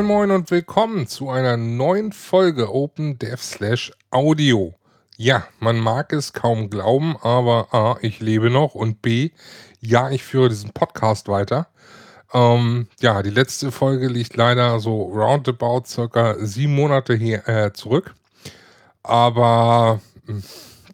Moin 0.00 0.06
Moin 0.06 0.30
und 0.30 0.50
willkommen 0.50 1.06
zu 1.08 1.28
einer 1.28 1.58
neuen 1.58 2.12
Folge 2.12 2.72
Open 2.72 3.18
Dev 3.18 3.42
Slash 3.42 3.92
Audio. 4.10 4.72
Ja, 5.18 5.46
man 5.58 5.78
mag 5.78 6.14
es 6.14 6.32
kaum 6.32 6.70
glauben, 6.70 7.18
aber 7.20 7.74
A, 7.74 7.98
ich 8.00 8.18
lebe 8.18 8.48
noch 8.48 8.74
und 8.74 9.02
B, 9.02 9.28
ja, 9.78 10.08
ich 10.08 10.22
führe 10.22 10.48
diesen 10.48 10.72
Podcast 10.72 11.28
weiter. 11.28 11.66
Ähm, 12.32 12.88
ja, 13.00 13.22
die 13.22 13.28
letzte 13.28 13.70
Folge 13.70 14.08
liegt 14.08 14.36
leider 14.36 14.80
so 14.80 15.02
roundabout 15.02 15.82
circa 15.84 16.34
sieben 16.38 16.74
Monate 16.74 17.12
hier 17.12 17.46
äh, 17.46 17.70
zurück. 17.74 18.14
Aber, 19.02 20.00
hm, 20.24 20.42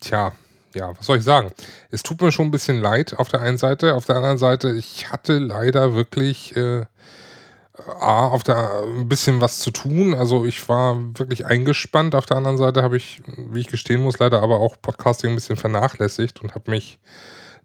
tja, 0.01 0.33
ja, 0.75 0.99
was 0.99 1.07
soll 1.07 1.19
ich 1.19 1.25
sagen? 1.25 1.53
Es 1.93 2.03
tut 2.03 2.21
mir 2.21 2.33
schon 2.33 2.49
ein 2.49 2.51
bisschen 2.51 2.81
leid 2.81 3.17
auf 3.17 3.29
der 3.29 3.41
einen 3.41 3.59
Seite. 3.59 3.95
Auf 3.95 4.07
der 4.07 4.17
anderen 4.17 4.39
Seite, 4.39 4.73
ich 4.73 5.13
hatte 5.13 5.39
leider 5.39 5.95
wirklich 5.95 6.57
äh, 6.57 6.87
A, 8.01 8.29
auf 8.29 8.43
der 8.43 8.83
ein 8.85 9.09
bisschen 9.09 9.41
was 9.41 9.59
zu 9.59 9.71
tun. 9.71 10.15
Also 10.15 10.45
ich 10.45 10.69
war 10.69 10.97
wirklich 11.19 11.47
eingespannt. 11.47 12.15
Auf 12.15 12.27
der 12.27 12.37
anderen 12.37 12.59
Seite 12.59 12.83
habe 12.83 12.97
ich, 12.97 13.23
wie 13.27 13.61
ich 13.61 13.69
gestehen 13.69 14.03
muss, 14.03 14.19
leider 14.19 14.43
aber 14.43 14.61
auch 14.61 14.77
Podcasting 14.81 15.31
ein 15.31 15.37
bisschen 15.37 15.57
vernachlässigt 15.57 16.43
und 16.43 16.55
habe 16.55 16.71
mich 16.71 16.99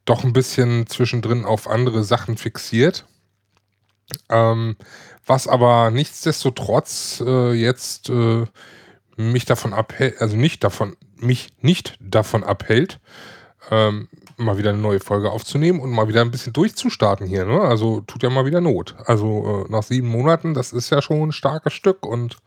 doch 0.05 0.23
ein 0.23 0.33
bisschen 0.33 0.87
zwischendrin 0.87 1.45
auf 1.45 1.69
andere 1.69 2.03
Sachen 2.03 2.37
fixiert. 2.37 3.05
Ähm, 4.29 4.75
was 5.25 5.47
aber 5.47 5.91
nichtsdestotrotz 5.91 7.23
äh, 7.25 7.53
jetzt 7.53 8.09
äh, 8.09 8.45
mich 9.15 9.45
davon 9.45 9.73
abhält, 9.73 10.19
also 10.21 10.35
nicht 10.35 10.63
davon, 10.63 10.97
mich 11.15 11.53
nicht 11.61 11.95
davon 11.99 12.43
abhält, 12.43 12.99
ähm, 13.69 14.09
mal 14.41 14.57
wieder 14.57 14.71
eine 14.71 14.79
neue 14.79 14.99
Folge 14.99 15.31
aufzunehmen 15.31 15.79
und 15.79 15.91
mal 15.91 16.07
wieder 16.07 16.21
ein 16.21 16.31
bisschen 16.31 16.53
durchzustarten 16.53 17.27
hier. 17.27 17.45
Ne? 17.45 17.61
Also 17.61 18.01
tut 18.01 18.23
ja 18.23 18.29
mal 18.29 18.45
wieder 18.45 18.61
Not. 18.61 18.95
Also 19.05 19.65
äh, 19.67 19.71
nach 19.71 19.83
sieben 19.83 20.07
Monaten, 20.07 20.53
das 20.53 20.73
ist 20.73 20.89
ja 20.89 21.01
schon 21.01 21.29
ein 21.29 21.31
starkes 21.31 21.73
Stück 21.73 22.05
und 22.05 22.37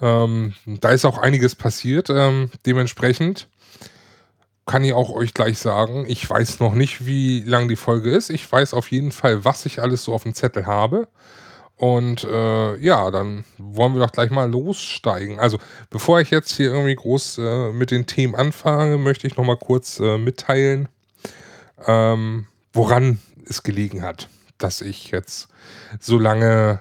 ähm, 0.00 0.54
da 0.66 0.90
ist 0.90 1.04
auch 1.04 1.18
einiges 1.18 1.54
passiert. 1.54 2.10
Ähm, 2.10 2.50
dementsprechend 2.66 3.48
kann 4.66 4.84
ich 4.84 4.94
auch 4.94 5.10
euch 5.10 5.34
gleich 5.34 5.58
sagen, 5.58 6.04
ich 6.08 6.28
weiß 6.28 6.60
noch 6.60 6.74
nicht, 6.74 7.06
wie 7.06 7.40
lang 7.40 7.68
die 7.68 7.76
Folge 7.76 8.10
ist. 8.10 8.30
Ich 8.30 8.50
weiß 8.50 8.74
auf 8.74 8.90
jeden 8.90 9.12
Fall, 9.12 9.44
was 9.44 9.66
ich 9.66 9.80
alles 9.80 10.04
so 10.04 10.14
auf 10.14 10.22
dem 10.22 10.34
Zettel 10.34 10.66
habe. 10.66 11.08
Und 11.76 12.24
äh, 12.24 12.76
ja, 12.76 13.10
dann 13.10 13.44
wollen 13.58 13.94
wir 13.94 14.00
doch 14.00 14.12
gleich 14.12 14.30
mal 14.30 14.50
lossteigen. 14.50 15.40
Also, 15.40 15.58
bevor 15.90 16.20
ich 16.20 16.30
jetzt 16.30 16.56
hier 16.56 16.72
irgendwie 16.72 16.94
groß 16.94 17.38
äh, 17.38 17.72
mit 17.72 17.90
den 17.90 18.06
Themen 18.06 18.34
anfange, 18.34 18.96
möchte 18.96 19.26
ich 19.26 19.36
noch 19.36 19.44
mal 19.44 19.56
kurz 19.56 19.98
äh, 19.98 20.16
mitteilen, 20.16 20.88
ähm, 21.86 22.46
woran 22.72 23.18
es 23.46 23.62
gelegen 23.62 24.02
hat, 24.02 24.28
dass 24.58 24.80
ich 24.80 25.10
jetzt 25.10 25.48
so 26.00 26.18
lange 26.18 26.80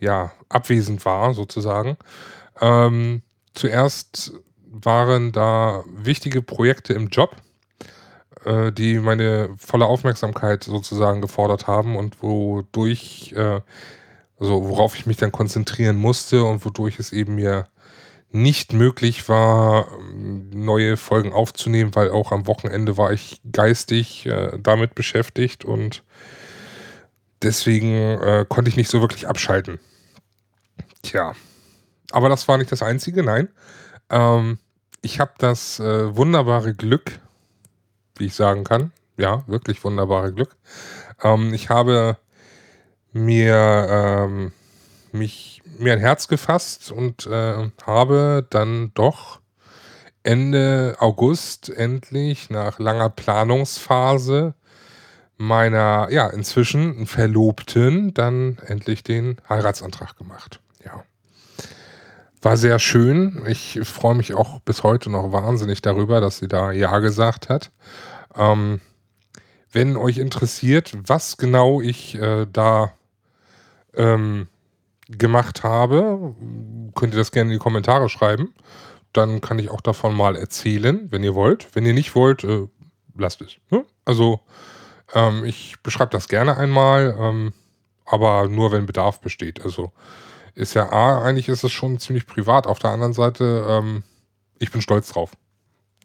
äh, 0.00 0.04
ja, 0.04 0.32
abwesend 0.48 1.04
war, 1.04 1.34
sozusagen. 1.34 1.96
Ähm, 2.60 3.22
zuerst 3.54 4.32
waren 4.70 5.32
da 5.32 5.84
wichtige 5.86 6.42
Projekte 6.42 6.94
im 6.94 7.08
Job, 7.08 7.36
äh, 8.44 8.72
die 8.72 8.98
meine 8.98 9.54
volle 9.58 9.86
Aufmerksamkeit 9.86 10.64
sozusagen 10.64 11.20
gefordert 11.20 11.66
haben 11.66 11.96
und 11.96 12.22
wodurch, 12.22 13.32
äh, 13.36 13.60
also 14.38 14.68
worauf 14.68 14.96
ich 14.96 15.06
mich 15.06 15.16
dann 15.16 15.32
konzentrieren 15.32 15.96
musste 15.96 16.44
und 16.44 16.64
wodurch 16.64 16.98
es 16.98 17.12
eben 17.12 17.36
mir 17.36 17.68
nicht 18.34 18.72
möglich 18.72 19.28
war, 19.28 19.86
neue 20.12 20.96
Folgen 20.96 21.32
aufzunehmen, 21.32 21.94
weil 21.94 22.10
auch 22.10 22.32
am 22.32 22.48
Wochenende 22.48 22.96
war 22.96 23.12
ich 23.12 23.40
geistig 23.50 24.26
äh, 24.26 24.58
damit 24.58 24.96
beschäftigt 24.96 25.64
und 25.64 26.02
deswegen 27.42 27.94
äh, 27.94 28.44
konnte 28.48 28.68
ich 28.68 28.76
nicht 28.76 28.90
so 28.90 29.00
wirklich 29.00 29.28
abschalten. 29.28 29.78
Tja, 31.02 31.34
aber 32.10 32.28
das 32.28 32.48
war 32.48 32.58
nicht 32.58 32.72
das 32.72 32.82
Einzige, 32.82 33.22
nein. 33.22 33.50
Ähm, 34.10 34.58
ich 35.00 35.20
habe 35.20 35.34
das 35.38 35.78
äh, 35.78 36.16
wunderbare 36.16 36.74
Glück, 36.74 37.20
wie 38.16 38.26
ich 38.26 38.34
sagen 38.34 38.64
kann. 38.64 38.90
Ja, 39.16 39.44
wirklich 39.46 39.84
wunderbare 39.84 40.32
Glück. 40.32 40.56
Ähm, 41.22 41.54
ich 41.54 41.68
habe 41.68 42.18
mir 43.12 43.86
ähm, 43.88 44.52
mich 45.12 45.53
mir 45.78 45.92
ein 45.92 45.98
Herz 45.98 46.28
gefasst 46.28 46.92
und 46.92 47.26
äh, 47.26 47.70
habe 47.84 48.46
dann 48.50 48.92
doch 48.94 49.40
Ende 50.22 50.96
August 51.00 51.68
endlich 51.68 52.48
nach 52.50 52.78
langer 52.78 53.10
Planungsphase 53.10 54.54
meiner 55.36 56.08
ja 56.10 56.28
inzwischen 56.28 57.06
Verlobten 57.06 58.14
dann 58.14 58.58
endlich 58.66 59.02
den 59.02 59.36
Heiratsantrag 59.48 60.16
gemacht. 60.16 60.60
Ja. 60.84 61.04
War 62.40 62.56
sehr 62.56 62.78
schön. 62.78 63.42
Ich 63.46 63.80
freue 63.84 64.14
mich 64.14 64.34
auch 64.34 64.60
bis 64.60 64.82
heute 64.82 65.10
noch 65.10 65.32
wahnsinnig 65.32 65.82
darüber, 65.82 66.20
dass 66.20 66.38
sie 66.38 66.48
da 66.48 66.72
Ja 66.72 66.98
gesagt 67.00 67.48
hat. 67.48 67.70
Ähm, 68.36 68.80
wenn 69.72 69.96
euch 69.96 70.18
interessiert, 70.18 70.92
was 71.06 71.36
genau 71.36 71.80
ich 71.80 72.14
äh, 72.14 72.46
da 72.50 72.92
ähm, 73.94 74.48
gemacht 75.08 75.62
habe, 75.62 76.34
könnt 76.94 77.14
ihr 77.14 77.18
das 77.18 77.32
gerne 77.32 77.52
in 77.52 77.58
die 77.58 77.62
Kommentare 77.62 78.08
schreiben. 78.08 78.54
Dann 79.12 79.40
kann 79.40 79.58
ich 79.58 79.70
auch 79.70 79.80
davon 79.80 80.16
mal 80.16 80.36
erzählen, 80.36 81.06
wenn 81.10 81.22
ihr 81.22 81.34
wollt. 81.34 81.68
Wenn 81.74 81.86
ihr 81.86 81.94
nicht 81.94 82.14
wollt, 82.14 82.44
äh, 82.44 82.66
lasst 83.16 83.40
es. 83.42 83.56
Ne? 83.70 83.84
Also 84.04 84.40
ähm, 85.14 85.44
ich 85.44 85.76
beschreibe 85.82 86.10
das 86.10 86.28
gerne 86.28 86.56
einmal, 86.56 87.16
ähm, 87.18 87.52
aber 88.04 88.48
nur 88.48 88.72
wenn 88.72 88.86
Bedarf 88.86 89.20
besteht. 89.20 89.62
Also 89.62 89.92
ist 90.54 90.74
ja 90.74 90.90
A, 90.90 91.22
eigentlich 91.22 91.48
ist 91.48 91.64
es 91.64 91.72
schon 91.72 91.98
ziemlich 91.98 92.26
privat. 92.26 92.66
Auf 92.66 92.78
der 92.78 92.90
anderen 92.90 93.12
Seite, 93.12 93.64
ähm, 93.68 94.02
ich 94.58 94.70
bin 94.70 94.82
stolz 94.82 95.12
drauf. 95.12 95.32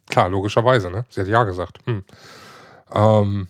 Klar, 0.08 0.28
logischerweise, 0.28 0.90
ne? 0.90 1.04
Sie 1.08 1.20
hat 1.20 1.28
ja 1.28 1.44
gesagt. 1.44 1.78
Hm. 1.86 2.04
Ähm, 2.92 3.48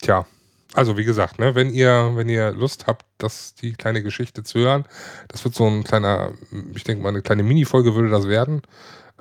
tja, 0.00 0.26
also 0.74 0.96
wie 0.98 1.04
gesagt, 1.04 1.38
ne, 1.38 1.54
wenn 1.54 1.70
ihr, 1.70 2.12
wenn 2.14 2.28
ihr 2.28 2.50
Lust 2.50 2.86
habt, 2.86 3.06
das 3.18 3.54
die 3.54 3.74
kleine 3.74 4.02
Geschichte 4.02 4.42
zu 4.42 4.58
hören, 4.58 4.84
das 5.28 5.44
wird 5.44 5.54
so 5.54 5.66
ein 5.66 5.84
kleiner, 5.84 6.32
ich 6.74 6.84
denke 6.84 7.02
mal, 7.02 7.10
eine 7.10 7.22
kleine 7.22 7.44
Mini-Folge 7.44 7.94
würde 7.94 8.10
das 8.10 8.26
werden. 8.26 8.62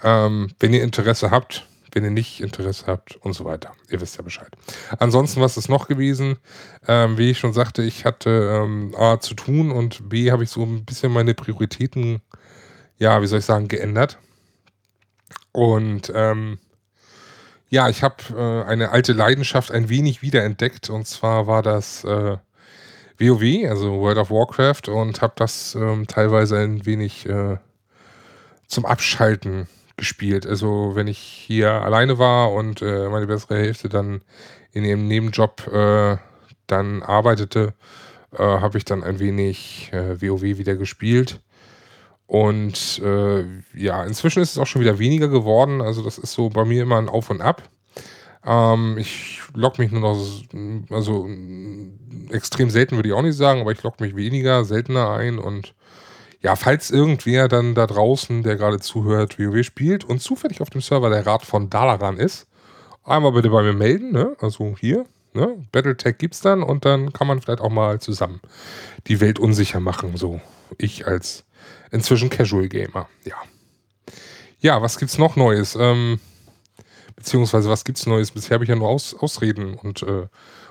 Ähm, 0.02 0.52
wenn 0.60 0.74
ihr 0.74 0.84
Interesse 0.84 1.30
habt, 1.30 1.68
wenn 1.92 2.04
ihr 2.04 2.10
nicht 2.10 2.42
Interesse 2.42 2.88
habt 2.88 3.18
und 3.18 3.34
so 3.34 3.46
weiter. 3.46 3.74
Ihr 3.90 4.02
wisst 4.02 4.18
ja 4.18 4.24
Bescheid. 4.24 4.50
Ansonsten, 4.98 5.42
was 5.42 5.58
ist 5.58 5.70
noch 5.70 5.88
gewesen? 5.88 6.38
Ähm, 6.88 7.20
wie 7.20 7.30
ich 7.30 7.38
schon 7.38 7.54
sagte, 7.54 7.84
ich 7.84 8.04
hatte 8.04 8.64
ähm, 8.64 8.96
A 8.98 9.20
zu 9.20 9.36
tun 9.36 9.72
und 9.72 10.10
B 10.10 10.32
habe 10.32 10.44
ich 10.44 10.50
so 10.50 10.64
ein 10.64 10.86
bisschen 10.86 11.12
meine 11.12 11.36
Prioritäten, 11.36 12.22
ja, 12.98 13.22
wie 13.22 13.28
soll 13.28 13.40
ich 13.40 13.46
sagen, 13.46 13.68
geändert. 13.68 14.18
Und 15.52 16.12
ähm, 16.16 16.58
ja, 17.74 17.90
ich 17.90 18.04
habe 18.04 18.16
äh, 18.38 18.70
eine 18.70 18.92
alte 18.92 19.14
Leidenschaft 19.14 19.72
ein 19.72 19.90
wenig 19.90 20.22
wiederentdeckt 20.22 20.92
und 20.92 21.08
zwar 21.08 21.48
war 21.48 21.64
das 21.64 22.04
äh, 22.04 22.38
WoW, 23.18 23.68
also 23.68 24.00
World 24.00 24.20
of 24.20 24.30
Warcraft 24.30 24.90
und 24.90 25.24
habe 25.24 25.34
das 25.38 25.74
ähm, 25.74 26.06
teilweise 26.06 26.60
ein 26.60 26.86
wenig 26.86 27.28
äh, 27.28 27.58
zum 28.68 28.86
Abschalten 28.86 29.68
gespielt. 29.98 30.46
Also 30.46 30.92
wenn 30.94 31.08
ich 31.08 31.18
hier 31.18 31.72
alleine 31.72 32.20
war 32.20 32.52
und 32.52 32.84
äh, 32.84 33.10
meine 33.10 33.26
bessere 33.26 33.58
Hälfte 33.58 33.90
dann 33.90 34.22
in 34.72 34.86
ihrem 34.86 35.08
Nebenjob 35.08 35.66
äh, 35.74 36.18
dann 36.68 37.02
arbeitete, 37.02 37.74
äh, 38.34 38.44
habe 38.44 38.78
ich 38.78 38.86
dann 38.86 39.04
ein 39.04 39.18
wenig 39.18 39.90
WoW 39.92 40.44
wieder 40.44 40.76
gespielt. 40.76 41.40
Und 42.34 43.00
äh, 43.06 43.46
ja, 43.76 44.04
inzwischen 44.06 44.42
ist 44.42 44.54
es 44.54 44.58
auch 44.58 44.66
schon 44.66 44.82
wieder 44.82 44.98
weniger 44.98 45.28
geworden. 45.28 45.84
Also 45.84 46.02
das 46.02 46.18
ist 46.18 46.34
so 46.34 46.50
bei 46.50 46.66
mir 46.66 46.82
immer 46.82 46.98
ein 46.98 47.08
Auf 47.08 47.30
und 47.30 47.42
Ab. 47.42 47.62
Ähm, 48.44 48.98
ich 48.98 49.40
logge 49.54 49.80
mich 49.80 49.92
nur 49.92 50.02
noch, 50.02 50.18
also 50.90 51.30
extrem 52.32 52.72
selten 52.72 52.96
würde 52.96 53.10
ich 53.10 53.14
auch 53.14 53.22
nicht 53.22 53.38
sagen, 53.38 53.62
aber 53.62 53.72
ich 53.72 53.84
logge 53.84 54.04
mich 54.04 54.16
weniger, 54.16 54.66
seltener 54.66 55.12
ein 55.12 55.38
und 55.38 55.76
ja, 56.42 56.56
falls 56.56 56.90
irgendwer 56.90 57.50
dann 57.50 57.76
da 57.76 57.86
draußen, 57.86 58.42
der 58.42 58.56
gerade 58.56 58.80
zuhört, 58.80 59.38
WoW 59.38 59.64
spielt 59.64 60.04
und 60.04 60.20
zufällig 60.20 60.60
auf 60.60 60.72
dem 60.72 60.82
Server 60.82 61.12
der 61.12 61.28
Rat 61.28 61.46
von 61.46 61.70
Dalaran 61.70 62.18
ist, 62.18 62.48
einmal 63.04 63.34
bitte 63.34 63.52
bei 63.52 63.62
mir 63.62 63.74
melden, 63.74 64.12
ne? 64.12 64.36
Also 64.42 64.76
hier, 64.80 65.06
ne? 65.34 65.64
Battletech 65.72 66.18
gibt's 66.18 66.42
dann 66.42 66.64
und 66.64 66.84
dann 66.84 67.14
kann 67.14 67.28
man 67.28 67.42
vielleicht 67.42 67.62
auch 67.62 67.70
mal 67.70 68.02
zusammen 68.02 68.42
die 69.06 69.22
Welt 69.22 69.38
unsicher 69.38 69.80
machen, 69.80 70.18
so 70.18 70.42
ich 70.80 71.06
als 71.06 71.46
inzwischen 71.92 72.30
Casual 72.30 72.68
Gamer, 72.68 73.08
ja. 73.26 73.36
Ja, 74.60 74.82
was 74.82 74.98
gibt's 74.98 75.18
noch 75.18 75.36
Neues? 75.36 75.76
Ähm, 75.76 76.20
beziehungsweise 77.16 77.70
was 77.70 77.84
gibt's 77.84 78.06
Neues? 78.06 78.32
Bisher 78.32 78.56
habe 78.56 78.64
ich 78.64 78.70
ja 78.70 78.76
nur 78.76 78.90
Aus, 78.90 79.14
Ausreden 79.14 79.76
und, 79.76 80.04
äh, 80.04 80.28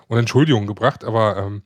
und 0.08 0.18
Entschuldigungen 0.18 0.66
gebracht, 0.66 1.04
aber 1.04 1.36
ähm, 1.36 1.62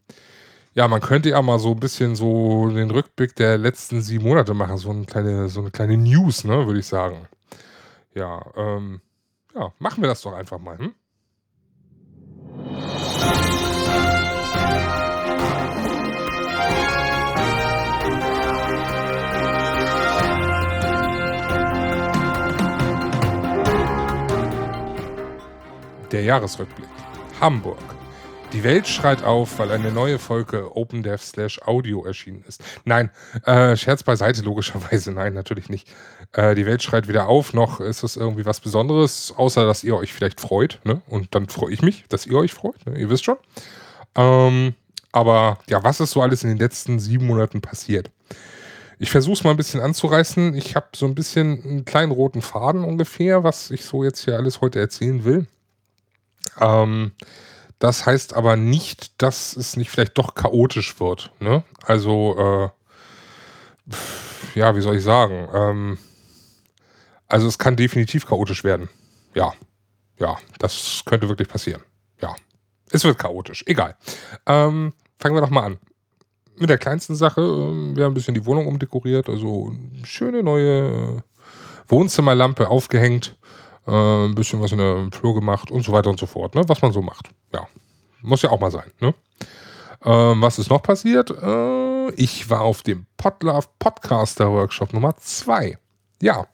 ja, 0.75 0.89
man 0.89 1.01
könnte 1.01 1.31
ja 1.31 1.41
mal 1.41 1.59
so 1.59 1.71
ein 1.71 1.81
bisschen 1.81 2.17
so 2.17 2.69
den 2.69 2.91
Rückblick 2.91 3.35
der 3.35 3.57
letzten 3.57 4.03
sieben 4.03 4.25
Monate 4.25 4.53
machen, 4.53 4.77
so 4.77 4.91
eine 4.91 5.07
kleine, 5.07 5.49
so 5.49 5.61
eine 5.61 5.71
kleine 5.71 5.97
News, 5.97 6.45
ne, 6.45 6.67
würde 6.67 6.81
ich 6.81 6.87
sagen. 6.87 7.29
Ja, 8.15 8.45
ähm, 8.57 9.01
ja, 9.55 9.73
machen 9.79 10.03
wir 10.03 10.09
das 10.09 10.21
doch 10.21 10.35
einfach 10.35 10.59
mal, 10.59 10.79
hm? 10.79 10.95
Der 26.13 26.23
Jahresrückblick. 26.23 26.89
Hamburg. 27.41 27.79
Die 28.53 28.63
Welt 28.63 28.87
schreit 28.87 29.25
auf, 29.25 29.59
weil 29.59 29.73
eine 29.73 29.91
neue 29.91 30.21
Folge 30.21 30.77
OpenDev 30.77 31.21
slash 31.21 31.61
Audio 31.63 32.05
erschienen 32.05 32.45
ist. 32.47 32.63
Nein, 32.85 33.11
äh, 33.45 33.77
Scherz 33.77 34.05
beiseite, 34.05 34.43
logischerweise. 34.43 35.11
Nein, 35.11 35.35
natürlich 35.35 35.69
nicht. 35.69 35.89
Äh, 36.33 36.55
die 36.55 36.65
Welt 36.65 36.83
schreit 36.83 37.09
wieder 37.09 37.27
auf. 37.27 37.55
Noch 37.55 37.81
ist 37.81 38.05
es 38.05 38.17
irgendwie 38.17 38.47
was 38.47 38.61
Besonderes, 38.61 39.35
außer 39.37 39.67
dass 39.67 39.83
ihr 39.83 39.97
euch 39.97 40.13
vielleicht 40.13 40.41
freut. 40.41 40.79
Ne? 40.85 41.03
Und 41.09 41.35
dann 41.35 41.49
freue 41.49 41.73
ich 41.73 41.83
mich, 41.83 42.05
dass 42.09 42.25
ihr 42.27 42.39
euch 42.39 42.55
freut. 42.55 42.87
Ne? 42.87 42.97
Ihr 42.99 43.11
wisst 43.11 43.25
schon. 43.25 43.37
Ähm, 44.15 44.75
aber 45.11 45.59
ja, 45.69 45.83
was 45.83 45.99
ist 45.99 46.13
so 46.13 46.23
alles 46.23 46.45
in 46.45 46.51
den 46.51 46.59
letzten 46.59 47.01
sieben 47.01 47.27
Monaten 47.27 47.61
passiert? 47.61 48.11
Ich 48.99 49.11
versuche 49.11 49.35
es 49.35 49.45
mal 49.45 49.51
ein 49.51 49.57
bisschen 49.57 49.81
anzureißen. 49.81 50.55
Ich 50.55 50.77
habe 50.77 50.87
so 50.95 51.05
ein 51.05 51.15
bisschen 51.15 51.63
einen 51.65 51.85
kleinen 51.85 52.13
roten 52.13 52.43
Faden 52.43 52.85
ungefähr, 52.85 53.45
was 53.45 53.71
ich 53.71 53.85
so 53.85 54.05
jetzt 54.05 54.25
hier 54.25 54.37
alles 54.37 54.61
heute 54.61 54.79
erzählen 54.79 55.25
will. 55.25 55.47
Ähm, 56.61 57.13
das 57.79 58.07
heißt 58.07 58.35
aber 58.35 58.57
nicht, 58.57 59.21
dass 59.23 59.57
es 59.57 59.77
nicht 59.77 59.91
vielleicht 59.91 60.17
doch 60.17 60.35
chaotisch 60.35 60.99
wird. 60.99 61.31
Ne? 61.41 61.65
Also, 61.85 62.73
äh, 63.89 63.97
ja, 64.59 64.75
wie 64.75 64.81
soll 64.81 64.97
ich 64.97 65.05
sagen? 65.05 65.49
Ähm, 65.53 65.99
also 67.29 67.47
es 67.49 67.59
kann 67.59 67.77
definitiv 67.77 68.27
chaotisch 68.27 68.65
werden. 68.65 68.89
Ja, 69.35 69.53
ja, 70.19 70.39
das 70.59 71.03
könnte 71.05 71.29
wirklich 71.29 71.49
passieren. 71.49 71.83
Ja, 72.23 72.35
es 72.91 73.05
wird 73.05 73.19
chaotisch. 73.19 73.65
Egal. 73.67 73.97
Ähm, 74.47 74.95
fangen 75.19 75.35
wir 75.35 75.43
doch 75.43 75.51
mal 75.51 75.65
an. 75.65 75.79
Mit 76.57 76.71
der 76.71 76.79
kleinsten 76.79 77.15
Sache. 77.15 77.43
Ähm, 77.43 77.97
wir 77.97 78.05
haben 78.05 78.13
ein 78.13 78.15
bisschen 78.15 78.35
die 78.35 78.47
Wohnung 78.47 78.67
umdekoriert. 78.67 79.29
Also 79.29 79.75
schöne 80.05 80.43
neue 80.43 81.23
Wohnzimmerlampe 81.89 82.69
aufgehängt. 82.69 83.37
Äh, 83.87 84.27
ein 84.27 84.35
bisschen 84.35 84.61
was 84.61 84.73
in 84.73 84.79
der 84.79 85.09
Flur 85.13 85.35
gemacht 85.35 85.71
und 85.71 85.85
so 85.85 85.93
weiter 85.93 86.11
und 86.11 86.19
so 86.19 86.27
fort. 86.27 86.55
Ne? 86.55 86.63
Was 86.67 86.83
man 86.83 86.93
so 86.93 87.03
macht. 87.03 87.31
Ja, 87.53 87.67
muss 88.23 88.43
ja 88.43 88.51
auch 88.51 88.61
mal 88.61 88.71
sein. 88.71 88.91
Ne? 89.01 89.15
Ähm, 90.05 90.43
was 90.43 90.59
ist 90.59 90.71
noch 90.71 90.83
passiert? 90.83 91.31
Äh, 91.31 92.11
ich 92.13 92.51
war 92.51 92.63
auf 92.63 92.83
dem 92.83 93.07
Podlove 93.17 93.69
Podcaster 93.79 94.51
Workshop 94.51 94.93
Nummer 94.93 95.17
2. 95.17 95.79
Ja. 96.21 96.47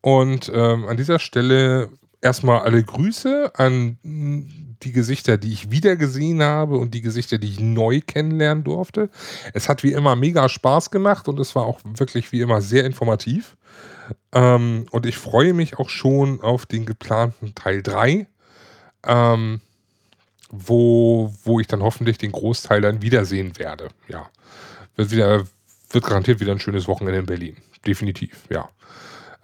Und 0.00 0.50
ähm, 0.54 0.86
an 0.86 0.96
dieser 0.96 1.18
Stelle 1.18 1.88
erstmal 2.20 2.60
alle 2.60 2.82
Grüße 2.82 3.52
an 3.54 3.98
die 4.02 4.92
Gesichter, 4.92 5.38
die 5.38 5.52
ich 5.52 5.70
wieder 5.70 5.96
gesehen 5.96 6.42
habe 6.42 6.76
und 6.76 6.94
die 6.94 7.00
Gesichter, 7.00 7.38
die 7.38 7.48
ich 7.48 7.60
neu 7.60 8.00
kennenlernen 8.06 8.64
durfte. 8.64 9.10
Es 9.52 9.68
hat 9.68 9.82
wie 9.82 9.92
immer 9.92 10.16
mega 10.16 10.48
Spaß 10.48 10.90
gemacht 10.90 11.28
und 11.28 11.38
es 11.38 11.54
war 11.54 11.64
auch 11.64 11.80
wirklich 11.84 12.32
wie 12.32 12.40
immer 12.40 12.60
sehr 12.60 12.84
informativ. 12.84 13.56
Ähm, 14.32 14.86
und 14.90 15.06
ich 15.06 15.16
freue 15.16 15.54
mich 15.54 15.78
auch 15.78 15.88
schon 15.88 16.40
auf 16.40 16.66
den 16.66 16.86
geplanten 16.86 17.54
Teil 17.54 17.82
3, 17.82 18.26
ähm, 19.06 19.60
wo, 20.50 21.32
wo 21.44 21.60
ich 21.60 21.66
dann 21.66 21.82
hoffentlich 21.82 22.18
den 22.18 22.32
Großteil 22.32 22.80
dann 22.80 23.02
wiedersehen 23.02 23.58
werde. 23.58 23.88
Ja. 24.08 24.28
Wird, 24.96 25.10
wieder, 25.10 25.44
wird 25.90 26.04
garantiert 26.04 26.40
wieder 26.40 26.52
ein 26.52 26.60
schönes 26.60 26.88
Wochenende 26.88 27.20
in 27.20 27.26
Berlin. 27.26 27.56
Definitiv, 27.86 28.44
ja. 28.50 28.68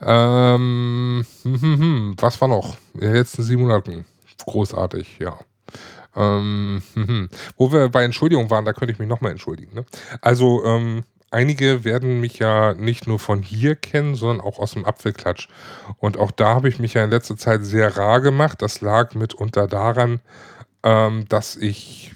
Ähm, 0.02 1.26
hm, 1.42 1.60
hm, 1.60 1.78
hm, 1.78 2.16
was 2.18 2.40
war 2.40 2.48
noch 2.48 2.76
in 2.94 3.00
den 3.00 3.12
letzten 3.12 3.42
sieben 3.42 3.62
Monaten? 3.62 4.06
Großartig, 4.46 5.18
ja. 5.18 5.38
Ähm, 6.16 6.82
hm, 6.94 7.06
hm. 7.06 7.28
Wo 7.56 7.70
wir 7.72 7.88
bei 7.88 8.04
Entschuldigung 8.04 8.50
waren, 8.50 8.64
da 8.64 8.72
könnte 8.72 8.92
ich 8.92 8.98
mich 8.98 9.08
nochmal 9.08 9.32
entschuldigen. 9.32 9.74
Ne? 9.74 9.84
Also, 10.22 10.64
ähm, 10.64 11.04
einige 11.30 11.84
werden 11.84 12.20
mich 12.20 12.38
ja 12.38 12.74
nicht 12.74 13.06
nur 13.06 13.18
von 13.18 13.42
hier 13.42 13.76
kennen, 13.76 14.14
sondern 14.14 14.44
auch 14.44 14.58
aus 14.58 14.72
dem 14.72 14.84
Apfelklatsch. 14.84 15.48
Und 15.98 16.18
auch 16.18 16.30
da 16.30 16.54
habe 16.54 16.68
ich 16.68 16.78
mich 16.78 16.94
ja 16.94 17.04
in 17.04 17.10
letzter 17.10 17.36
Zeit 17.36 17.64
sehr 17.64 17.96
rar 17.96 18.20
gemacht. 18.20 18.62
Das 18.62 18.80
lag 18.80 19.14
mitunter 19.14 19.66
daran, 19.66 20.20
ähm, 20.82 21.26
dass 21.28 21.56
ich, 21.56 22.14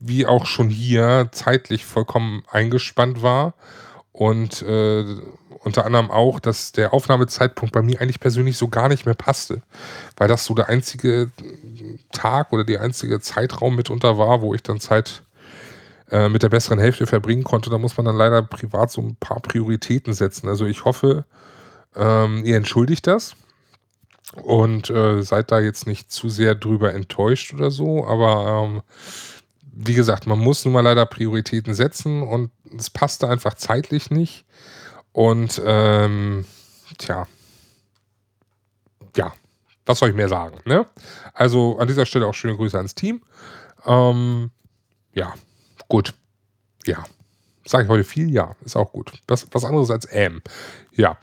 wie 0.00 0.26
auch 0.26 0.46
schon 0.46 0.68
hier, 0.68 1.28
zeitlich 1.32 1.84
vollkommen 1.84 2.42
eingespannt 2.50 3.22
war. 3.22 3.54
Und 4.12 4.62
äh, 4.62 5.04
unter 5.60 5.86
anderem 5.86 6.10
auch, 6.10 6.40
dass 6.40 6.72
der 6.72 6.92
Aufnahmezeitpunkt 6.92 7.72
bei 7.72 7.80
mir 7.82 8.00
eigentlich 8.00 8.20
persönlich 8.20 8.58
so 8.58 8.68
gar 8.68 8.88
nicht 8.88 9.06
mehr 9.06 9.14
passte. 9.14 9.62
Weil 10.16 10.28
das 10.28 10.44
so 10.44 10.54
der 10.54 10.68
einzige 10.68 11.30
Tag 12.12 12.52
oder 12.52 12.64
der 12.64 12.82
einzige 12.82 13.20
Zeitraum 13.20 13.74
mitunter 13.74 14.18
war, 14.18 14.42
wo 14.42 14.54
ich 14.54 14.62
dann 14.62 14.78
Zeit 14.78 15.22
äh, 16.10 16.28
mit 16.28 16.42
der 16.42 16.48
besseren 16.48 16.78
Hälfte 16.78 17.06
verbringen 17.06 17.44
konnte. 17.44 17.70
Da 17.70 17.78
muss 17.78 17.96
man 17.96 18.06
dann 18.06 18.16
leider 18.16 18.42
privat 18.42 18.90
so 18.90 19.00
ein 19.00 19.16
paar 19.16 19.40
Prioritäten 19.40 20.12
setzen. 20.14 20.48
Also 20.48 20.66
ich 20.66 20.84
hoffe, 20.84 21.24
ähm, 21.96 22.44
ihr 22.44 22.56
entschuldigt 22.56 23.06
das 23.06 23.36
und 24.42 24.90
äh, 24.90 25.22
seid 25.22 25.50
da 25.50 25.60
jetzt 25.60 25.86
nicht 25.86 26.10
zu 26.10 26.28
sehr 26.28 26.54
drüber 26.54 26.94
enttäuscht 26.94 27.54
oder 27.54 27.70
so. 27.70 28.06
Aber 28.06 28.64
ähm, 28.64 28.82
wie 29.62 29.94
gesagt, 29.94 30.26
man 30.26 30.38
muss 30.38 30.64
nun 30.64 30.74
mal 30.74 30.82
leider 30.82 31.06
Prioritäten 31.06 31.74
setzen 31.74 32.22
und 32.22 32.50
es 32.76 32.90
passte 32.90 33.28
einfach 33.28 33.54
zeitlich 33.54 34.10
nicht. 34.10 34.44
Und 35.12 35.60
ähm, 35.64 36.44
tja, 36.98 37.26
ja, 39.16 39.32
was 39.86 39.98
soll 39.98 40.10
ich 40.10 40.14
mehr 40.14 40.28
sagen? 40.28 40.58
Ne? 40.64 40.86
Also 41.32 41.78
an 41.78 41.88
dieser 41.88 42.06
Stelle 42.06 42.26
auch 42.26 42.34
schöne 42.34 42.56
Grüße 42.56 42.76
ans 42.76 42.94
Team. 42.94 43.22
Ähm, 43.86 44.50
ja, 45.12 45.34
gut. 45.88 46.14
Ja. 46.84 47.04
Sage 47.66 47.84
ich 47.84 47.90
heute 47.90 48.04
viel? 48.04 48.30
Ja, 48.30 48.56
ist 48.64 48.76
auch 48.76 48.92
gut. 48.92 49.12
Was, 49.26 49.46
was 49.52 49.64
anderes 49.64 49.90
als 49.90 50.06
ähm. 50.10 50.42
Ja. 50.92 51.16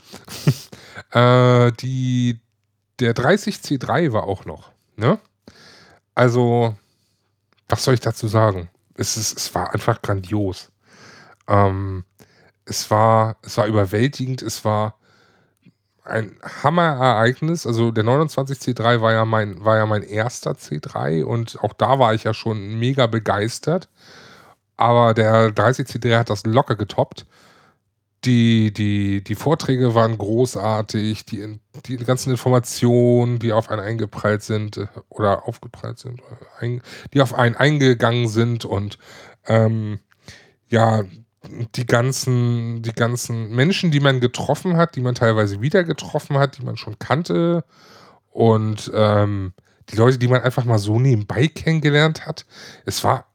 äh, 1.11 1.71
die, 1.73 2.39
der 2.99 3.15
30C3 3.15 4.11
war 4.11 4.23
auch 4.23 4.45
noch. 4.45 4.71
Ne? 4.95 5.19
Also, 6.15 6.75
was 7.69 7.83
soll 7.83 7.93
ich 7.93 7.99
dazu 7.99 8.27
sagen? 8.27 8.69
Es, 8.95 9.17
ist, 9.17 9.37
es 9.37 9.53
war 9.55 9.73
einfach 9.73 10.01
grandios. 10.01 10.71
Ähm, 11.47 12.05
es 12.65 12.89
war, 12.89 13.37
es 13.43 13.57
war 13.57 13.67
überwältigend, 13.67 14.41
es 14.41 14.65
war 14.65 14.95
ein 16.03 16.35
Hammerereignis. 16.63 17.65
Also 17.65 17.91
der 17.91 18.03
29 18.03 18.57
C3 18.57 19.01
war 19.01 19.13
ja 19.13 19.25
mein, 19.25 19.63
war 19.63 19.77
ja 19.77 19.85
mein 19.85 20.03
erster 20.03 20.51
C3 20.51 21.23
und 21.23 21.59
auch 21.61 21.73
da 21.73 21.99
war 21.99 22.13
ich 22.13 22.23
ja 22.23 22.33
schon 22.33 22.79
mega 22.79 23.07
begeistert. 23.07 23.89
Aber 24.77 25.13
der 25.13 25.51
30 25.51 25.87
C3 25.87 26.17
hat 26.17 26.29
das 26.29 26.45
locker 26.45 26.75
getoppt. 26.75 27.25
Die, 28.23 28.71
die, 28.71 29.23
die 29.23 29.35
Vorträge 29.35 29.95
waren 29.95 30.17
großartig, 30.17 31.25
die, 31.25 31.59
die 31.87 31.97
ganzen 31.97 32.29
Informationen, 32.29 33.39
die 33.39 33.51
auf 33.51 33.71
einen 33.71 33.81
eingeprallt 33.81 34.43
sind 34.43 34.77
äh, 34.77 34.87
oder 35.09 35.47
aufgeprallt 35.47 35.97
sind, 35.97 36.21
äh, 36.59 36.79
die 37.13 37.21
auf 37.21 37.33
einen 37.33 37.55
eingegangen 37.55 38.27
sind 38.27 38.63
und 38.63 38.99
ähm, 39.47 39.99
ja, 40.67 41.03
die 41.75 41.85
ganzen, 41.85 42.83
die 42.83 42.93
ganzen 42.93 43.49
Menschen, 43.55 43.91
die 43.91 43.99
man 43.99 44.19
getroffen 44.19 44.77
hat, 44.77 44.95
die 44.95 45.01
man 45.01 45.15
teilweise 45.15 45.61
wieder 45.61 45.83
getroffen 45.83 46.37
hat, 46.37 46.59
die 46.59 46.63
man 46.63 46.77
schon 46.77 46.99
kannte 46.99 47.63
und 48.29 48.91
ähm, 48.93 49.53
die 49.89 49.95
Leute, 49.95 50.17
die 50.17 50.27
man 50.27 50.41
einfach 50.41 50.65
mal 50.65 50.79
so 50.79 50.99
nebenbei 50.99 51.47
kennengelernt 51.47 52.25
hat. 52.25 52.45
Es 52.85 53.03
war, 53.03 53.25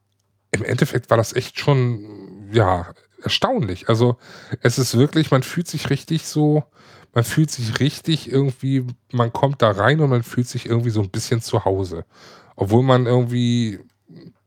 im 0.51 0.63
Endeffekt 0.63 1.09
war 1.09 1.17
das 1.17 1.33
echt 1.33 1.59
schon, 1.59 2.49
ja, 2.51 2.93
erstaunlich. 3.23 3.89
Also 3.89 4.17
es 4.61 4.79
ist 4.79 4.97
wirklich, 4.97 5.31
man 5.31 5.43
fühlt 5.43 5.67
sich 5.67 5.89
richtig 5.89 6.27
so, 6.27 6.63
man 7.13 7.23
fühlt 7.23 7.51
sich 7.51 7.79
richtig 7.79 8.31
irgendwie, 8.31 8.85
man 9.11 9.33
kommt 9.33 9.61
da 9.61 9.71
rein 9.71 9.99
und 10.01 10.09
man 10.09 10.23
fühlt 10.23 10.47
sich 10.47 10.65
irgendwie 10.67 10.91
so 10.91 11.01
ein 11.01 11.09
bisschen 11.09 11.41
zu 11.41 11.65
Hause. 11.65 12.05
Obwohl 12.55 12.83
man 12.83 13.05
irgendwie 13.05 13.79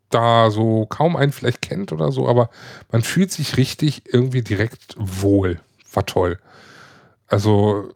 da 0.08 0.50
so 0.50 0.86
kaum 0.86 1.16
einen 1.16 1.32
vielleicht 1.32 1.62
kennt 1.62 1.92
oder 1.92 2.12
so, 2.12 2.28
aber 2.28 2.50
man 2.90 3.02
fühlt 3.02 3.32
sich 3.32 3.56
richtig 3.56 4.12
irgendwie 4.12 4.42
direkt 4.42 4.96
wohl. 4.98 5.60
War 5.92 6.06
toll. 6.06 6.38
Also, 7.26 7.92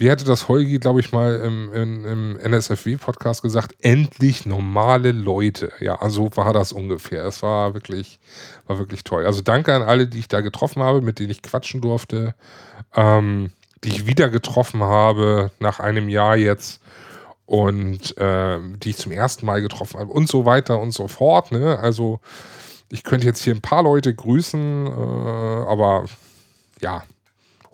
wie 0.00 0.08
hätte 0.08 0.24
das 0.24 0.48
Holgi, 0.48 0.78
glaube 0.78 1.00
ich, 1.00 1.12
mal 1.12 1.36
im, 1.40 1.70
im, 1.74 2.04
im 2.06 2.38
NSFW-Podcast 2.38 3.42
gesagt, 3.42 3.76
endlich 3.80 4.46
normale 4.46 5.12
Leute. 5.12 5.72
Ja, 5.78 5.96
so 5.96 6.00
also 6.00 6.36
war 6.36 6.54
das 6.54 6.72
ungefähr. 6.72 7.26
Es 7.26 7.42
war 7.42 7.74
wirklich, 7.74 8.18
war 8.66 8.78
wirklich 8.78 9.04
toll. 9.04 9.26
Also 9.26 9.42
danke 9.42 9.74
an 9.74 9.82
alle, 9.82 10.06
die 10.06 10.20
ich 10.20 10.28
da 10.28 10.40
getroffen 10.40 10.82
habe, 10.82 11.02
mit 11.02 11.18
denen 11.18 11.28
ich 11.28 11.42
quatschen 11.42 11.82
durfte, 11.82 12.34
ähm, 12.96 13.52
die 13.84 13.90
ich 13.90 14.06
wieder 14.06 14.30
getroffen 14.30 14.82
habe 14.82 15.50
nach 15.60 15.80
einem 15.80 16.08
Jahr 16.08 16.34
jetzt 16.34 16.80
und 17.44 18.16
äh, 18.16 18.58
die 18.78 18.90
ich 18.90 18.96
zum 18.96 19.12
ersten 19.12 19.44
Mal 19.44 19.60
getroffen 19.60 20.00
habe 20.00 20.10
und 20.10 20.30
so 20.30 20.46
weiter 20.46 20.80
und 20.80 20.92
so 20.92 21.08
fort. 21.08 21.52
Ne? 21.52 21.78
Also 21.78 22.20
ich 22.88 23.04
könnte 23.04 23.26
jetzt 23.26 23.44
hier 23.44 23.54
ein 23.54 23.60
paar 23.60 23.82
Leute 23.82 24.14
grüßen, 24.14 24.86
äh, 24.86 24.90
aber 25.68 26.06
ja, 26.80 27.02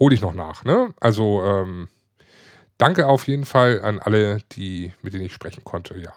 hole 0.00 0.12
ich 0.12 0.22
noch 0.22 0.34
nach. 0.34 0.64
Ne? 0.64 0.92
Also 0.98 1.44
ähm, 1.44 1.86
danke 2.78 3.06
auf 3.06 3.26
jeden 3.26 3.44
Fall 3.44 3.82
an 3.82 3.98
alle, 3.98 4.38
die, 4.52 4.92
mit 5.02 5.14
denen 5.14 5.26
ich 5.26 5.32
sprechen 5.32 5.64
konnte. 5.64 5.98
Ja. 5.98 6.12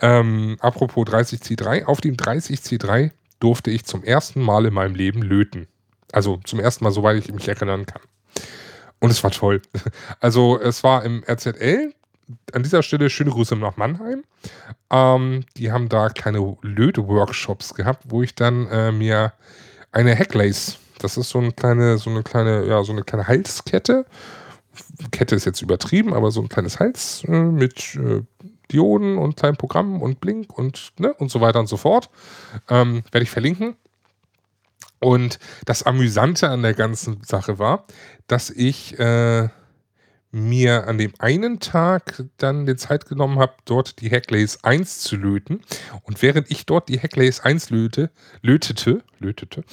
Ähm, 0.00 0.56
apropos 0.60 1.06
30C3, 1.06 1.84
auf 1.84 2.00
dem 2.00 2.16
30C3 2.16 3.10
durfte 3.40 3.70
ich 3.70 3.84
zum 3.84 4.04
ersten 4.04 4.40
Mal 4.40 4.66
in 4.66 4.74
meinem 4.74 4.94
Leben 4.94 5.22
löten. 5.22 5.68
Also 6.12 6.38
zum 6.44 6.60
ersten 6.60 6.84
Mal, 6.84 6.92
soweit 6.92 7.18
ich 7.18 7.32
mich 7.32 7.48
erinnern 7.48 7.86
kann. 7.86 8.02
Und 9.00 9.10
es 9.10 9.22
war 9.22 9.30
toll. 9.30 9.60
Also 10.20 10.58
es 10.58 10.82
war 10.82 11.04
im 11.04 11.22
RZL, 11.28 11.92
an 12.52 12.62
dieser 12.62 12.82
Stelle 12.82 13.10
schöne 13.10 13.30
Grüße 13.30 13.56
nach 13.56 13.76
Mannheim. 13.76 14.24
Ähm, 14.90 15.44
die 15.56 15.70
haben 15.72 15.88
da 15.88 16.08
kleine 16.08 16.56
Löte-Workshops 16.62 17.74
gehabt, 17.74 18.04
wo 18.08 18.22
ich 18.22 18.34
dann 18.34 18.66
äh, 18.68 18.92
mir 18.92 19.32
eine 19.92 20.16
Hacklace, 20.16 20.78
das 20.98 21.16
ist 21.16 21.30
so 21.30 21.38
eine 21.38 21.52
kleine, 21.52 21.98
so 21.98 22.10
eine 22.10 22.22
kleine, 22.22 22.66
ja, 22.66 22.82
so 22.82 22.92
eine 22.92 23.02
kleine 23.02 23.26
Halskette. 23.28 24.06
Kette 25.10 25.34
ist 25.34 25.44
jetzt 25.44 25.62
übertrieben, 25.62 26.14
aber 26.14 26.30
so 26.30 26.40
ein 26.40 26.48
kleines 26.48 26.80
Hals 26.80 27.24
äh, 27.28 27.30
mit 27.30 27.96
äh, 27.96 28.22
Dioden 28.72 29.18
und 29.18 29.36
kleinen 29.36 29.56
Programmen 29.56 30.02
und 30.02 30.20
Blink 30.20 30.56
und, 30.56 30.92
ne, 30.98 31.14
und 31.14 31.30
so 31.30 31.40
weiter 31.40 31.60
und 31.60 31.68
so 31.68 31.76
fort. 31.76 32.10
Ähm, 32.68 33.02
Werde 33.12 33.24
ich 33.24 33.30
verlinken. 33.30 33.76
Und 34.98 35.38
das 35.66 35.82
Amüsante 35.82 36.48
an 36.48 36.62
der 36.62 36.74
ganzen 36.74 37.22
Sache 37.22 37.58
war, 37.58 37.84
dass 38.26 38.50
ich 38.50 38.98
äh, 38.98 39.48
mir 40.32 40.86
an 40.86 40.98
dem 40.98 41.12
einen 41.18 41.60
Tag 41.60 42.24
dann 42.36 42.66
die 42.66 42.76
Zeit 42.76 43.06
genommen 43.06 43.38
habe, 43.38 43.54
dort 43.64 44.00
die 44.00 44.10
Hacklays 44.10 44.64
1 44.64 45.00
zu 45.00 45.16
löten. 45.16 45.60
Und 46.02 46.22
während 46.22 46.50
ich 46.50 46.66
dort 46.66 46.88
die 46.88 47.00
Hacklays 47.00 47.40
1 47.40 47.70
löte, 47.70 48.10
lötete, 48.42 49.02
lötete, 49.18 49.64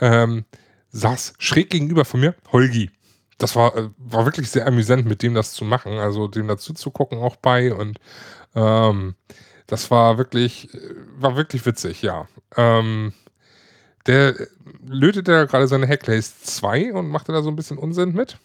ähm, 0.00 0.44
saß 0.90 1.34
schräg 1.38 1.70
gegenüber 1.70 2.04
von 2.04 2.20
mir 2.20 2.34
Holgi. 2.52 2.90
Das 3.38 3.56
war, 3.56 3.76
äh, 3.76 3.90
war 3.98 4.24
wirklich 4.24 4.50
sehr 4.50 4.66
amüsant, 4.66 5.06
mit 5.06 5.22
dem 5.22 5.34
das 5.34 5.52
zu 5.52 5.64
machen, 5.64 5.92
also 5.98 6.28
dem 6.28 6.48
dazu 6.48 6.74
zu 6.74 6.90
gucken 6.90 7.18
auch 7.18 7.36
bei 7.36 7.72
und 7.72 7.98
ähm, 8.54 9.14
das 9.66 9.90
war 9.90 10.18
wirklich, 10.18 10.74
äh, 10.74 10.94
war 11.18 11.36
wirklich 11.36 11.64
witzig, 11.66 12.02
ja. 12.02 12.26
Ähm, 12.56 13.12
der 14.06 14.34
lötete 14.86 15.32
ja 15.32 15.44
gerade 15.44 15.68
seine 15.68 15.86
Hacklays 15.86 16.40
2 16.42 16.94
und 16.94 17.08
machte 17.08 17.32
da 17.32 17.42
so 17.42 17.50
ein 17.50 17.56
bisschen 17.56 17.78
Unsinn 17.78 18.12
mit. 18.14 18.38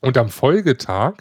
Und 0.00 0.18
am 0.18 0.30
Folgetag 0.30 1.14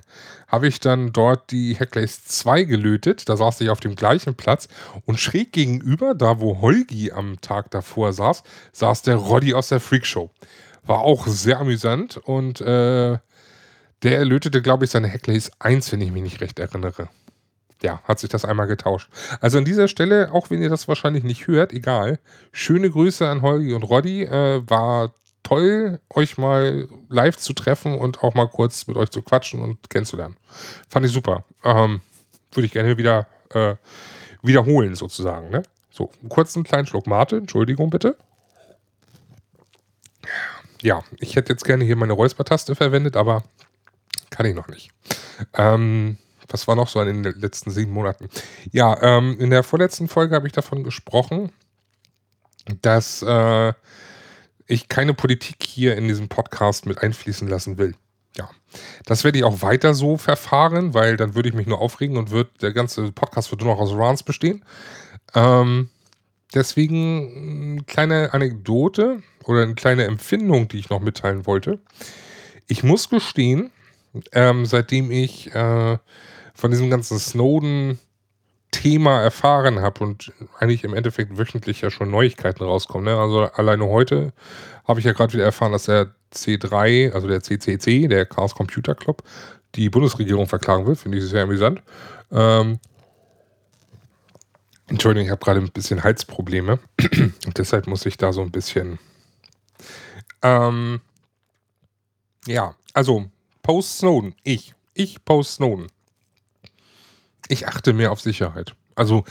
habe 0.47 0.67
ich 0.67 0.79
dann 0.79 1.13
dort 1.13 1.51
die 1.51 1.77
Hacklays 1.79 2.25
2 2.25 2.63
gelötet. 2.63 3.29
Da 3.29 3.37
saß 3.37 3.61
ich 3.61 3.69
auf 3.69 3.79
dem 3.79 3.95
gleichen 3.95 4.35
Platz. 4.35 4.67
Und 5.05 5.19
schräg 5.19 5.53
gegenüber, 5.53 6.15
da 6.15 6.41
wo 6.41 6.59
Holgi 6.61 7.11
am 7.11 7.39
Tag 7.41 7.71
davor 7.71 8.11
saß, 8.11 8.43
saß 8.73 9.03
der 9.03 9.15
Roddy 9.15 9.53
aus 9.53 9.69
der 9.69 9.79
Freakshow. 9.79 10.31
War 10.83 10.99
auch 10.99 11.27
sehr 11.27 11.59
amüsant. 11.59 12.17
Und 12.17 12.61
äh, 12.61 13.17
der 14.03 14.25
lötete, 14.25 14.61
glaube 14.61 14.85
ich, 14.85 14.91
seine 14.91 15.11
Hacklays 15.11 15.51
1, 15.59 15.91
wenn 15.91 16.01
ich 16.01 16.11
mich 16.11 16.23
nicht 16.23 16.41
recht 16.41 16.59
erinnere. 16.59 17.09
Ja, 17.83 18.01
hat 18.03 18.19
sich 18.19 18.29
das 18.29 18.45
einmal 18.45 18.67
getauscht. 18.67 19.09
Also 19.39 19.57
an 19.57 19.65
dieser 19.65 19.87
Stelle, 19.87 20.31
auch 20.33 20.49
wenn 20.49 20.61
ihr 20.61 20.69
das 20.69 20.87
wahrscheinlich 20.87 21.23
nicht 21.23 21.47
hört, 21.47 21.73
egal. 21.73 22.19
Schöne 22.51 22.89
Grüße 22.89 23.27
an 23.27 23.41
Holgi 23.41 23.73
und 23.73 23.83
Roddy. 23.83 24.23
Äh, 24.23 24.61
war 24.69 25.13
toll, 25.43 25.99
euch 26.09 26.37
mal 26.37 26.87
live 27.09 27.37
zu 27.37 27.53
treffen 27.53 27.95
und 27.95 28.23
auch 28.23 28.35
mal 28.35 28.47
kurz 28.47 28.85
mit 28.87 28.97
euch 28.97 29.09
zu 29.09 29.21
quatschen 29.21 29.61
und 29.61 29.89
kennenzulernen. 29.89 30.37
Fand 30.89 31.05
ich 31.05 31.11
super. 31.11 31.43
Ähm, 31.63 32.01
Würde 32.53 32.65
ich 32.67 32.71
gerne 32.71 32.97
wieder 32.97 33.27
äh, 33.49 33.75
wiederholen, 34.43 34.95
sozusagen. 34.95 35.49
Ne? 35.49 35.63
So, 35.89 36.11
einen 36.21 36.29
kurzen 36.29 36.63
kleinen 36.63 36.87
Schluck 36.87 37.07
Mate, 37.07 37.37
Entschuldigung 37.37 37.89
bitte. 37.89 38.15
Ja, 40.81 41.03
ich 41.19 41.35
hätte 41.35 41.53
jetzt 41.53 41.65
gerne 41.65 41.83
hier 41.83 41.95
meine 41.95 42.13
Räuspertaste 42.13 42.75
verwendet, 42.75 43.15
aber 43.15 43.43
kann 44.29 44.45
ich 44.45 44.55
noch 44.55 44.67
nicht. 44.67 44.91
Ähm, 45.53 46.17
was 46.47 46.67
war 46.67 46.75
noch 46.75 46.87
so 46.87 47.01
in 47.01 47.23
den 47.23 47.39
letzten 47.39 47.71
sieben 47.71 47.91
Monaten? 47.91 48.29
Ja, 48.71 49.01
ähm, 49.01 49.37
in 49.39 49.49
der 49.49 49.63
vorletzten 49.63 50.07
Folge 50.07 50.35
habe 50.35 50.47
ich 50.47 50.53
davon 50.53 50.83
gesprochen, 50.83 51.51
dass 52.81 53.21
äh, 53.21 53.73
ich 54.67 54.87
keine 54.87 55.13
Politik 55.13 55.57
hier 55.63 55.95
in 55.95 56.07
diesem 56.07 56.29
Podcast 56.29 56.85
mit 56.85 57.01
einfließen 57.01 57.47
lassen 57.47 57.77
will. 57.77 57.95
Ja, 58.37 58.49
das 59.05 59.23
werde 59.23 59.37
ich 59.37 59.43
auch 59.43 59.61
weiter 59.61 59.93
so 59.93 60.17
verfahren, 60.17 60.93
weil 60.93 61.17
dann 61.17 61.35
würde 61.35 61.49
ich 61.49 61.55
mich 61.55 61.67
nur 61.67 61.79
aufregen 61.79 62.17
und 62.17 62.31
wird 62.31 62.61
der 62.61 62.71
ganze 62.71 63.11
Podcast 63.11 63.51
wird 63.51 63.61
nur 63.61 63.73
noch 63.73 63.81
aus 63.81 63.93
Rants 63.93 64.23
bestehen. 64.23 64.63
Ähm, 65.35 65.89
deswegen 66.53 67.73
eine 67.73 67.83
kleine 67.83 68.33
Anekdote 68.33 69.21
oder 69.43 69.63
eine 69.63 69.75
kleine 69.75 70.05
Empfindung, 70.05 70.67
die 70.67 70.79
ich 70.79 70.89
noch 70.89 70.99
mitteilen 70.99 71.45
wollte. 71.45 71.79
Ich 72.67 72.83
muss 72.83 73.09
gestehen, 73.09 73.71
ähm, 74.31 74.65
seitdem 74.65 75.11
ich 75.11 75.53
äh, 75.53 75.97
von 76.53 76.71
diesem 76.71 76.89
ganzen 76.89 77.19
Snowden 77.19 77.99
Thema 78.71 79.21
erfahren 79.21 79.81
habe 79.81 80.01
und 80.03 80.31
eigentlich 80.59 80.83
im 80.85 80.93
Endeffekt 80.93 81.37
wöchentlich 81.37 81.81
ja 81.81 81.91
schon 81.91 82.09
Neuigkeiten 82.09 82.63
rauskommen. 82.63 83.05
Ne? 83.05 83.19
Also 83.19 83.41
alleine 83.41 83.85
heute 83.85 84.31
habe 84.87 84.99
ich 84.99 85.05
ja 85.05 85.11
gerade 85.11 85.33
wieder 85.33 85.43
erfahren, 85.43 85.73
dass 85.73 85.83
der 85.83 86.07
C3, 86.33 87.11
also 87.11 87.27
der 87.27 87.41
CCC, 87.41 88.07
der 88.07 88.25
Chaos 88.25 88.55
Computer 88.55 88.95
Club, 88.95 89.23
die 89.75 89.89
Bundesregierung 89.89 90.47
verklagen 90.47 90.87
will. 90.87 90.95
Finde 90.95 91.17
ich 91.17 91.25
sehr 91.25 91.43
amüsant. 91.43 91.81
Ähm, 92.31 92.79
Entschuldigung, 94.91 95.25
ich 95.25 95.31
habe 95.31 95.43
gerade 95.43 95.59
ein 95.59 95.71
bisschen 95.71 96.03
Halsprobleme 96.03 96.79
und 97.45 97.57
deshalb 97.57 97.87
muss 97.87 98.05
ich 98.05 98.17
da 98.17 98.33
so 98.33 98.41
ein 98.41 98.51
bisschen. 98.51 98.99
Ähm, 100.41 101.01
ja, 102.45 102.75
also 102.93 103.29
Post 103.63 103.99
Snowden, 103.99 104.35
ich, 104.43 104.73
ich 104.93 105.23
Post 105.23 105.55
Snowden 105.55 105.87
ich 107.51 107.67
achte 107.67 107.93
mehr 107.93 108.11
auf 108.11 108.21
Sicherheit. 108.21 108.73
Also 108.95 109.23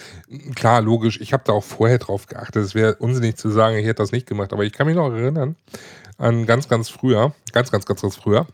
klar, 0.54 0.80
logisch, 0.80 1.20
ich 1.20 1.32
habe 1.32 1.42
da 1.46 1.52
auch 1.52 1.64
vorher 1.64 1.98
drauf 1.98 2.26
geachtet. 2.26 2.64
Es 2.64 2.74
wäre 2.74 2.96
unsinnig 2.96 3.36
zu 3.36 3.50
sagen, 3.50 3.76
ich 3.76 3.84
hätte 3.84 4.02
das 4.02 4.12
nicht 4.12 4.26
gemacht. 4.26 4.52
Aber 4.52 4.64
ich 4.64 4.72
kann 4.72 4.86
mich 4.86 4.96
noch 4.96 5.10
erinnern 5.10 5.56
an 6.18 6.46
ganz, 6.46 6.68
ganz 6.68 6.88
früher, 6.90 7.34
ganz, 7.52 7.70
ganz, 7.70 7.86
ganz, 7.86 8.02
ganz 8.02 8.16
früher, 8.16 8.46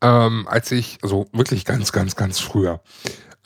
ähm, 0.00 0.46
als 0.48 0.72
ich, 0.72 0.98
also 1.02 1.28
wirklich 1.32 1.64
ganz, 1.64 1.92
ganz, 1.92 2.16
ganz 2.16 2.40
früher, 2.40 2.80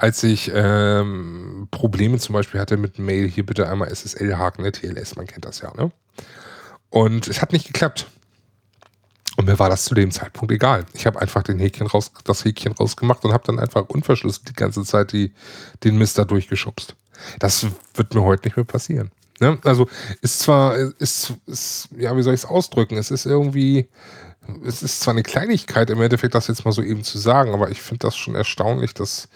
als 0.01 0.23
ich 0.23 0.51
ähm, 0.55 1.69
Probleme 1.71 2.19
zum 2.19 2.33
Beispiel 2.33 2.59
hatte 2.59 2.79
mit 2.79 2.99
Mail, 2.99 3.29
hier 3.29 3.45
bitte 3.45 3.69
einmal 3.69 3.95
SSL-Haken, 3.95 4.63
ne, 4.63 4.73
TLS, 4.73 5.17
man 5.17 5.27
kennt 5.27 5.45
das 5.45 5.61
ja, 5.61 5.75
ne? 5.75 5.93
Und 6.89 7.29
es 7.29 7.43
hat 7.43 7.53
nicht 7.53 7.67
geklappt. 7.67 8.07
Und 9.37 9.45
mir 9.45 9.59
war 9.59 9.69
das 9.69 9.85
zu 9.85 9.95
dem 9.95 10.11
Zeitpunkt 10.11 10.53
egal. 10.53 10.87
Ich 10.95 11.07
habe 11.07 11.21
einfach 11.21 11.43
den 11.43 11.59
Häkchen 11.59 11.87
raus, 11.87 12.13
das 12.25 12.45
Häkchen 12.45 12.73
rausgemacht 12.73 13.25
und 13.25 13.33
habe 13.33 13.45
dann 13.47 13.59
einfach 13.59 13.89
unverschlüsselt 13.89 14.49
die 14.49 14.55
ganze 14.55 14.85
Zeit 14.85 15.13
die, 15.13 15.33
den 15.85 15.99
Mist 15.99 16.19
da 16.19 16.25
durchgeschubst. 16.25 16.97
Das 17.39 17.67
wird 17.95 18.15
mir 18.15 18.23
heute 18.23 18.49
nicht 18.49 18.57
mehr 18.57 18.65
passieren. 18.65 19.11
Ne? 19.39 19.59
Also 19.65 19.87
ist 20.23 20.41
zwar, 20.41 20.77
ist, 20.77 21.35
ist, 21.47 21.89
ja, 21.97 22.17
wie 22.17 22.23
soll 22.23 22.35
ich 22.35 22.41
es 22.41 22.47
ausdrücken? 22.47 22.97
Es 22.97 23.11
ist 23.11 23.27
irgendwie, 23.27 23.89
es 24.65 24.83
ist 24.83 25.01
zwar 25.01 25.13
eine 25.13 25.23
Kleinigkeit 25.23 25.91
im 25.91 26.01
Endeffekt, 26.01 26.35
das 26.35 26.49
jetzt 26.49 26.65
mal 26.65 26.73
so 26.73 26.83
eben 26.83 27.05
zu 27.05 27.19
sagen, 27.19 27.53
aber 27.53 27.71
ich 27.71 27.83
finde 27.83 28.07
das 28.07 28.17
schon 28.17 28.35
erstaunlich, 28.35 28.95
dass, 28.95 29.29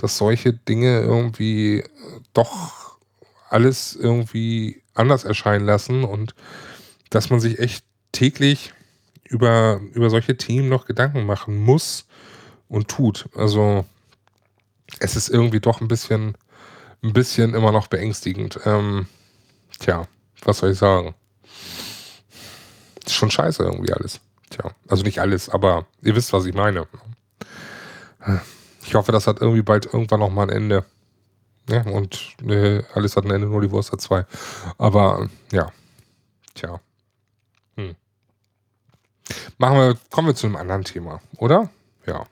dass 0.00 0.16
solche 0.16 0.54
Dinge 0.54 1.00
irgendwie 1.00 1.84
doch 2.32 2.96
alles 3.50 3.94
irgendwie 3.94 4.82
anders 4.94 5.24
erscheinen 5.24 5.66
lassen 5.66 6.04
und 6.04 6.34
dass 7.10 7.28
man 7.28 7.40
sich 7.40 7.58
echt 7.58 7.84
täglich 8.12 8.72
über, 9.24 9.80
über 9.92 10.08
solche 10.08 10.36
Themen 10.36 10.68
noch 10.68 10.86
Gedanken 10.86 11.26
machen 11.26 11.56
muss 11.56 12.06
und 12.68 12.88
tut. 12.88 13.28
Also 13.34 13.84
es 15.00 15.16
ist 15.16 15.28
irgendwie 15.28 15.60
doch 15.60 15.80
ein 15.80 15.88
bisschen, 15.88 16.36
ein 17.02 17.12
bisschen 17.12 17.54
immer 17.54 17.72
noch 17.72 17.88
beängstigend. 17.88 18.58
Ähm, 18.64 19.06
tja, 19.78 20.08
was 20.44 20.58
soll 20.58 20.70
ich 20.70 20.78
sagen? 20.78 21.14
Ist 23.04 23.14
schon 23.14 23.30
scheiße 23.30 23.62
irgendwie 23.62 23.92
alles. 23.92 24.20
Tja, 24.48 24.70
also 24.88 25.02
nicht 25.02 25.20
alles, 25.20 25.48
aber 25.50 25.86
ihr 26.02 26.16
wisst, 26.16 26.32
was 26.32 26.46
ich 26.46 26.54
meine. 26.54 26.86
Ich 28.90 28.96
hoffe, 28.96 29.12
das 29.12 29.28
hat 29.28 29.40
irgendwie 29.40 29.62
bald 29.62 29.86
irgendwann 29.86 30.18
noch 30.18 30.30
mal 30.30 30.42
ein 30.42 30.48
Ende. 30.48 30.84
Ja, 31.68 31.82
und 31.82 32.34
äh, 32.44 32.82
alles 32.92 33.14
hat 33.14 33.24
ein 33.24 33.30
Ende, 33.30 33.46
nur 33.46 33.60
die 33.60 33.70
Wurst 33.70 33.92
hat 33.92 34.00
zwei. 34.00 34.26
Aber 34.78 35.30
ja, 35.52 35.70
tja. 36.56 36.80
Hm. 37.76 37.94
Machen 39.58 39.78
wir, 39.78 39.96
kommen 40.10 40.26
wir 40.26 40.34
zu 40.34 40.48
einem 40.48 40.56
anderen 40.56 40.82
Thema, 40.82 41.20
oder? 41.36 41.70
Ja, 42.04 42.26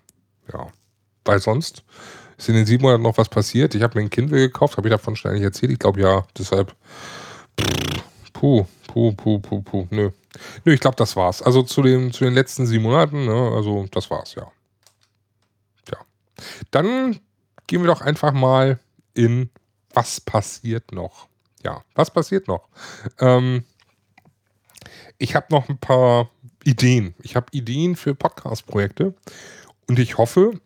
ja. 0.52 0.66
Weil 1.24 1.38
sonst 1.38 1.84
ist 2.36 2.48
in 2.48 2.56
den 2.56 2.66
sieben 2.66 2.82
Monaten 2.82 3.04
noch 3.04 3.18
was 3.18 3.28
passiert. 3.28 3.76
Ich 3.76 3.82
habe 3.84 3.96
mir 3.96 4.06
ein 4.06 4.10
Kindle 4.10 4.38
gekauft, 4.38 4.78
habe 4.78 4.88
ich 4.88 4.92
davon 4.92 5.14
schnell 5.14 5.34
nicht 5.34 5.44
erzählt? 5.44 5.70
Ich 5.70 5.78
glaube 5.78 6.00
ja, 6.00 6.26
deshalb. 6.36 6.74
Puh, 8.32 8.66
puh, 8.88 9.12
puh, 9.12 9.38
puh, 9.38 9.62
puh, 9.62 9.86
nö. 9.90 10.10
Nö, 10.64 10.72
ich 10.72 10.80
glaube, 10.80 10.96
das 10.96 11.14
war's. 11.14 11.40
Also 11.40 11.62
zu 11.62 11.82
den, 11.82 12.12
zu 12.12 12.24
den 12.24 12.34
letzten 12.34 12.66
sieben 12.66 12.82
Monaten, 12.82 13.26
ne, 13.26 13.52
also 13.54 13.86
das 13.92 14.10
war's, 14.10 14.34
ja. 14.34 14.50
Dann 16.70 17.20
gehen 17.66 17.82
wir 17.82 17.88
doch 17.88 18.00
einfach 18.00 18.32
mal 18.32 18.78
in 19.14 19.50
was 19.92 20.20
passiert 20.20 20.92
noch. 20.92 21.28
Ja, 21.64 21.82
was 21.94 22.10
passiert 22.10 22.48
noch? 22.48 22.68
Ähm, 23.18 23.64
ich 25.18 25.34
habe 25.34 25.46
noch 25.50 25.68
ein 25.68 25.78
paar 25.78 26.30
Ideen. 26.64 27.14
Ich 27.22 27.36
habe 27.36 27.46
Ideen 27.52 27.96
für 27.96 28.14
Podcast-Projekte 28.14 29.14
und 29.88 29.98
ich 29.98 30.18
hoffe, 30.18 30.60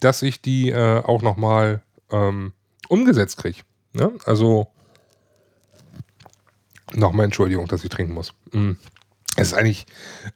dass 0.00 0.22
ich 0.22 0.42
die 0.42 0.70
äh, 0.70 1.02
auch 1.02 1.22
nochmal 1.22 1.82
ähm, 2.10 2.52
umgesetzt 2.88 3.38
kriege. 3.38 3.60
Ne? 3.92 4.12
Also, 4.24 4.68
nochmal 6.92 7.24
Entschuldigung, 7.24 7.66
dass 7.68 7.84
ich 7.84 7.90
trinken 7.90 8.14
muss. 8.14 8.32
Mm. 8.52 8.72
Es 9.36 9.48
ist 9.48 9.54
eigentlich, 9.54 9.86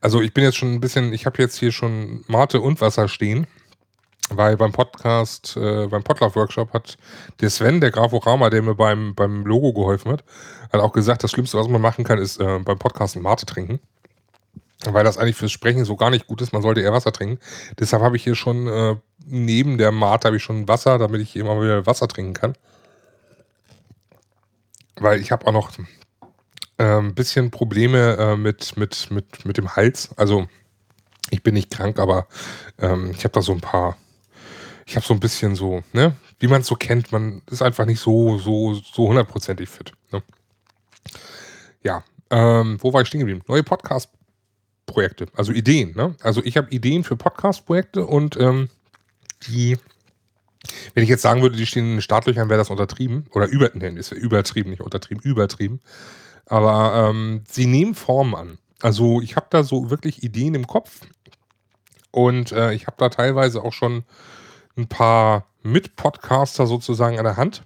also 0.00 0.20
ich 0.20 0.32
bin 0.32 0.44
jetzt 0.44 0.56
schon 0.56 0.74
ein 0.74 0.80
bisschen, 0.80 1.12
ich 1.12 1.26
habe 1.26 1.42
jetzt 1.42 1.58
hier 1.58 1.72
schon 1.72 2.24
Mate 2.28 2.60
und 2.60 2.80
Wasser 2.80 3.08
stehen. 3.08 3.48
Weil 4.34 4.56
beim 4.56 4.72
Podcast, 4.72 5.56
äh, 5.56 5.86
beim 5.86 6.02
Podlove-Workshop 6.02 6.72
hat 6.72 6.96
der 7.40 7.50
Sven, 7.50 7.80
der 7.80 7.90
Graforama, 7.90 8.50
der 8.50 8.62
mir 8.62 8.74
beim, 8.74 9.14
beim 9.14 9.44
Logo 9.44 9.72
geholfen 9.72 10.12
hat, 10.12 10.24
hat 10.72 10.80
auch 10.80 10.92
gesagt, 10.92 11.22
das 11.22 11.30
Schlimmste, 11.30 11.58
was 11.58 11.68
man 11.68 11.80
machen 11.80 12.04
kann, 12.04 12.18
ist 12.18 12.40
äh, 12.40 12.58
beim 12.58 12.78
Podcast 12.78 13.16
ein 13.16 13.22
Mate 13.22 13.46
trinken. 13.46 13.80
Weil 14.84 15.04
das 15.04 15.16
eigentlich 15.16 15.36
fürs 15.36 15.52
Sprechen 15.52 15.84
so 15.84 15.96
gar 15.96 16.10
nicht 16.10 16.26
gut 16.26 16.40
ist. 16.40 16.52
Man 16.52 16.62
sollte 16.62 16.80
eher 16.80 16.92
Wasser 16.92 17.12
trinken. 17.12 17.38
Deshalb 17.78 18.02
habe 18.02 18.16
ich 18.16 18.24
hier 18.24 18.34
schon 18.34 18.66
äh, 18.66 18.96
neben 19.26 19.78
der 19.78 19.92
Mate 19.92 20.26
habe 20.26 20.36
ich 20.36 20.42
schon 20.42 20.66
Wasser, 20.66 20.98
damit 20.98 21.20
ich 21.20 21.36
immer 21.36 21.60
wieder 21.60 21.86
Wasser 21.86 22.08
trinken 22.08 22.34
kann. 22.34 22.54
Weil 24.96 25.20
ich 25.20 25.30
habe 25.30 25.46
auch 25.46 25.52
noch 25.52 25.70
äh, 26.78 26.84
ein 26.98 27.14
bisschen 27.14 27.50
Probleme 27.50 28.16
äh, 28.16 28.36
mit, 28.36 28.76
mit, 28.76 29.10
mit, 29.10 29.44
mit 29.44 29.56
dem 29.56 29.76
Hals. 29.76 30.10
Also 30.16 30.48
ich 31.30 31.42
bin 31.42 31.54
nicht 31.54 31.70
krank, 31.70 31.98
aber 31.98 32.26
ähm, 32.78 33.12
ich 33.12 33.24
habe 33.24 33.32
da 33.32 33.42
so 33.42 33.52
ein 33.52 33.60
paar 33.60 33.96
ich 34.86 34.96
habe 34.96 35.06
so 35.06 35.14
ein 35.14 35.20
bisschen 35.20 35.54
so, 35.54 35.82
ne, 35.92 36.16
wie 36.38 36.48
man 36.48 36.62
es 36.62 36.66
so 36.66 36.74
kennt, 36.74 37.12
man 37.12 37.42
ist 37.50 37.62
einfach 37.62 37.86
nicht 37.86 38.00
so, 38.00 38.38
so, 38.38 38.74
so 38.74 39.08
hundertprozentig 39.08 39.68
fit. 39.68 39.92
Ne? 40.10 40.22
Ja, 41.82 42.04
ähm, 42.30 42.78
wo 42.80 42.92
war 42.92 43.02
ich 43.02 43.08
stehen 43.08 43.20
geblieben? 43.20 43.42
Neue 43.46 43.62
Podcast-Projekte, 43.62 45.26
also 45.34 45.52
Ideen. 45.52 45.94
Ne? 45.94 46.16
Also 46.22 46.42
ich 46.44 46.56
habe 46.56 46.70
Ideen 46.70 47.04
für 47.04 47.16
Podcast-Projekte 47.16 48.06
und 48.06 48.36
ähm, 48.36 48.70
die, 49.46 49.78
wenn 50.94 51.04
ich 51.04 51.10
jetzt 51.10 51.22
sagen 51.22 51.42
würde, 51.42 51.56
die 51.56 51.66
stehen 51.66 51.84
in 51.84 51.96
den 51.96 52.02
Startlöchern, 52.02 52.48
wäre 52.48 52.58
das 52.58 52.70
untertrieben. 52.70 53.26
Oder 53.32 53.46
über, 53.46 53.70
ne, 53.74 53.88
ist 53.90 54.12
übertrieben, 54.12 54.70
nicht 54.70 54.82
untertrieben, 54.82 55.22
übertrieben. 55.22 55.80
Aber 56.46 57.08
ähm, 57.10 57.44
sie 57.48 57.66
nehmen 57.66 57.94
Formen 57.94 58.34
an. 58.34 58.58
Also 58.80 59.20
ich 59.20 59.36
habe 59.36 59.46
da 59.50 59.62
so 59.62 59.90
wirklich 59.90 60.24
Ideen 60.24 60.54
im 60.54 60.66
Kopf 60.66 61.02
und 62.10 62.50
äh, 62.50 62.74
ich 62.74 62.86
habe 62.88 62.96
da 62.98 63.08
teilweise 63.08 63.62
auch 63.62 63.72
schon 63.72 64.04
ein 64.76 64.88
paar 64.88 65.46
Mit-Podcaster 65.62 66.66
sozusagen 66.66 67.18
an 67.18 67.24
der 67.24 67.36
Hand. 67.36 67.62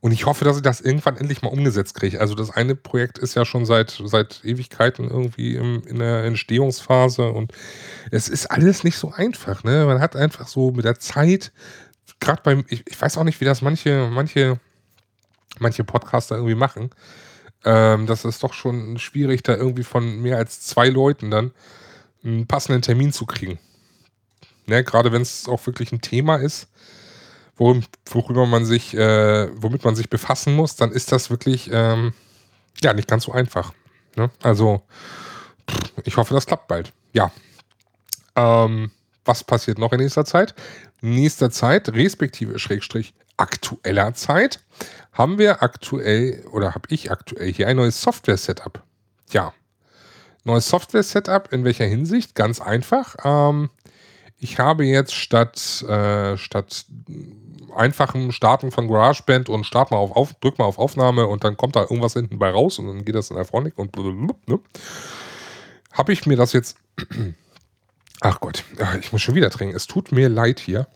Und 0.00 0.10
ich 0.10 0.26
hoffe, 0.26 0.44
dass 0.44 0.56
ich 0.56 0.62
das 0.62 0.80
irgendwann 0.80 1.16
endlich 1.16 1.42
mal 1.42 1.50
umgesetzt 1.50 1.94
kriege. 1.94 2.20
Also 2.20 2.34
das 2.34 2.50
eine 2.50 2.74
Projekt 2.74 3.18
ist 3.18 3.36
ja 3.36 3.44
schon 3.44 3.64
seit, 3.64 4.02
seit 4.04 4.44
Ewigkeiten 4.44 5.08
irgendwie 5.08 5.54
im, 5.54 5.84
in 5.86 6.00
der 6.00 6.24
Entstehungsphase 6.24 7.30
und 7.30 7.52
es 8.10 8.28
ist 8.28 8.50
alles 8.50 8.82
nicht 8.82 8.96
so 8.96 9.12
einfach. 9.12 9.62
Ne? 9.62 9.86
Man 9.86 10.00
hat 10.00 10.16
einfach 10.16 10.48
so 10.48 10.72
mit 10.72 10.84
der 10.84 10.98
Zeit, 10.98 11.52
gerade 12.18 12.42
beim, 12.42 12.64
ich, 12.68 12.82
ich, 12.84 13.00
weiß 13.00 13.16
auch 13.16 13.22
nicht, 13.22 13.40
wie 13.40 13.44
das 13.44 13.62
manche, 13.62 14.10
manche, 14.12 14.58
manche 15.60 15.84
Podcaster 15.84 16.34
irgendwie 16.34 16.56
machen. 16.56 16.90
Ähm, 17.64 18.06
das 18.06 18.24
ist 18.24 18.42
doch 18.42 18.54
schon 18.54 18.98
schwierig, 18.98 19.44
da 19.44 19.54
irgendwie 19.54 19.84
von 19.84 20.20
mehr 20.20 20.36
als 20.36 20.62
zwei 20.62 20.88
Leuten 20.88 21.30
dann 21.30 21.52
einen 22.24 22.48
passenden 22.48 22.82
Termin 22.82 23.12
zu 23.12 23.24
kriegen. 23.24 23.60
Ne, 24.66 24.84
gerade 24.84 25.12
wenn 25.12 25.22
es 25.22 25.48
auch 25.48 25.66
wirklich 25.66 25.92
ein 25.92 26.00
Thema 26.00 26.36
ist, 26.36 26.68
worum, 27.56 27.84
worüber 28.06 28.46
man 28.46 28.64
sich, 28.64 28.94
äh, 28.94 29.48
womit 29.60 29.84
man 29.84 29.96
sich 29.96 30.08
befassen 30.08 30.54
muss, 30.54 30.76
dann 30.76 30.92
ist 30.92 31.12
das 31.12 31.30
wirklich 31.30 31.68
ähm, 31.72 32.12
ja 32.80 32.92
nicht 32.92 33.08
ganz 33.08 33.24
so 33.24 33.32
einfach. 33.32 33.72
Ne? 34.16 34.30
Also 34.42 34.82
ich 36.04 36.16
hoffe, 36.16 36.34
das 36.34 36.46
klappt 36.46 36.68
bald. 36.68 36.92
Ja. 37.12 37.30
Ähm, 38.36 38.90
was 39.24 39.44
passiert 39.44 39.78
noch 39.78 39.92
in 39.92 40.00
nächster 40.00 40.24
Zeit? 40.24 40.54
Nächster 41.00 41.50
Zeit, 41.50 41.88
respektive 41.90 42.58
Schrägstrich 42.58 43.14
aktueller 43.36 44.14
Zeit, 44.14 44.60
haben 45.12 45.38
wir 45.38 45.62
aktuell 45.62 46.44
oder 46.52 46.74
habe 46.74 46.88
ich 46.88 47.10
aktuell 47.10 47.52
hier 47.52 47.68
ein 47.68 47.76
neues 47.76 48.00
Software-Setup. 48.00 48.82
Ja. 49.30 49.52
Neues 50.44 50.68
Software-Setup 50.68 51.52
in 51.52 51.64
welcher 51.64 51.84
Hinsicht? 51.84 52.34
Ganz 52.34 52.60
einfach. 52.60 53.16
Ähm, 53.24 53.70
ich 54.42 54.58
habe 54.58 54.84
jetzt 54.84 55.14
statt, 55.14 55.82
äh, 55.88 56.36
statt 56.36 56.84
einfachem 57.76 58.32
Starten 58.32 58.72
von 58.72 58.88
GarageBand 58.88 59.48
und 59.48 59.64
start 59.64 59.92
mal 59.92 59.98
auf, 59.98 60.10
auf, 60.16 60.34
drück 60.34 60.58
mal 60.58 60.64
auf 60.64 60.78
Aufnahme 60.78 61.28
und 61.28 61.44
dann 61.44 61.56
kommt 61.56 61.76
da 61.76 61.82
irgendwas 61.82 62.14
hinten 62.14 62.40
bei 62.40 62.50
raus 62.50 62.80
und 62.80 62.88
dann 62.88 63.04
geht 63.04 63.14
das 63.14 63.30
in 63.30 63.36
Iphonic 63.36 63.78
und 63.78 63.96
ne? 63.96 64.58
habe 65.92 66.12
ich 66.12 66.26
mir 66.26 66.36
das 66.36 66.52
jetzt. 66.52 66.76
Ach 68.20 68.40
Gott, 68.40 68.64
ich 69.00 69.12
muss 69.12 69.22
schon 69.22 69.36
wieder 69.36 69.50
trinken. 69.50 69.76
Es 69.76 69.86
tut 69.86 70.10
mir 70.10 70.28
leid 70.28 70.58
hier. 70.58 70.88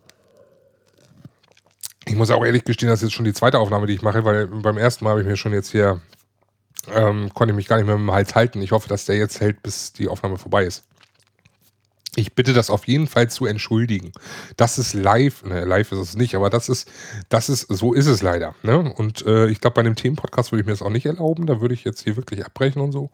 Ich 2.05 2.17
muss 2.17 2.31
auch 2.31 2.45
ehrlich 2.45 2.65
gestehen, 2.65 2.89
das 2.89 3.01
ist 3.01 3.11
jetzt 3.11 3.15
schon 3.15 3.25
die 3.25 3.33
zweite 3.33 3.61
Aufnahme, 3.61 3.87
die 3.87 3.95
ich 3.95 4.03
mache, 4.03 4.25
weil 4.25 4.49
beim 4.49 4.77
ersten 4.77 5.05
Mal 5.05 5.11
habe 5.11 5.21
ich 5.21 5.27
mir 5.27 5.37
schon 5.37 5.53
jetzt 5.53 5.71
hier, 5.71 6.01
ähm, 6.93 7.33
konnte 7.33 7.53
ich 7.53 7.57
mich 7.57 7.69
gar 7.69 7.77
nicht 7.77 7.87
mehr 7.87 7.97
mit 7.97 8.09
dem 8.09 8.13
Hals 8.13 8.35
halten. 8.35 8.61
Ich 8.61 8.73
hoffe, 8.73 8.89
dass 8.89 9.05
der 9.05 9.17
jetzt 9.17 9.41
hält, 9.41 9.63
bis 9.63 9.93
die 9.93 10.09
Aufnahme 10.09 10.37
vorbei 10.37 10.65
ist. 10.65 10.85
Ich 12.19 12.35
bitte 12.35 12.55
das 12.55 12.71
auf 12.71 12.87
jeden 12.89 13.07
Fall 13.07 13.29
zu 13.29 13.45
entschuldigen. 13.45 14.11
Das 14.57 14.79
ist 14.79 14.95
live, 14.95 15.45
ne, 15.45 15.67
live 15.67 15.93
ist 15.93 15.99
es 15.99 16.17
nicht, 16.17 16.35
aber 16.35 16.49
das 16.49 16.71
ist, 16.71 16.91
das 17.29 17.51
ist, 17.51 17.67
so 17.69 17.93
ist 17.93 18.07
es 18.07 18.23
leider. 18.23 18.55
Ne? 18.63 18.79
Und 18.79 19.25
äh, 19.27 19.49
ich 19.49 19.61
glaube, 19.61 19.75
bei 19.75 19.81
einem 19.81 19.97
Themenpodcast 19.97 20.51
würde 20.51 20.63
ich 20.63 20.67
mir 20.67 20.73
das 20.73 20.81
auch 20.81 20.91
nicht 20.91 21.05
erlauben. 21.05 21.47
Da 21.47 21.61
würde 21.61 21.75
ich 21.75 21.85
jetzt 21.85 22.03
hier 22.03 22.17
wirklich 22.17 22.45
abbrechen 22.45 22.81
und 22.81 22.93
so. 22.93 23.11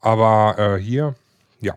Aber 0.00 0.56
äh, 0.58 0.82
hier, 0.82 1.14
ja. 1.60 1.74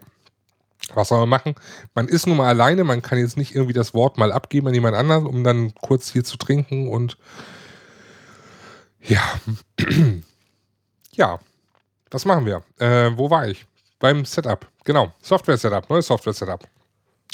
Was 0.96 1.10
soll 1.10 1.20
man 1.20 1.30
machen? 1.30 1.56
Man 1.94 2.08
ist 2.08 2.26
nun 2.26 2.38
mal 2.38 2.50
alleine, 2.50 2.84
man 2.84 3.04
kann 3.04 3.20
jetzt 3.20 3.38
nicht 3.38 3.54
irgendwie 3.54 3.74
das 3.74 3.94
Wort 3.94 4.18
mal 4.18 4.32
abgeben 4.32 4.68
an 4.68 4.74
jemand 4.74 4.98
anderen, 4.98 5.28
um 5.28 5.44
dann 5.44 5.76
kurz 5.76 6.12
hier 6.12 6.24
zu 6.24 6.38
trinken 6.38 6.90
und 6.90 7.18
ja. 9.00 9.22
ja. 11.12 11.40
Was 12.10 12.26
machen 12.26 12.46
wir? 12.46 12.64
Äh, 12.80 13.16
wo 13.16 13.30
war 13.30 13.48
ich? 13.48 13.66
Beim 14.04 14.26
Setup. 14.26 14.68
Genau, 14.84 15.14
Software-Setup, 15.22 15.90
neues 15.90 16.08
Software-Setup. 16.08 16.68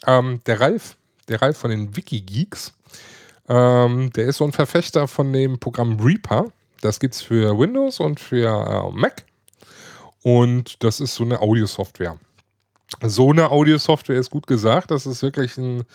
Ähm, 0.06 0.40
der 0.46 0.62
Ralf, 0.62 0.98
der 1.28 1.42
Ralf 1.42 1.58
von 1.58 1.72
den 1.72 1.96
Wikigeeks, 1.96 2.74
ähm, 3.50 4.14
der 4.14 4.28
ist 4.28 4.38
so 4.38 4.46
ein 4.46 4.52
Verfechter 4.52 5.08
von 5.08 5.34
dem 5.34 5.60
Programm 5.60 6.00
Reaper. 6.00 6.52
Das 6.82 7.00
gibt 7.00 7.16
es 7.16 7.24
für 7.24 7.58
Windows 7.58 8.00
und 8.00 8.20
für 8.20 8.46
äh, 8.46 8.96
Mac. 8.96 9.26
Und 10.22 10.84
das 10.84 11.00
ist 11.00 11.16
so 11.16 11.24
eine 11.24 11.42
Audio-Software. 11.42 12.20
So 13.02 13.32
eine 13.32 13.50
Audio-Software 13.50 14.20
ist 14.20 14.30
gut 14.30 14.46
gesagt. 14.46 14.92
Das 14.92 15.08
ist 15.08 15.24
wirklich 15.24 15.58
ein, 15.58 15.86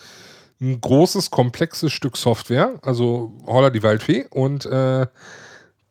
ein 0.59 0.81
großes, 0.81 1.31
komplexes 1.31 1.93
Stück 1.93 2.17
Software. 2.17 2.79
Also 2.81 3.31
Holla 3.47 3.69
die 3.69 3.81
Waldfee. 3.81 4.25
Und 4.29 4.65
äh, 4.65 5.07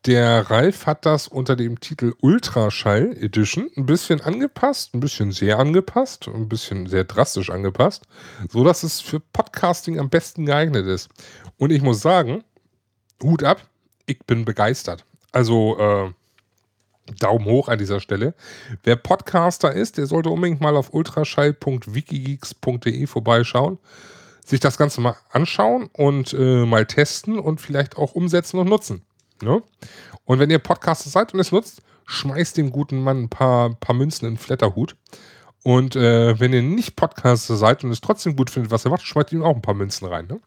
der 0.05 0.51
Ralf 0.51 0.85
hat 0.85 1.03
das 1.05 1.27
unter 1.27 1.55
dem 1.55 1.79
Titel 1.79 2.13
Ultraschall 2.21 3.17
Edition 3.17 3.71
ein 3.75 3.87
bisschen 3.87 4.21
angepasst, 4.21 4.93
ein 4.93 4.99
bisschen 4.99 5.31
sehr 5.31 5.57
angepasst, 5.57 6.27
ein 6.27 6.47
bisschen 6.47 6.85
sehr 6.85 7.05
drastisch 7.05 7.49
angepasst, 7.49 8.03
so 8.49 8.63
dass 8.63 8.83
es 8.83 9.01
für 9.01 9.19
Podcasting 9.19 9.99
am 9.99 10.11
besten 10.11 10.45
geeignet 10.45 10.85
ist. 10.85 11.09
Und 11.57 11.71
ich 11.71 11.81
muss 11.81 12.01
sagen, 12.01 12.43
Hut 13.23 13.41
ab, 13.43 13.67
ich 14.05 14.19
bin 14.25 14.45
begeistert. 14.45 15.05
Also 15.31 15.79
äh, 15.79 16.11
Daumen 17.19 17.45
hoch 17.45 17.67
an 17.67 17.79
dieser 17.79 17.99
Stelle. 17.99 18.35
Wer 18.83 18.97
Podcaster 18.97 19.73
ist, 19.73 19.97
der 19.97 20.05
sollte 20.05 20.29
unbedingt 20.29 20.61
mal 20.61 20.75
auf 20.75 20.93
ultraschall.wikigeeks.de 20.93 23.07
vorbeischauen, 23.07 23.79
sich 24.45 24.59
das 24.59 24.77
Ganze 24.77 25.01
mal 25.01 25.17
anschauen 25.31 25.89
und 25.93 26.31
äh, 26.33 26.63
mal 26.65 26.85
testen 26.85 27.39
und 27.39 27.59
vielleicht 27.59 27.97
auch 27.97 28.13
umsetzen 28.13 28.59
und 28.59 28.69
nutzen. 28.69 29.03
Ne? 29.41 29.61
Und 30.25 30.39
wenn 30.39 30.49
ihr 30.49 30.59
Podcaster 30.59 31.09
seid 31.09 31.33
und 31.33 31.39
es 31.39 31.51
nutzt, 31.51 31.81
schmeißt 32.05 32.57
dem 32.57 32.71
guten 32.71 33.01
Mann 33.01 33.23
ein 33.23 33.29
paar, 33.29 33.73
paar 33.75 33.95
Münzen 33.95 34.25
in 34.25 34.33
den 34.33 34.39
Flatterhut. 34.39 34.95
Und 35.63 35.95
äh, 35.95 36.39
wenn 36.39 36.53
ihr 36.53 36.61
nicht 36.61 36.95
Podcaster 36.95 37.55
seid 37.55 37.83
und 37.83 37.89
es 37.89 37.99
trotzdem 37.99 38.35
gut 38.35 38.51
findet, 38.51 38.71
was 38.71 38.85
er 38.85 38.91
macht, 38.91 39.01
schmeißt 39.01 39.31
ihm 39.31 39.41
auch 39.41 39.55
ein 39.55 39.63
paar 39.63 39.73
Münzen 39.73 40.07
rein. 40.07 40.27
Ne? 40.27 40.39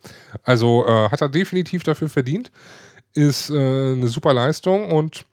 Also 0.44 0.86
äh, 0.86 1.10
hat 1.10 1.20
er 1.20 1.28
definitiv 1.28 1.82
dafür 1.82 2.08
verdient. 2.08 2.52
Ist 3.14 3.50
äh, 3.50 3.54
eine 3.54 4.06
super 4.06 4.32
Leistung 4.32 4.92
und 4.92 5.24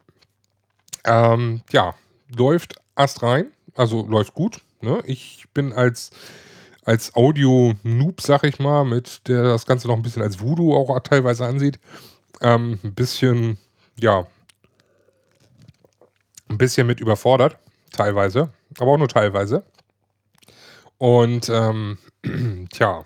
ähm, 1.03 1.61
ja, 1.71 1.93
läuft 2.35 2.75
Ast 2.95 3.21
rein. 3.21 3.51
Also 3.75 4.07
läuft 4.07 4.33
gut. 4.33 4.61
Ne? 4.81 5.03
Ich 5.05 5.45
bin 5.53 5.71
als, 5.71 6.09
als 6.83 7.15
Audio-Noob, 7.15 8.21
sag 8.21 8.43
ich 8.43 8.57
mal, 8.57 8.85
mit 8.85 9.27
der 9.27 9.43
das 9.43 9.67
Ganze 9.67 9.87
noch 9.87 9.95
ein 9.95 10.01
bisschen 10.01 10.23
als 10.23 10.41
Voodoo 10.41 10.75
auch 10.75 10.99
teilweise 11.01 11.45
ansieht, 11.45 11.79
ähm, 12.41 12.79
ein 12.83 12.93
bisschen, 12.93 13.57
ja, 13.99 14.27
ein 16.49 16.57
bisschen 16.57 16.87
mit 16.87 16.99
überfordert, 16.99 17.57
teilweise, 17.91 18.51
aber 18.79 18.91
auch 18.91 18.97
nur 18.97 19.07
teilweise. 19.07 19.63
Und 20.97 21.49
ähm, 21.49 21.97
tja, 22.71 23.05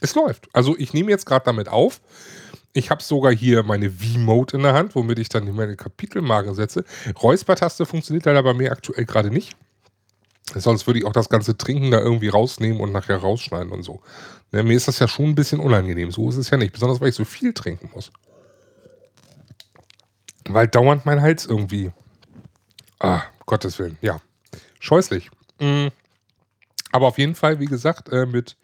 es 0.00 0.14
läuft. 0.14 0.48
Also 0.52 0.76
ich 0.78 0.92
nehme 0.92 1.10
jetzt 1.10 1.26
gerade 1.26 1.44
damit 1.44 1.68
auf. 1.68 2.00
Ich 2.72 2.90
habe 2.90 3.02
sogar 3.02 3.32
hier 3.32 3.62
meine 3.64 3.90
V-Mode 3.90 4.56
in 4.56 4.62
der 4.62 4.74
Hand, 4.74 4.94
womit 4.94 5.18
ich 5.18 5.28
dann 5.28 5.52
meine 5.54 5.76
Kapitelmarken 5.76 6.54
setze. 6.54 6.84
Räuspertaste 7.20 7.84
funktioniert 7.84 8.26
leider 8.26 8.42
bei 8.42 8.54
mir 8.54 8.70
aktuell 8.70 9.04
gerade 9.04 9.30
nicht. 9.30 9.56
Sonst 10.54 10.86
würde 10.86 11.00
ich 11.00 11.04
auch 11.04 11.12
das 11.12 11.28
ganze 11.28 11.56
Trinken 11.56 11.90
da 11.90 12.00
irgendwie 12.00 12.28
rausnehmen 12.28 12.80
und 12.80 12.92
nachher 12.92 13.16
rausschneiden 13.18 13.72
und 13.72 13.82
so. 13.82 14.00
Ne, 14.52 14.62
mir 14.62 14.76
ist 14.76 14.88
das 14.88 14.98
ja 14.98 15.06
schon 15.06 15.26
ein 15.26 15.34
bisschen 15.34 15.60
unangenehm. 15.60 16.10
So 16.10 16.28
ist 16.28 16.36
es 16.36 16.50
ja 16.50 16.56
nicht. 16.56 16.72
Besonders, 16.72 17.00
weil 17.00 17.08
ich 17.08 17.14
so 17.14 17.24
viel 17.24 17.52
trinken 17.52 17.90
muss. 17.94 18.10
Weil 20.52 20.68
dauernd 20.68 21.06
mein 21.06 21.20
Hals 21.20 21.46
irgendwie. 21.46 21.92
Ah, 22.98 23.22
Gottes 23.46 23.78
Willen, 23.78 23.98
ja. 24.00 24.20
Scheußlich. 24.78 25.30
Mhm. 25.60 25.90
Aber 26.92 27.06
auf 27.06 27.18
jeden 27.18 27.34
Fall, 27.34 27.60
wie 27.60 27.66
gesagt, 27.66 28.08
äh, 28.10 28.26
mit, 28.26 28.56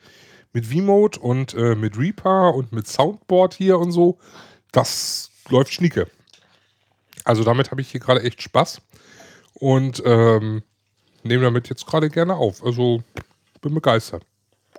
mit 0.52 0.66
V-Mode 0.66 1.20
und 1.20 1.54
äh, 1.54 1.74
mit 1.74 1.96
Reaper 1.98 2.54
und 2.54 2.72
mit 2.72 2.88
Soundboard 2.88 3.54
hier 3.54 3.78
und 3.78 3.92
so. 3.92 4.18
Das 4.72 5.30
läuft 5.48 5.72
schnieke. 5.72 6.08
Also 7.24 7.44
damit 7.44 7.70
habe 7.70 7.80
ich 7.80 7.90
hier 7.90 8.00
gerade 8.00 8.22
echt 8.22 8.42
Spaß 8.42 8.80
und 9.54 10.02
ähm, 10.04 10.62
nehme 11.22 11.44
damit 11.44 11.68
jetzt 11.68 11.86
gerade 11.86 12.10
gerne 12.10 12.34
auf. 12.36 12.64
Also 12.64 13.02
bin 13.60 13.74
begeistert. 13.74 14.24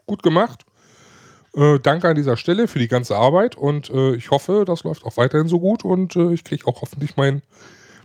Gut 0.05 0.23
gemacht. 0.23 0.65
Äh, 1.55 1.79
danke 1.79 2.09
an 2.09 2.15
dieser 2.15 2.37
Stelle 2.37 2.67
für 2.67 2.79
die 2.79 2.87
ganze 2.87 3.15
Arbeit 3.15 3.55
und 3.55 3.89
äh, 3.89 4.15
ich 4.15 4.31
hoffe, 4.31 4.63
das 4.65 4.83
läuft 4.83 5.03
auch 5.05 5.17
weiterhin 5.17 5.47
so 5.47 5.59
gut 5.59 5.83
und 5.83 6.15
äh, 6.15 6.33
ich 6.33 6.43
kriege 6.43 6.67
auch 6.67 6.81
hoffentlich 6.81 7.15
mein, 7.17 7.41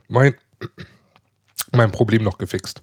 mein, 0.09 0.35
mein 1.73 1.93
Problem 1.93 2.23
noch 2.23 2.39
gefixt. 2.39 2.83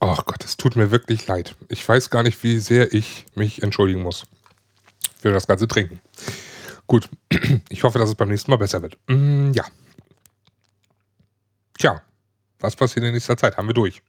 Ach 0.00 0.24
Gott, 0.24 0.44
es 0.44 0.56
tut 0.56 0.74
mir 0.74 0.90
wirklich 0.90 1.26
leid. 1.28 1.54
Ich 1.68 1.88
weiß 1.88 2.10
gar 2.10 2.22
nicht, 2.24 2.42
wie 2.42 2.58
sehr 2.58 2.92
ich 2.92 3.24
mich 3.34 3.62
entschuldigen 3.62 4.02
muss 4.02 4.24
für 5.20 5.32
das 5.32 5.46
ganze 5.46 5.68
Trinken. 5.68 6.00
Gut, 6.86 7.08
ich 7.68 7.84
hoffe, 7.84 7.98
dass 7.98 8.08
es 8.10 8.16
beim 8.16 8.28
nächsten 8.28 8.50
Mal 8.50 8.56
besser 8.56 8.82
wird. 8.82 8.98
Mm, 9.06 9.52
ja. 9.52 9.64
Tja, 11.78 12.02
was 12.58 12.76
passiert 12.76 13.06
in 13.06 13.12
nächster 13.12 13.36
Zeit? 13.36 13.56
Haben 13.56 13.68
wir 13.68 13.74
durch. 13.74 14.02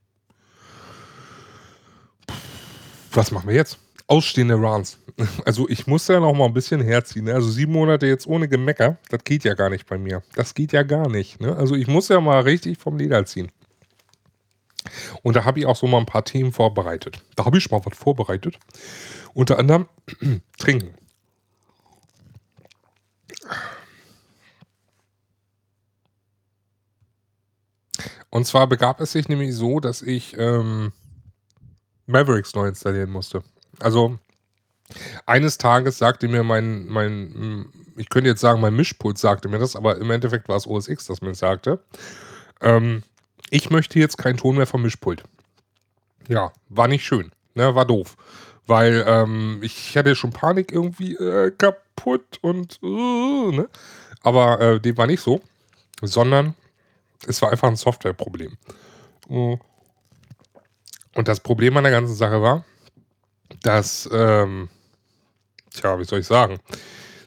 Was 3.13 3.29
machen 3.29 3.47
wir 3.47 3.55
jetzt? 3.55 3.77
Ausstehende 4.07 4.55
Runs. 4.55 4.97
Also 5.45 5.69
ich 5.69 5.85
muss 5.85 6.07
ja 6.07 6.19
noch 6.19 6.33
mal 6.33 6.45
ein 6.45 6.53
bisschen 6.53 6.81
herziehen. 6.81 7.25
Ne? 7.25 7.35
Also 7.35 7.49
sieben 7.49 7.73
Monate 7.73 8.07
jetzt 8.07 8.25
ohne 8.25 8.47
Gemecker, 8.47 8.97
das 9.09 9.23
geht 9.23 9.43
ja 9.43 9.53
gar 9.53 9.69
nicht 9.69 9.85
bei 9.85 9.99
mir. 9.99 10.23
Das 10.33 10.55
geht 10.55 10.71
ja 10.71 10.81
gar 10.81 11.07
nicht. 11.07 11.39
Ne? 11.39 11.55
Also 11.55 11.75
ich 11.75 11.87
muss 11.87 12.09
ja 12.09 12.19
mal 12.19 12.41
richtig 12.41 12.79
vom 12.79 12.97
Leder 12.97 13.23
ziehen. 13.25 13.51
Und 15.21 15.35
da 15.35 15.45
habe 15.45 15.59
ich 15.59 15.67
auch 15.67 15.75
so 15.75 15.85
mal 15.85 15.99
ein 15.99 16.07
paar 16.07 16.25
Themen 16.25 16.51
vorbereitet. 16.51 17.21
Da 17.35 17.45
habe 17.45 17.57
ich 17.57 17.63
schon 17.63 17.77
mal 17.77 17.85
was 17.85 17.97
vorbereitet. 17.97 18.57
Unter 19.35 19.59
anderem 19.59 19.87
Trinken. 20.57 20.95
Und 28.31 28.47
zwar 28.47 28.65
begab 28.65 28.99
es 28.99 29.11
sich 29.11 29.29
nämlich 29.29 29.53
so, 29.53 29.79
dass 29.79 30.01
ich 30.01 30.35
ähm, 30.39 30.91
Mavericks 32.07 32.53
neu 32.55 32.67
installieren 32.67 33.09
musste. 33.09 33.43
Also 33.79 34.17
eines 35.25 35.57
Tages 35.57 35.97
sagte 35.97 36.27
mir 36.27 36.43
mein, 36.43 36.87
mein, 36.87 37.67
ich 37.97 38.09
könnte 38.09 38.29
jetzt 38.29 38.41
sagen, 38.41 38.61
mein 38.61 38.75
Mischpult 38.75 39.17
sagte 39.17 39.47
mir 39.47 39.59
das, 39.59 39.75
aber 39.75 39.97
im 39.97 40.11
Endeffekt 40.11 40.49
war 40.49 40.57
es 40.57 40.67
OS 40.67 40.87
X, 40.87 41.07
das 41.07 41.21
mir 41.21 41.33
sagte. 41.35 41.79
Ähm, 42.61 43.03
ich 43.49 43.69
möchte 43.69 43.99
jetzt 43.99 44.17
keinen 44.17 44.37
Ton 44.37 44.57
mehr 44.57 44.67
vom 44.67 44.81
Mischpult. 44.81 45.23
Ja, 46.27 46.51
war 46.69 46.87
nicht 46.87 47.05
schön. 47.05 47.31
Ne, 47.55 47.75
war 47.75 47.85
doof. 47.85 48.15
Weil 48.65 49.03
ähm, 49.07 49.59
ich 49.61 49.97
hatte 49.97 50.15
schon 50.15 50.31
Panik 50.31 50.71
irgendwie 50.71 51.15
äh, 51.15 51.51
kaputt 51.51 52.39
und 52.41 52.79
äh, 52.81 53.51
ne? 53.51 53.69
Aber 54.21 54.59
äh, 54.61 54.79
dem 54.79 54.97
war 54.97 55.07
nicht 55.07 55.21
so. 55.21 55.41
Sondern 56.01 56.55
es 57.27 57.41
war 57.41 57.51
einfach 57.51 57.67
ein 57.67 57.75
Softwareproblem. 57.75 58.57
Und 61.15 61.27
das 61.27 61.39
Problem 61.39 61.77
an 61.77 61.83
der 61.83 61.91
ganzen 61.91 62.15
Sache 62.15 62.41
war, 62.41 62.65
dass, 63.61 64.09
ähm, 64.11 64.69
tja, 65.71 65.99
wie 65.99 66.05
soll 66.05 66.19
ich 66.19 66.27
sagen, 66.27 66.59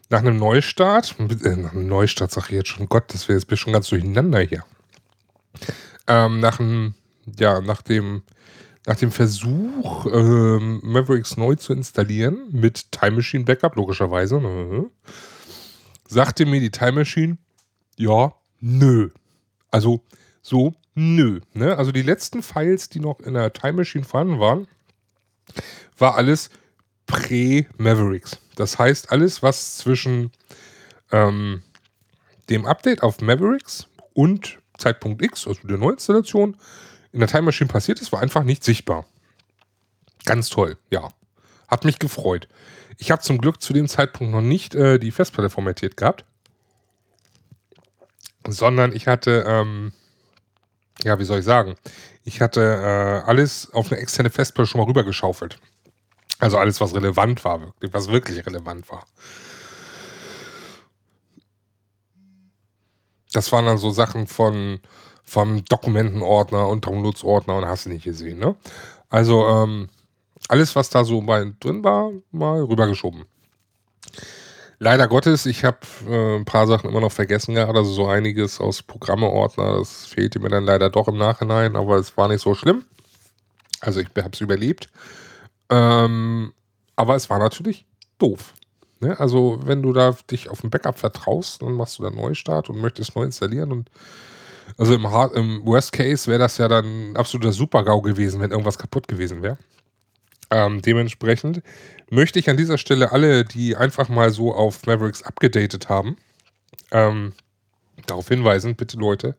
nach 0.08 0.20
einem 0.20 0.36
Neustart, 0.36 1.16
äh, 1.18 1.56
nach 1.56 1.72
einem 1.72 1.88
Neustart 1.88 2.30
sage 2.30 2.48
ich 2.50 2.54
jetzt 2.54 2.68
schon, 2.68 2.88
Gott, 2.88 3.12
das 3.12 3.28
wäre 3.28 3.38
jetzt 3.38 3.58
schon 3.58 3.72
ganz 3.72 3.88
durcheinander 3.88 4.40
hier. 4.40 4.64
Ähm, 6.06 6.40
nach 6.40 6.58
dem, 6.58 6.94
ja, 7.38 7.60
nach 7.60 7.82
dem, 7.82 8.22
nach 8.86 8.96
dem 8.96 9.10
Versuch, 9.10 10.06
ähm, 10.06 10.80
Mavericks 10.84 11.36
neu 11.36 11.56
zu 11.56 11.72
installieren, 11.72 12.48
mit 12.50 12.92
Time 12.92 13.16
Machine 13.16 13.44
Backup, 13.44 13.74
logischerweise, 13.74 14.40
ne, 14.40 14.86
sagte 16.08 16.46
mir 16.46 16.60
die 16.60 16.70
Time 16.70 16.92
Machine, 16.92 17.38
ja, 17.96 18.32
nö. 18.60 19.10
Also 19.72 20.04
so, 20.42 20.74
nö. 20.96 21.40
Ne? 21.54 21.78
Also 21.78 21.92
die 21.92 22.02
letzten 22.02 22.42
Files, 22.42 22.88
die 22.88 22.98
noch 22.98 23.20
in 23.20 23.34
der 23.34 23.52
Time 23.52 23.74
Machine 23.74 24.04
vorhanden 24.04 24.40
waren, 24.40 24.66
war 25.96 26.16
alles 26.16 26.50
Prä-Mavericks. 27.06 28.38
Das 28.56 28.78
heißt, 28.78 29.12
alles, 29.12 29.42
was 29.42 29.76
zwischen 29.76 30.32
ähm, 31.12 31.62
dem 32.48 32.66
Update 32.66 33.02
auf 33.02 33.20
Mavericks 33.20 33.86
und 34.14 34.58
Zeitpunkt 34.78 35.22
X, 35.22 35.46
also 35.46 35.60
der 35.66 35.78
Neuinstallation, 35.78 36.56
in 37.12 37.20
der 37.20 37.28
Time 37.28 37.42
Machine 37.42 37.68
passiert 37.68 38.00
ist, 38.00 38.12
war 38.12 38.20
einfach 38.20 38.42
nicht 38.42 38.64
sichtbar. 38.64 39.06
Ganz 40.24 40.48
toll, 40.48 40.76
ja. 40.90 41.10
Hat 41.68 41.84
mich 41.84 41.98
gefreut. 41.98 42.48
Ich 42.98 43.10
habe 43.10 43.22
zum 43.22 43.38
Glück 43.38 43.60
zu 43.60 43.72
dem 43.72 43.88
Zeitpunkt 43.88 44.32
noch 44.32 44.40
nicht 44.40 44.74
äh, 44.74 44.98
die 44.98 45.10
Festplatte 45.10 45.50
formatiert 45.50 45.96
gehabt, 45.96 46.24
sondern 48.46 48.94
ich 48.94 49.06
hatte, 49.06 49.44
ähm, 49.46 49.92
ja, 51.04 51.18
wie 51.18 51.24
soll 51.24 51.40
ich 51.40 51.44
sagen, 51.44 51.74
ich 52.24 52.40
hatte 52.40 52.60
äh, 52.60 53.28
alles 53.28 53.72
auf 53.72 53.90
eine 53.90 54.00
externe 54.00 54.30
Festplatte 54.30 54.68
schon 54.68 54.80
mal 54.80 54.86
rübergeschaufelt. 54.86 55.58
Also 56.38 56.58
alles, 56.58 56.80
was 56.80 56.94
relevant 56.94 57.44
war, 57.44 57.60
wirklich, 57.60 57.92
was 57.94 58.08
wirklich 58.08 58.44
relevant 58.44 58.90
war. 58.90 59.06
Das 63.32 63.52
waren 63.52 63.66
dann 63.66 63.78
so 63.78 63.90
Sachen 63.90 64.26
von 64.26 64.80
vom 65.26 65.64
Dokumentenordner 65.64 66.68
und 66.68 66.86
Downloadsordner 66.86 67.56
und 67.56 67.66
hast 67.66 67.86
du 67.86 67.90
nicht 67.90 68.04
gesehen, 68.04 68.38
ne? 68.38 68.54
Also 69.10 69.46
ähm, 69.48 69.88
alles, 70.48 70.76
was 70.76 70.88
da 70.88 71.04
so 71.04 71.20
drin 71.60 71.82
war, 71.82 72.12
mal 72.30 72.62
rübergeschoben. 72.62 73.24
Leider 74.78 75.08
Gottes, 75.08 75.46
ich 75.46 75.64
habe 75.64 75.78
äh, 76.08 76.36
ein 76.36 76.44
paar 76.44 76.66
Sachen 76.66 76.90
immer 76.90 77.00
noch 77.00 77.12
vergessen 77.12 77.54
gehabt, 77.54 77.76
also 77.76 77.92
so 77.92 78.06
einiges 78.06 78.60
aus 78.60 78.82
Programmeordner, 78.82 79.78
das 79.78 80.06
fehlte 80.06 80.38
mir 80.38 80.50
dann 80.50 80.64
leider 80.64 80.90
doch 80.90 81.08
im 81.08 81.16
Nachhinein, 81.16 81.76
aber 81.76 81.96
es 81.96 82.16
war 82.16 82.28
nicht 82.28 82.42
so 82.42 82.54
schlimm. 82.54 82.84
Also 83.80 84.00
ich 84.00 84.08
habe 84.16 84.30
es 84.32 84.40
überlebt. 84.40 84.88
Ähm, 85.70 86.52
aber 86.94 87.16
es 87.16 87.30
war 87.30 87.38
natürlich 87.38 87.86
doof. 88.18 88.54
Ne? 89.00 89.18
Also, 89.18 89.60
wenn 89.64 89.82
du 89.82 89.92
da 89.92 90.16
dich 90.30 90.48
auf 90.48 90.64
ein 90.64 90.70
Backup 90.70 90.98
vertraust, 90.98 91.62
dann 91.62 91.72
machst 91.72 91.98
du 91.98 92.02
dann 92.02 92.14
Neustart 92.14 92.70
und 92.70 92.80
möchtest 92.80 93.14
neu 93.16 93.24
installieren 93.24 93.72
und 93.72 93.90
also 94.78 94.94
im, 94.94 95.08
Hard, 95.10 95.34
im 95.36 95.64
Worst 95.64 95.92
Case 95.92 96.28
wäre 96.28 96.40
das 96.40 96.58
ja 96.58 96.66
dann 96.68 97.16
absoluter 97.16 97.52
Super-GAU 97.52 98.02
gewesen, 98.02 98.40
wenn 98.40 98.50
irgendwas 98.50 98.78
kaputt 98.78 99.06
gewesen 99.06 99.42
wäre. 99.42 99.58
Ähm, 100.50 100.82
dementsprechend 100.82 101.62
möchte 102.10 102.38
ich 102.38 102.48
an 102.48 102.56
dieser 102.56 102.78
Stelle 102.78 103.12
alle, 103.12 103.44
die 103.44 103.76
einfach 103.76 104.08
mal 104.08 104.30
so 104.30 104.54
auf 104.54 104.86
Mavericks 104.86 105.22
abgedatet 105.22 105.88
haben, 105.88 106.16
ähm, 106.92 107.32
darauf 108.06 108.28
hinweisen, 108.28 108.76
bitte 108.76 108.96
Leute, 108.96 109.34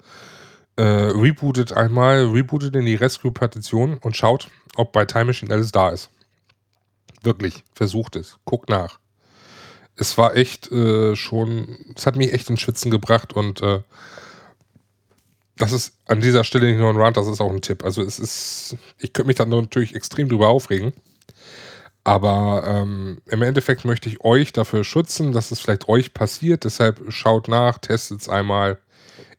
äh, 0.76 0.84
rebootet 0.84 1.74
einmal, 1.74 2.26
rebootet 2.26 2.76
in 2.76 2.86
die 2.86 2.96
Rescue-Partition 2.96 3.98
und 4.00 4.18
schaut, 4.18 4.50
ob 4.76 4.92
bei 4.92 5.06
Time 5.06 5.26
Machine 5.26 5.54
alles 5.54 5.72
da 5.72 5.90
ist. 5.90 6.10
Wirklich, 7.24 7.64
versucht 7.74 8.16
es, 8.16 8.38
guckt 8.46 8.70
nach 8.70 9.00
es 9.98 10.18
war 10.18 10.36
echt 10.36 10.72
äh, 10.72 11.16
schon, 11.16 11.78
es 11.96 12.06
hat 12.06 12.16
mich 12.16 12.32
echt 12.32 12.50
in 12.50 12.58
Schwitzen 12.58 12.92
gebracht 12.92 13.34
und 13.34 13.62
äh, 13.62 13.82
das 15.58 15.72
ist 15.72 15.94
an 16.06 16.22
dieser 16.22 16.44
Stelle 16.44 16.68
nicht 16.68 16.80
nur 16.80 16.90
ein 16.90 16.98
Rant, 16.98 17.18
das 17.18 17.28
ist 17.28 17.42
auch 17.42 17.52
ein 17.52 17.62
Tipp. 17.62 17.84
Also 17.84 18.02
es 18.02 18.20
ist, 18.20 18.78
ich 19.00 19.14
könnte 19.14 19.28
mich 19.28 19.38
dann 19.38 19.50
natürlich 19.50 19.96
extrem 19.96 20.30
drüber 20.30 20.50
aufregen, 20.50 20.94
aber 22.04 22.64
ähm, 22.66 23.18
im 23.26 23.42
Endeffekt 23.42 23.84
möchte 23.84 24.08
ich 24.08 24.22
euch 24.22 24.54
dafür 24.54 24.84
schützen, 24.84 25.34
dass 25.34 25.52
es 25.52 25.60
vielleicht 25.60 25.90
euch 25.90 26.14
passiert. 26.14 26.64
Deshalb 26.64 27.02
schaut 27.10 27.48
nach, 27.48 27.80
testet 27.80 28.22
es 28.22 28.30
einmal. 28.30 28.78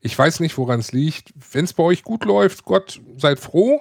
Ich 0.00 0.18
weiß 0.18 0.40
nicht, 0.40 0.59
woran 0.59 0.81
es 0.81 0.92
liegt. 0.92 1.33
Wenn 1.52 1.64
es 1.64 1.72
bei 1.72 1.83
euch 1.83 2.02
gut 2.02 2.24
läuft, 2.24 2.64
Gott, 2.64 3.00
seid 3.16 3.40
froh. 3.40 3.81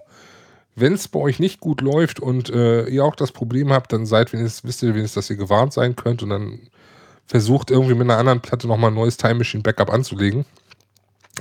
Wenn 0.76 0.94
es 0.94 1.08
bei 1.08 1.20
euch 1.20 1.40
nicht 1.40 1.60
gut 1.60 1.82
läuft 1.82 2.20
und 2.20 2.50
äh, 2.50 2.86
ihr 2.86 3.04
auch 3.04 3.16
das 3.16 3.32
Problem 3.32 3.74
habt, 3.74 3.92
dann 3.92 4.06
seid 4.06 4.32
wenigstens, 4.32 4.64
wisst 4.64 4.84
ihr 4.84 4.96
wenigstens, 4.96 5.16
dass 5.16 5.30
ihr 5.30 5.36
gewarnt 5.36 5.74
sein 5.74 5.96
könnt 5.96 6.24
und 6.24 6.30
dann 6.30 6.60
versucht 7.26 7.72
irgendwie 7.72 7.96
mit 7.96 8.04
einer 8.04 8.20
anderen 8.20 8.42
Platte 8.42 8.68
nochmal 8.68 8.92
ein 8.92 8.96
neues 8.96 9.18
Time 9.18 9.36
Machine 9.36 9.64
Backup 9.64 9.92
anzulegen. 9.92 10.46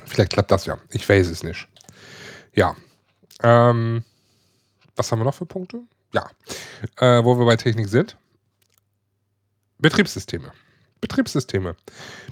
Vielleicht 0.04 0.32
klappt 0.32 0.50
das 0.50 0.66
ja. 0.66 0.78
Ich 0.90 1.08
weiß 1.08 1.28
es 1.28 1.42
nicht. 1.42 1.68
Ja. 2.54 2.76
Ähm, 3.42 4.04
was 4.94 5.10
haben 5.10 5.20
wir 5.20 5.24
noch 5.24 5.34
für 5.34 5.46
Punkte? 5.46 5.82
Ja. 6.12 6.30
Äh, 6.98 7.24
wo 7.24 7.38
wir 7.38 7.46
bei 7.46 7.56
Technik 7.56 7.88
sind. 7.88 8.16
Betriebssysteme. 9.78 10.52
Betriebssysteme. 11.00 11.76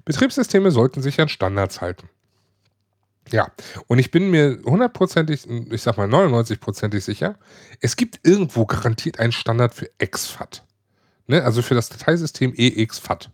Betriebssysteme 0.04 0.70
sollten 0.70 1.02
sich 1.02 1.20
an 1.20 1.28
Standards 1.28 1.80
halten. 1.80 2.08
Ja, 3.30 3.50
und 3.86 3.98
ich 3.98 4.10
bin 4.10 4.30
mir 4.30 4.60
hundertprozentig, 4.64 5.48
ich 5.48 5.82
sag 5.82 5.96
mal 5.96 6.08
99%ig 6.08 7.04
sicher, 7.04 7.38
es 7.80 7.96
gibt 7.96 8.20
irgendwo 8.22 8.66
garantiert 8.66 9.18
einen 9.18 9.32
Standard 9.32 9.74
für 9.74 9.90
exFAT. 9.98 10.62
Ne? 11.26 11.42
Also 11.42 11.62
für 11.62 11.74
das 11.74 11.88
Dateisystem 11.88 12.52
EXFAT. 12.54 13.30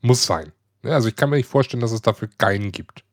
Muss 0.00 0.26
sein. 0.26 0.52
Ne? 0.82 0.92
Also 0.92 1.08
ich 1.08 1.16
kann 1.16 1.30
mir 1.30 1.36
nicht 1.36 1.48
vorstellen, 1.48 1.80
dass 1.80 1.92
es 1.92 2.02
dafür 2.02 2.28
keinen 2.36 2.72
gibt. 2.72 3.04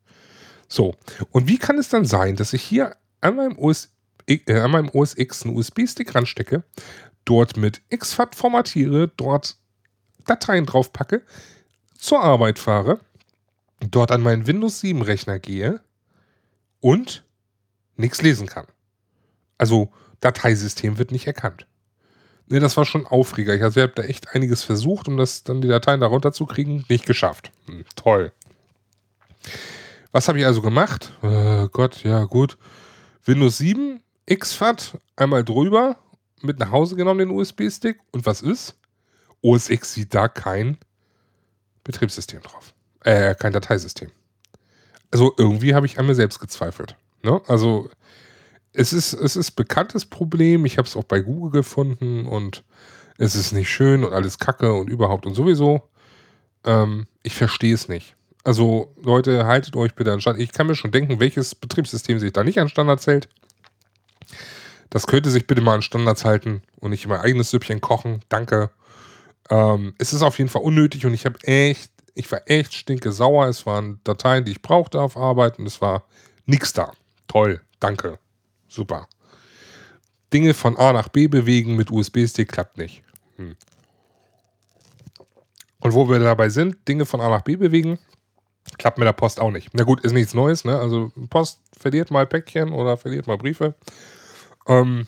So, 0.69 0.95
und 1.31 1.47
wie 1.47 1.57
kann 1.57 1.77
es 1.77 1.89
dann 1.89 2.05
sein, 2.05 2.35
dass 2.37 2.53
ich 2.53 2.61
hier 2.61 2.95
an 3.19 3.35
meinem 3.35 3.57
OS 3.57 3.89
äh, 4.27 4.59
an 4.59 4.71
meinem 4.71 4.89
OS 4.93 5.17
X 5.17 5.43
einen 5.43 5.57
USB-Stick 5.57 6.13
ranstecke, 6.13 6.63
dort 7.25 7.57
mit 7.57 7.81
XFAT 7.89 8.35
formatiere, 8.35 9.07
dort 9.17 9.57
Dateien 10.25 10.65
draufpacke, 10.65 11.23
zur 11.97 12.21
Arbeit 12.21 12.59
fahre, 12.59 12.99
dort 13.79 14.11
an 14.11 14.21
meinen 14.21 14.45
Windows 14.45 14.79
7 14.79 15.01
Rechner 15.01 15.39
gehe 15.39 15.81
und 16.79 17.23
nichts 17.97 18.21
lesen 18.21 18.47
kann. 18.47 18.67
Also 19.57 19.91
Dateisystem 20.21 20.97
wird 20.97 21.11
nicht 21.11 21.27
erkannt. 21.27 21.65
Ne, 22.47 22.59
das 22.59 22.77
war 22.77 22.85
schon 22.85 23.05
Aufreger. 23.05 23.55
Ich, 23.55 23.63
also, 23.63 23.81
habe 23.81 23.93
da 23.95 24.03
echt 24.03 24.33
einiges 24.33 24.63
versucht, 24.63 25.07
um 25.07 25.17
das 25.17 25.43
dann 25.43 25.61
die 25.61 25.67
Dateien 25.67 25.99
darunter 25.99 26.31
zu 26.31 26.45
kriegen. 26.45 26.83
Nicht 26.89 27.05
geschafft. 27.05 27.51
Hm, 27.67 27.85
toll. 27.95 28.31
Was 30.11 30.27
habe 30.27 30.39
ich 30.39 30.45
also 30.45 30.61
gemacht? 30.61 31.13
Äh, 31.21 31.67
Gott, 31.71 32.03
ja 32.03 32.23
gut. 32.25 32.57
Windows 33.25 33.57
7, 33.59 34.01
XFAT, 34.27 34.97
einmal 35.15 35.43
drüber, 35.43 35.97
mit 36.41 36.59
nach 36.59 36.71
Hause 36.71 36.95
genommen 36.95 37.19
den 37.19 37.29
USB-Stick. 37.29 37.99
Und 38.11 38.25
was 38.25 38.41
ist? 38.41 38.75
OS 39.41 39.69
X 39.69 39.93
sieht 39.93 40.13
da 40.13 40.27
kein 40.27 40.77
Betriebssystem 41.83 42.41
drauf. 42.41 42.73
Äh, 43.03 43.35
kein 43.35 43.53
Dateisystem. 43.53 44.11
Also 45.11 45.33
irgendwie 45.37 45.73
habe 45.75 45.85
ich 45.85 45.99
an 45.99 46.07
mir 46.07 46.15
selbst 46.15 46.39
gezweifelt. 46.39 46.95
Ne? 47.23 47.41
Also 47.47 47.89
es 48.73 48.93
ist, 48.93 49.13
es 49.13 49.35
ist 49.35 49.51
bekanntes 49.51 50.05
Problem. 50.05 50.65
Ich 50.65 50.77
habe 50.77 50.87
es 50.87 50.95
auch 50.95 51.03
bei 51.03 51.19
Google 51.19 51.51
gefunden 51.51 52.25
und 52.25 52.63
es 53.17 53.35
ist 53.35 53.51
nicht 53.51 53.69
schön 53.69 54.03
und 54.03 54.13
alles 54.13 54.39
Kacke 54.39 54.73
und 54.73 54.89
überhaupt 54.89 55.25
und 55.25 55.35
sowieso. 55.35 55.89
Ähm, 56.63 57.07
ich 57.23 57.35
verstehe 57.35 57.73
es 57.73 57.87
nicht. 57.87 58.15
Also, 58.43 58.93
Leute, 59.01 59.45
haltet 59.45 59.75
euch 59.75 59.93
bitte 59.95 60.13
an 60.13 60.21
Standard. 60.21 60.41
Ich 60.41 60.51
kann 60.51 60.67
mir 60.67 60.75
schon 60.75 60.91
denken, 60.91 61.19
welches 61.19 61.55
Betriebssystem 61.55 62.19
sich 62.19 62.31
da 62.31 62.43
nicht 62.43 62.59
an 62.59 62.69
Standards 62.69 63.05
hält. 63.05 63.27
Das 64.89 65.07
könnte 65.07 65.29
sich 65.29 65.45
bitte 65.45 65.61
mal 65.61 65.75
an 65.75 65.81
Standards 65.81 66.25
halten 66.25 66.63
und 66.79 66.91
nicht 66.91 67.05
mein 67.07 67.19
eigenes 67.19 67.51
Süppchen 67.51 67.81
kochen. 67.81 68.21
Danke. 68.29 68.71
Ähm, 69.49 69.93
es 69.97 70.13
ist 70.13 70.21
auf 70.21 70.37
jeden 70.37 70.49
Fall 70.49 70.61
unnötig 70.61 71.05
und 71.05 71.13
ich 71.13 71.25
habe 71.25 71.39
echt, 71.43 71.91
ich 72.15 72.31
war 72.31 72.41
echt 72.45 72.73
stinke 72.73 73.11
sauer. 73.11 73.47
Es 73.47 73.65
waren 73.65 73.99
Dateien, 74.03 74.45
die 74.45 74.51
ich 74.51 74.61
brauchte 74.61 75.01
auf 75.01 75.17
Arbeit 75.17 75.59
und 75.59 75.65
es 75.65 75.81
war 75.81 76.05
nichts 76.45 76.73
da. 76.73 76.93
Toll. 77.27 77.61
Danke. 77.79 78.19
Super. 78.67 79.07
Dinge 80.33 80.53
von 80.53 80.77
A 80.77 80.93
nach 80.93 81.09
B 81.09 81.27
bewegen 81.27 81.75
mit 81.75 81.91
USB-Stick 81.91 82.51
klappt 82.51 82.77
nicht. 82.77 83.03
Hm. 83.37 83.55
Und 85.79 85.93
wo 85.93 86.09
wir 86.09 86.19
dabei 86.19 86.49
sind, 86.49 86.87
Dinge 86.87 87.05
von 87.05 87.21
A 87.21 87.29
nach 87.29 87.41
B 87.41 87.55
bewegen, 87.55 87.99
klappt 88.77 88.97
mit 88.97 89.07
der 89.07 89.13
Post 89.13 89.39
auch 89.39 89.51
nicht. 89.51 89.69
Na 89.73 89.83
gut, 89.83 90.01
ist 90.01 90.13
nichts 90.13 90.33
Neues, 90.33 90.65
ne? 90.65 90.77
Also 90.77 91.11
Post 91.29 91.59
verliert 91.77 92.11
mal 92.11 92.27
Päckchen 92.27 92.71
oder 92.71 92.97
verliert 92.97 93.27
mal 93.27 93.37
Briefe. 93.37 93.75
Ähm, 94.67 95.07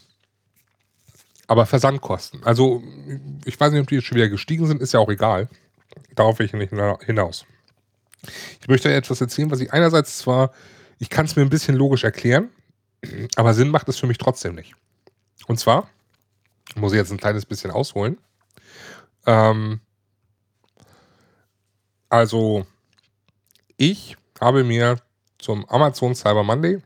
aber 1.48 1.66
Versandkosten. 1.66 2.44
Also, 2.46 2.82
ich 3.44 3.60
weiß 3.60 3.72
nicht, 3.72 3.82
ob 3.82 3.88
die 3.90 3.96
jetzt 3.96 4.06
schon 4.06 4.16
wieder 4.16 4.30
gestiegen 4.30 4.66
sind, 4.68 4.82
ist 4.82 4.94
ja 4.94 5.02
auch 5.02 5.10
egal. 5.10 5.50
Darauf 6.16 6.40
will 6.40 6.46
ich 6.46 6.54
nicht 6.54 6.74
hinaus. 7.06 7.46
Ich 8.62 8.68
möchte 8.68 8.94
etwas 8.94 9.20
erzählen, 9.20 9.52
was 9.52 9.60
ich 9.60 9.74
einerseits 9.74 10.18
zwar, 10.18 10.52
ich 11.00 11.10
kann 11.10 11.26
es 11.26 11.36
mir 11.36 11.42
ein 11.42 11.50
bisschen 11.50 11.76
logisch 11.76 12.04
erklären, 12.04 12.50
aber 13.36 13.54
Sinn 13.54 13.70
macht 13.70 13.90
es 13.90 13.98
für 13.98 14.08
mich 14.08 14.18
trotzdem 14.18 14.56
nicht. 14.56 14.76
Und 15.48 15.60
zwar, 15.60 15.90
muss 16.76 16.94
ich 16.94 16.98
jetzt 16.98 17.12
ein 17.12 17.18
kleines 17.18 17.46
bisschen 17.46 17.72
ausholen. 17.72 18.18
Ähm, 19.26 19.82
also, 22.10 22.66
ich 23.82 24.16
habe 24.40 24.64
mir 24.64 24.98
zum 25.40 25.68
Amazon 25.68 26.14
Cyber 26.14 26.44
Monday 26.44 26.82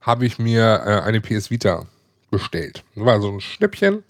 habe 0.00 0.26
ich 0.26 0.38
mir 0.38 0.82
äh, 0.84 1.00
eine 1.02 1.20
PS 1.20 1.50
Vita 1.50 1.86
bestellt. 2.30 2.82
War 2.96 3.20
so 3.20 3.30
ein 3.30 3.40
Schnäppchen 3.40 4.02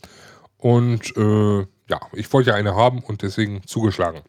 und 0.56 1.14
äh, 1.16 1.58
ja, 1.88 2.00
ich 2.12 2.32
wollte 2.32 2.50
ja 2.50 2.56
eine 2.56 2.74
haben 2.74 3.00
und 3.00 3.22
deswegen 3.22 3.66
zugeschlagen. 3.66 4.22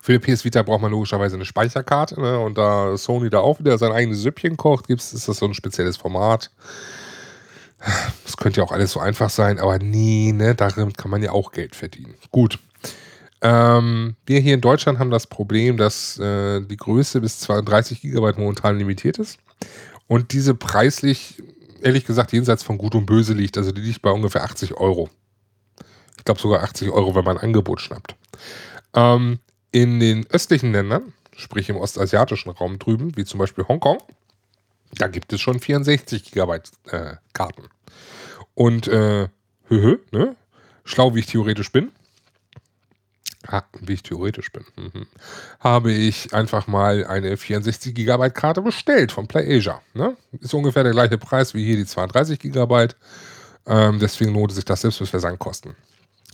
Für 0.00 0.16
die 0.16 0.18
PS 0.20 0.44
Vita 0.44 0.62
braucht 0.62 0.82
man 0.82 0.92
logischerweise 0.92 1.34
eine 1.34 1.44
Speicherkarte 1.44 2.20
ne? 2.20 2.38
und 2.38 2.56
da 2.56 2.96
Sony 2.96 3.30
da 3.30 3.40
auch 3.40 3.58
wieder 3.58 3.78
sein 3.78 3.90
eigenes 3.90 4.20
Süppchen 4.20 4.56
kocht, 4.56 4.86
gibt's, 4.86 5.12
ist 5.12 5.26
das 5.26 5.38
so 5.38 5.46
ein 5.46 5.54
spezielles 5.54 5.96
Format. 5.96 6.52
Das 8.24 8.36
könnte 8.36 8.60
ja 8.60 8.64
auch 8.66 8.72
alles 8.72 8.92
so 8.92 9.00
einfach 9.00 9.30
sein, 9.30 9.58
aber 9.58 9.78
nee, 9.78 10.32
ne, 10.32 10.54
damit 10.54 10.96
kann 10.96 11.10
man 11.10 11.22
ja 11.22 11.32
auch 11.32 11.50
Geld 11.50 11.74
verdienen. 11.74 12.14
Gut. 12.30 12.58
Ähm, 13.42 14.16
wir 14.24 14.40
hier 14.40 14.54
in 14.54 14.60
Deutschland 14.60 14.98
haben 14.98 15.10
das 15.10 15.26
Problem, 15.26 15.76
dass 15.76 16.18
äh, 16.18 16.60
die 16.62 16.76
Größe 16.76 17.20
bis 17.20 17.40
32 17.40 18.00
GB 18.00 18.32
momentan 18.38 18.78
limitiert 18.78 19.18
ist 19.18 19.38
und 20.06 20.32
diese 20.32 20.54
preislich, 20.54 21.42
ehrlich 21.82 22.06
gesagt, 22.06 22.32
jenseits 22.32 22.62
von 22.62 22.78
Gut 22.78 22.94
und 22.94 23.06
Böse 23.06 23.34
liegt. 23.34 23.58
Also 23.58 23.72
die 23.72 23.82
liegt 23.82 24.02
bei 24.02 24.10
ungefähr 24.10 24.44
80 24.44 24.74
Euro. 24.74 25.10
Ich 26.18 26.24
glaube 26.24 26.40
sogar 26.40 26.62
80 26.62 26.90
Euro, 26.90 27.14
wenn 27.14 27.24
man 27.24 27.36
ein 27.38 27.44
Angebot 27.44 27.80
schnappt. 27.80 28.16
Ähm, 28.94 29.38
in 29.70 30.00
den 30.00 30.26
östlichen 30.30 30.72
Ländern, 30.72 31.12
sprich 31.36 31.68
im 31.68 31.76
ostasiatischen 31.76 32.50
Raum 32.50 32.78
drüben, 32.78 33.16
wie 33.16 33.24
zum 33.24 33.38
Beispiel 33.38 33.66
Hongkong, 33.68 33.98
da 34.92 35.08
gibt 35.08 35.32
es 35.32 35.40
schon 35.40 35.60
64 35.60 36.24
Gigabyte 36.24 36.70
äh, 36.90 37.16
Karten. 37.32 37.64
Und 38.54 38.88
äh, 38.88 39.28
hö, 39.68 39.98
ne? 40.12 40.36
schlau 40.84 41.14
wie 41.14 41.20
ich 41.20 41.26
theoretisch 41.26 41.70
bin, 41.70 41.92
wie 43.80 43.94
ich 43.94 44.02
theoretisch 44.02 44.50
bin, 44.52 44.64
mhm. 44.76 45.06
habe 45.60 45.92
ich 45.92 46.32
einfach 46.34 46.66
mal 46.66 47.06
eine 47.06 47.36
64 47.36 47.94
Gigabyte 47.94 48.34
Karte 48.34 48.62
bestellt 48.62 49.12
von 49.12 49.26
PlayAsia. 49.26 49.80
Ne? 49.94 50.16
Ist 50.40 50.54
ungefähr 50.54 50.82
der 50.82 50.92
gleiche 50.92 51.18
Preis 51.18 51.54
wie 51.54 51.64
hier 51.64 51.76
die 51.76 51.86
32 51.86 52.38
Gigabyte. 52.38 52.96
Ähm, 53.66 53.98
deswegen 53.98 54.32
lohnt 54.32 54.52
sich 54.52 54.64
das 54.64 54.80
selbst 54.80 55.00
mit 55.00 55.10
Versandkosten. 55.10 55.74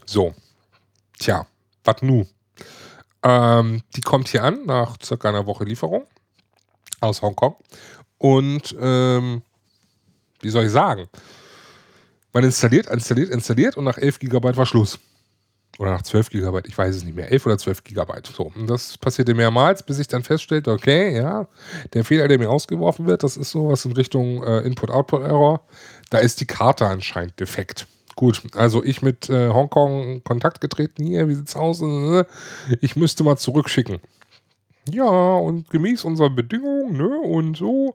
So. 0.07 0.35
Tja, 1.19 1.47
was 1.85 2.03
nu? 2.03 2.27
Ähm, 3.23 3.83
die 3.95 4.01
kommt 4.01 4.29
hier 4.29 4.45
an 4.45 4.67
nach 4.67 4.97
circa 5.03 5.29
einer 5.29 5.47
Woche 5.47 5.65
Lieferung 5.65 6.07
aus 7.01 7.23
Hongkong. 7.23 7.57
Und 8.19 8.75
ähm, 8.81 9.43
wie 10.41 10.51
soll 10.51 10.65
ich 10.65 10.73
sagen? 10.73 11.09
Man 12.33 12.45
installiert, 12.45 12.87
installiert, 12.89 13.31
installiert 13.31 13.77
und 13.77 13.85
nach 13.85 13.99
11 13.99 14.19
GB 14.19 14.57
war 14.57 14.67
Schluss. 14.67 14.99
Oder 15.79 15.93
nach 15.93 16.03
12 16.03 16.31
GB, 16.31 16.61
ich 16.67 16.77
weiß 16.77 16.95
es 16.95 17.05
nicht 17.05 17.17
mehr. 17.17 17.33
11 17.33 17.47
oder 17.47 17.59
12 17.59 17.85
GB. 17.85 18.13
So, 18.35 18.53
und 18.55 18.69
das 18.69 18.99
passierte 18.99 19.35
mehrmals, 19.35 19.83
bis 19.83 19.99
ich 19.99 20.09
dann 20.09 20.23
feststellte, 20.23 20.71
okay, 20.71 21.17
ja, 21.17 21.49
der 21.95 22.05
Fehler, 22.05 22.29
der 22.29 22.39
mir 22.39 22.51
ausgeworfen 22.51 23.07
wird, 23.07 23.23
das 23.23 23.37
ist 23.37 23.51
sowas 23.51 23.85
in 23.85 23.93
Richtung 23.93 24.43
äh, 24.43 24.61
Input-Output-Error. 24.61 25.63
Da 26.11 26.19
ist 26.19 26.41
die 26.41 26.47
Karte 26.47 26.87
anscheinend 26.87 27.41
defekt. 27.41 27.87
Gut, 28.17 28.43
also 28.55 28.85
ich 28.85 29.01
mit 29.01 29.31
äh, 29.31 29.49
Hongkong 29.49 30.03
in 30.05 30.25
Kontakt 30.25 30.61
getreten. 30.61 31.05
Hier, 31.05 31.29
wie 31.29 31.35
sieht's 31.35 31.57
aus? 31.57 31.81
Äh, 31.81 32.25
ich 32.81 32.95
müsste 32.95 33.25
mal 33.25 33.39
zurückschicken. 33.39 34.01
Ja, 34.91 35.05
und 35.05 35.71
gemäß 35.71 36.05
unserer 36.05 36.31
Bedingungen, 36.31 36.97
ne, 36.97 37.09
und 37.09 37.57
so, 37.57 37.95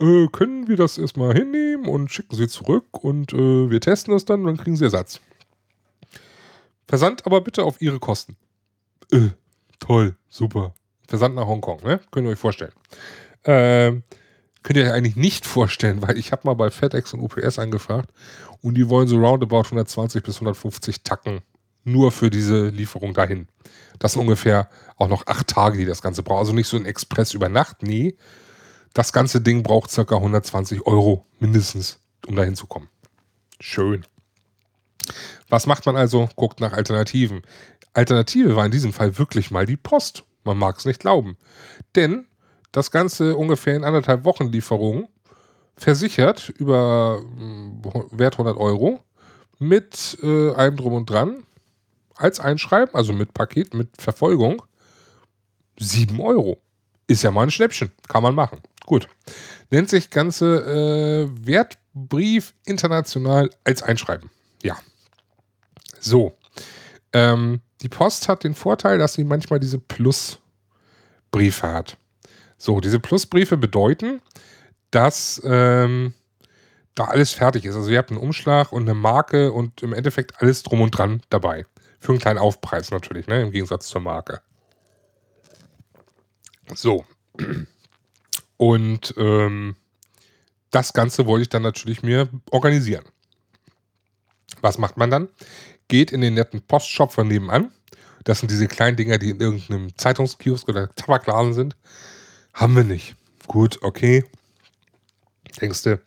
äh, 0.00 0.26
können 0.28 0.68
wir 0.68 0.76
das 0.76 0.98
erstmal 0.98 1.32
hinnehmen 1.34 1.86
und 1.88 2.10
schicken 2.10 2.36
sie 2.36 2.48
zurück 2.48 3.02
und 3.02 3.32
äh, 3.32 3.70
wir 3.70 3.80
testen 3.80 4.12
das 4.12 4.24
dann 4.24 4.44
dann 4.44 4.56
kriegen 4.56 4.76
sie 4.76 4.84
Ersatz. 4.84 5.20
Versand 6.88 7.26
aber 7.26 7.42
bitte 7.42 7.64
auf 7.64 7.80
ihre 7.80 8.00
Kosten. 8.00 8.36
Äh, 9.12 9.28
toll, 9.78 10.16
super. 10.28 10.74
Versand 11.06 11.34
nach 11.34 11.46
Hongkong, 11.46 11.82
ne? 11.82 12.00
Könnt 12.10 12.26
ihr 12.26 12.30
euch 12.30 12.38
vorstellen. 12.38 12.72
Ähm, 13.44 14.02
könnt 14.62 14.78
ihr 14.78 14.84
euch 14.86 14.92
eigentlich 14.92 15.16
nicht 15.16 15.46
vorstellen, 15.46 16.02
weil 16.06 16.18
ich 16.18 16.32
habe 16.32 16.42
mal 16.44 16.54
bei 16.54 16.70
FedEx 16.70 17.12
und 17.14 17.20
UPS 17.20 17.58
angefragt 17.58 18.10
und 18.62 18.74
die 18.74 18.88
wollen 18.88 19.06
so 19.06 19.18
roundabout 19.18 19.64
120 19.64 20.22
bis 20.22 20.36
150 20.36 21.02
Tacken 21.02 21.40
nur 21.84 22.12
für 22.12 22.30
diese 22.30 22.68
Lieferung 22.68 23.14
dahin. 23.14 23.48
Das 23.98 24.12
sind 24.12 24.22
ungefähr 24.22 24.68
auch 24.96 25.08
noch 25.08 25.26
acht 25.26 25.48
Tage, 25.48 25.78
die 25.78 25.86
das 25.86 26.02
Ganze 26.02 26.22
braucht. 26.22 26.40
Also 26.40 26.52
nicht 26.52 26.68
so 26.68 26.76
ein 26.76 26.86
Express 26.86 27.34
über 27.34 27.48
Nacht, 27.48 27.82
nee. 27.82 28.16
Das 28.94 29.12
ganze 29.12 29.40
Ding 29.40 29.62
braucht 29.62 29.94
ca. 29.94 30.02
120 30.16 30.86
Euro 30.86 31.26
mindestens, 31.38 32.00
um 32.26 32.36
dahin 32.36 32.56
zu 32.56 32.66
kommen. 32.66 32.88
Schön. 33.60 34.04
Was 35.48 35.66
macht 35.66 35.86
man 35.86 35.96
also? 35.96 36.28
Guckt 36.36 36.60
nach 36.60 36.72
Alternativen. 36.72 37.42
Alternative 37.92 38.56
war 38.56 38.66
in 38.66 38.72
diesem 38.72 38.92
Fall 38.92 39.18
wirklich 39.18 39.50
mal 39.50 39.66
die 39.66 39.76
Post. 39.76 40.24
Man 40.44 40.58
mag 40.58 40.78
es 40.78 40.84
nicht 40.84 41.00
glauben. 41.00 41.36
Denn 41.94 42.26
das 42.72 42.90
Ganze 42.90 43.36
ungefähr 43.36 43.76
in 43.76 43.84
anderthalb 43.84 44.24
Wochen 44.24 44.52
Lieferung 44.52 45.08
versichert 45.76 46.48
über 46.50 47.20
hm, 47.20 47.82
Wert 48.10 48.34
100 48.34 48.56
Euro 48.56 49.00
mit 49.58 50.18
äh, 50.22 50.50
allem 50.52 50.76
drum 50.76 50.92
und 50.92 51.10
dran 51.10 51.44
als 52.14 52.40
Einschreiben, 52.40 52.94
also 52.94 53.12
mit 53.12 53.32
Paket, 53.32 53.74
mit 53.74 53.90
Verfolgung, 54.00 54.62
7 55.78 56.20
Euro. 56.20 56.60
Ist 57.06 57.22
ja 57.22 57.30
mal 57.30 57.44
ein 57.44 57.50
Schnäppchen, 57.50 57.92
kann 58.08 58.22
man 58.22 58.34
machen. 58.34 58.60
Gut. 58.86 59.08
Nennt 59.70 59.88
sich 59.88 60.10
ganze 60.10 61.26
äh, 61.26 61.46
Wertbrief 61.46 62.54
international 62.64 63.50
als 63.64 63.82
Einschreiben. 63.82 64.30
Ja. 64.62 64.76
So. 66.00 66.36
Ähm, 67.12 67.60
die 67.82 67.88
Post 67.88 68.28
hat 68.28 68.44
den 68.44 68.54
Vorteil, 68.54 68.98
dass 68.98 69.14
sie 69.14 69.24
manchmal 69.24 69.60
diese 69.60 69.78
Plusbriefe 69.78 71.72
hat. 71.72 71.96
So, 72.56 72.80
diese 72.80 72.98
Plusbriefe 72.98 73.56
bedeuten, 73.56 74.20
dass 74.90 75.40
ähm, 75.44 76.14
da 76.94 77.04
alles 77.04 77.32
fertig 77.32 77.64
ist. 77.64 77.76
Also 77.76 77.90
ihr 77.90 77.98
habt 77.98 78.10
einen 78.10 78.20
Umschlag 78.20 78.72
und 78.72 78.82
eine 78.82 78.94
Marke 78.94 79.52
und 79.52 79.82
im 79.82 79.92
Endeffekt 79.92 80.40
alles 80.42 80.62
drum 80.64 80.80
und 80.80 80.90
dran 80.90 81.22
dabei. 81.30 81.66
Für 82.00 82.12
einen 82.12 82.20
kleinen 82.20 82.38
Aufpreis 82.38 82.90
natürlich, 82.90 83.26
ne? 83.26 83.42
im 83.42 83.52
Gegensatz 83.52 83.88
zur 83.88 84.00
Marke. 84.00 84.40
So. 86.74 87.04
Und 88.56 89.14
ähm, 89.16 89.76
das 90.70 90.92
Ganze 90.92 91.26
wollte 91.26 91.42
ich 91.42 91.48
dann 91.48 91.62
natürlich 91.62 92.02
mir 92.02 92.28
organisieren. 92.50 93.04
Was 94.62 94.78
macht 94.78 94.96
man 94.96 95.10
dann? 95.10 95.28
Geht 95.88 96.12
in 96.12 96.20
den 96.20 96.34
netten 96.34 96.62
Postshop 96.62 97.12
von 97.12 97.28
nebenan. 97.28 97.72
Das 98.24 98.40
sind 98.40 98.50
diese 98.50 98.66
kleinen 98.66 98.96
Dinger, 98.96 99.18
die 99.18 99.30
in 99.30 99.40
irgendeinem 99.40 99.96
Zeitungskiosk 99.96 100.68
oder 100.68 100.94
Tabakladen 100.94 101.54
sind. 101.54 101.76
Haben 102.52 102.76
wir 102.76 102.84
nicht. 102.84 103.16
Gut, 103.46 103.78
okay. 103.82 104.24
Denkst 105.60 105.82
du, 105.84 106.00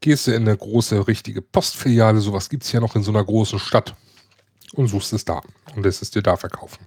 gehst 0.00 0.26
du 0.26 0.32
in 0.32 0.42
eine 0.42 0.56
große, 0.56 1.06
richtige 1.06 1.40
Postfiliale, 1.42 2.20
sowas 2.20 2.48
gibt 2.48 2.64
es 2.64 2.72
ja 2.72 2.80
noch 2.80 2.96
in 2.96 3.02
so 3.02 3.10
einer 3.10 3.24
großen 3.24 3.58
Stadt 3.58 3.94
und 4.74 4.88
suchst 4.88 5.12
es 5.12 5.24
da 5.24 5.40
und 5.74 5.84
lässt 5.84 6.02
es 6.02 6.10
dir 6.10 6.22
da 6.22 6.36
verkaufen. 6.36 6.86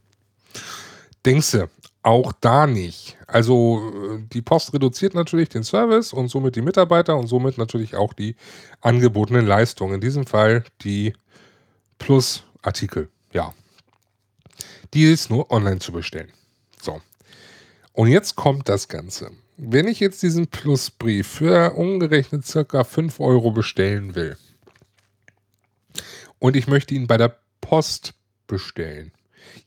Denkst 1.26 1.52
du, 1.52 1.70
auch 2.08 2.32
da 2.40 2.68
nicht. 2.68 3.18
Also 3.28 3.92
die 4.32 4.42
Post 4.42 4.74
reduziert 4.74 5.14
natürlich 5.14 5.50
den 5.50 5.66
Service 5.66 6.14
und 6.14 6.30
somit 6.30 6.56
die 6.56 6.62
Mitarbeiter 6.62 7.18
und 7.18 7.28
somit 7.28 7.58
natürlich 7.58 7.98
auch 7.98 8.14
die 8.14 8.38
angebotenen 8.80 9.46
Leistungen. 9.46 9.96
In 9.96 10.02
diesem 10.02 10.26
Fall 10.26 10.64
die 10.86 11.14
Plus-Artikel. 12.00 13.10
Ja. 13.34 13.54
Die 14.94 15.04
ist 15.04 15.30
nur 15.30 15.52
online 15.52 15.80
zu 15.80 15.92
bestellen. 15.92 16.32
So. 16.82 17.02
Und 17.92 18.08
jetzt 18.08 18.38
kommt 18.38 18.70
das 18.70 18.88
Ganze. 18.88 19.32
Wenn 19.58 19.90
ich 19.90 20.00
jetzt 20.00 20.24
diesen 20.24 20.48
Plusbrief 20.48 21.28
für 21.28 21.74
umgerechnet 21.74 22.46
circa 22.46 22.86
5 22.86 23.20
Euro 23.20 23.52
bestellen 23.52 24.16
will 24.16 24.38
und 26.40 26.56
ich 26.56 26.68
möchte 26.68 26.96
ihn 26.96 27.08
bei 27.08 27.18
der 27.18 27.38
Post 27.60 28.14
bestellen. 28.48 29.12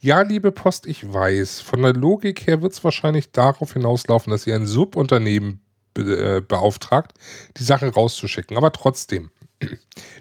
Ja, 0.01 0.23
liebe 0.23 0.53
Post, 0.53 0.87
ich 0.87 1.12
weiß, 1.12 1.61
von 1.61 1.83
der 1.83 1.93
Logik 1.93 2.47
her 2.47 2.62
wird 2.62 2.73
es 2.73 2.83
wahrscheinlich 2.85 3.33
darauf 3.33 3.73
hinauslaufen, 3.73 4.31
dass 4.31 4.47
ihr 4.47 4.55
ein 4.55 4.66
Subunternehmen 4.66 5.61
be 5.93 6.37
äh, 6.37 6.40
beauftragt, 6.40 7.12
die 7.57 7.64
Sache 7.64 7.93
rauszuschicken. 7.93 8.57
Aber 8.57 8.73
trotzdem, 8.73 9.31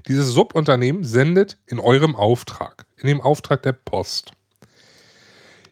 dieses 0.07 0.27
Subunternehmen 0.29 1.03
sendet 1.03 1.57
in 1.67 1.79
eurem 1.79 2.15
Auftrag, 2.15 2.85
in 2.97 3.07
dem 3.07 3.21
Auftrag 3.21 3.63
der 3.63 3.73
Post. 3.73 4.31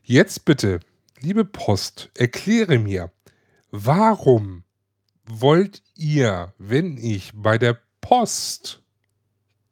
Jetzt 0.04 0.46
bitte, 0.46 0.80
liebe 1.20 1.44
Post, 1.44 2.10
erkläre 2.16 2.80
mir, 2.80 3.12
Warum 3.72 4.64
wollt 5.26 5.84
ihr, 5.96 6.54
wenn 6.58 6.98
ich 6.98 7.32
bei 7.36 7.58
der 7.58 7.80
Post, 8.00 8.82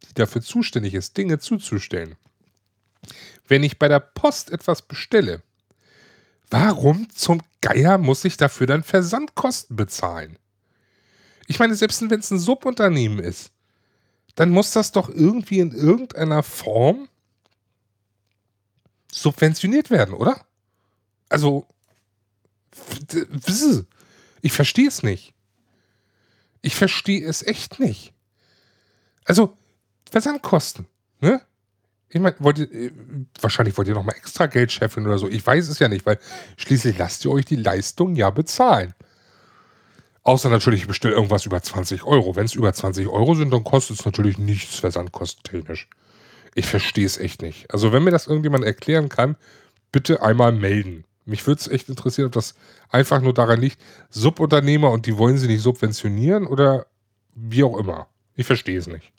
die 0.04 0.14
dafür 0.16 0.42
zuständig 0.42 0.94
ist, 0.94 1.16
Dinge 1.18 1.40
zuzustellen, 1.40 2.16
wenn 3.48 3.64
ich 3.64 3.80
bei 3.80 3.88
der 3.88 4.00
Post 4.00 4.52
etwas 4.52 4.82
bestelle, 4.82 5.42
warum 6.50 7.10
zum 7.10 7.42
Geier 7.62 7.98
muss 7.98 8.26
ich 8.26 8.38
dafür 8.38 8.68
dann 8.68 8.84
Versandkosten 8.84 9.76
bezahlen? 9.76 10.38
Ich 11.48 11.60
meine, 11.60 11.76
selbst 11.76 12.02
wenn 12.10 12.20
es 12.20 12.32
ein 12.32 12.40
Subunternehmen 12.40 13.20
ist, 13.20 13.52
dann 14.36 14.50
muss 14.50 14.72
das 14.72 14.92
doch 14.92 15.10
irgendwie 15.10 15.60
in 15.60 15.72
irgendeiner 15.72 16.44
Form 16.44 17.08
subventioniert 19.12 19.90
werden, 19.90 20.14
oder? 20.14 20.46
Also, 21.30 21.66
ich 24.42 24.52
verstehe 24.52 24.88
es 24.88 25.04
nicht. 25.04 25.34
Ich 26.62 26.76
verstehe 26.76 27.26
es 27.26 27.44
echt 27.44 27.80
nicht. 27.80 28.14
Also, 29.24 29.58
Versandkosten, 30.12 30.88
ne? 31.22 31.42
Ich 32.10 32.22
meine, 32.22 32.36
wollt 32.40 32.60
ihr, 32.60 32.72
äh, 32.72 32.92
wahrscheinlich 33.42 33.78
wollt 33.78 33.88
ihr 33.88 33.94
nochmal 33.94 34.16
extra 34.16 34.46
Geld 34.46 34.72
scheffeln 34.72 35.06
oder 35.06 35.18
so. 35.18 35.28
Ich 35.28 35.46
weiß 35.46 35.68
es 35.70 35.80
ja 35.80 35.88
nicht, 35.88 36.06
weil 36.06 36.20
schließlich 36.58 36.98
lasst 36.98 37.26
ihr 37.26 37.32
euch 37.32 37.46
die 37.46 37.56
Leistung 37.56 38.16
ja 38.16 38.30
bezahlen. 38.30 38.94
Außer 40.24 40.50
natürlich, 40.50 40.82
ich 40.82 40.88
bestelle 40.88 41.14
irgendwas 41.14 41.46
über 41.46 41.62
20 41.62 42.04
Euro. 42.04 42.36
Wenn 42.36 42.46
es 42.46 42.56
über 42.56 42.74
20 42.74 43.08
Euro 43.08 43.36
sind, 43.36 43.54
dann 43.54 43.64
kostet 43.64 44.00
es 44.00 44.06
natürlich 44.06 44.38
nichts 44.38 44.80
versandkostentechnisch. 44.80 45.88
Ich 46.56 46.66
verstehe 46.66 47.06
es 47.06 47.18
echt 47.18 47.42
nicht. 47.42 47.72
Also, 47.72 47.92
wenn 47.92 48.04
mir 48.04 48.12
das 48.12 48.28
irgendjemand 48.28 48.64
erklären 48.64 49.10
kann, 49.10 49.36
bitte 49.92 50.24
einmal 50.24 50.52
melden. 50.52 51.06
Mich 51.26 51.46
würde 51.46 51.60
es 51.60 51.68
echt 51.68 51.90
interessieren, 51.90 52.28
ob 52.28 52.34
das 52.34 52.56
einfach 52.90 53.22
nur 53.22 53.34
daran 53.34 53.60
liegt, 53.60 53.80
Subunternehmer 54.10 54.92
und 54.92 55.06
die 55.06 55.18
wollen 55.18 55.38
sie 55.38 55.48
nicht 55.48 55.62
subventionieren 55.62 56.48
oder 56.48 56.88
wie 57.36 57.64
auch 57.64 57.78
immer. 57.78 58.08
Ich 58.36 58.46
verstehe 58.46 58.80
es 58.80 58.88
nicht. 58.88 59.12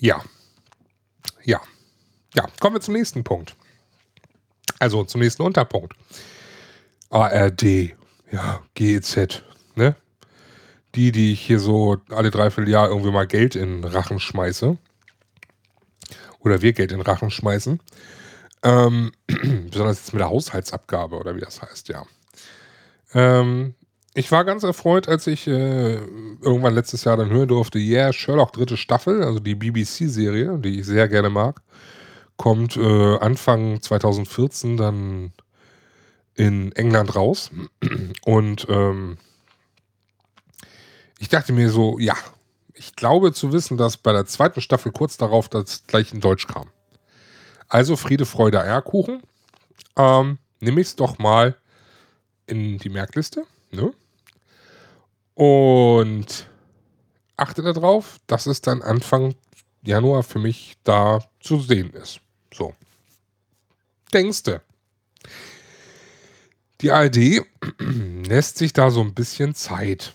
Ja. 0.00 0.24
Ja. 1.44 1.60
Ja, 2.34 2.46
kommen 2.58 2.76
wir 2.76 2.80
zum 2.80 2.94
nächsten 2.94 3.22
Punkt. 3.22 3.54
Also 4.78 5.04
zum 5.04 5.20
nächsten 5.20 5.42
Unterpunkt. 5.42 5.94
ARD, 7.10 7.94
ja, 8.30 8.62
GEZ, 8.74 9.42
ne? 9.74 9.96
Die, 10.94 11.12
die 11.12 11.32
ich 11.32 11.40
hier 11.40 11.60
so 11.60 11.98
alle 12.08 12.30
dreiviertel 12.30 12.70
Jahr 12.70 12.88
irgendwie 12.88 13.10
mal 13.10 13.26
Geld 13.26 13.54
in 13.56 13.84
Rachen 13.84 14.20
schmeiße. 14.20 14.78
Oder 16.38 16.62
wir 16.62 16.72
Geld 16.72 16.92
in 16.92 17.00
Rachen 17.00 17.30
schmeißen. 17.30 17.80
Ähm, 18.62 19.12
besonders 19.70 19.98
jetzt 19.98 20.12
mit 20.12 20.20
der 20.20 20.30
Haushaltsabgabe 20.30 21.16
oder 21.16 21.36
wie 21.36 21.40
das 21.40 21.60
heißt, 21.60 21.88
ja. 21.88 22.06
Ähm, 23.12 23.74
ich 24.14 24.32
war 24.32 24.44
ganz 24.44 24.62
erfreut, 24.64 25.08
als 25.08 25.26
ich 25.26 25.46
äh, 25.46 25.94
irgendwann 25.94 26.74
letztes 26.74 27.04
Jahr 27.04 27.16
dann 27.16 27.30
hören 27.30 27.48
durfte, 27.48 27.78
yeah, 27.78 28.12
Sherlock 28.12 28.52
dritte 28.52 28.76
Staffel, 28.76 29.22
also 29.22 29.38
die 29.38 29.54
BBC-Serie, 29.54 30.58
die 30.58 30.80
ich 30.80 30.86
sehr 30.86 31.08
gerne 31.08 31.30
mag, 31.30 31.62
kommt 32.36 32.76
äh, 32.76 33.18
Anfang 33.18 33.80
2014 33.80 34.76
dann 34.76 35.32
in 36.34 36.72
England 36.72 37.14
raus. 37.14 37.50
Und 38.24 38.66
ähm, 38.68 39.18
ich 41.18 41.28
dachte 41.28 41.52
mir 41.52 41.70
so, 41.70 41.98
ja, 41.98 42.14
ich 42.74 42.96
glaube 42.96 43.32
zu 43.32 43.52
wissen, 43.52 43.76
dass 43.76 43.98
bei 43.98 44.12
der 44.12 44.26
zweiten 44.26 44.60
Staffel 44.60 44.90
kurz 44.90 45.18
darauf 45.18 45.48
das 45.48 45.86
gleich 45.86 46.12
in 46.12 46.20
Deutsch 46.20 46.46
kam. 46.46 46.68
Also 47.68 47.94
Friede, 47.94 48.26
Freude, 48.26 48.60
Eierkuchen. 48.60 49.22
Ähm, 49.96 50.38
nehme 50.60 50.80
ich 50.80 50.88
es 50.88 50.96
doch 50.96 51.18
mal 51.18 51.56
in 52.46 52.78
die 52.78 52.88
Merkliste. 52.88 53.44
Ne? 53.70 53.92
Und 55.34 56.48
achte 57.36 57.62
darauf, 57.62 58.18
dass 58.26 58.46
es 58.46 58.60
dann 58.60 58.82
Anfang 58.82 59.34
Januar 59.82 60.22
für 60.22 60.38
mich 60.38 60.76
da 60.84 61.24
zu 61.40 61.60
sehen 61.60 61.90
ist. 61.90 62.20
So. 62.52 62.74
Denkste. 64.12 64.62
Die 66.80 66.90
ARD 66.90 67.16
lässt 67.78 68.58
sich 68.58 68.72
da 68.72 68.90
so 68.90 69.00
ein 69.00 69.14
bisschen 69.14 69.54
Zeit. 69.54 70.14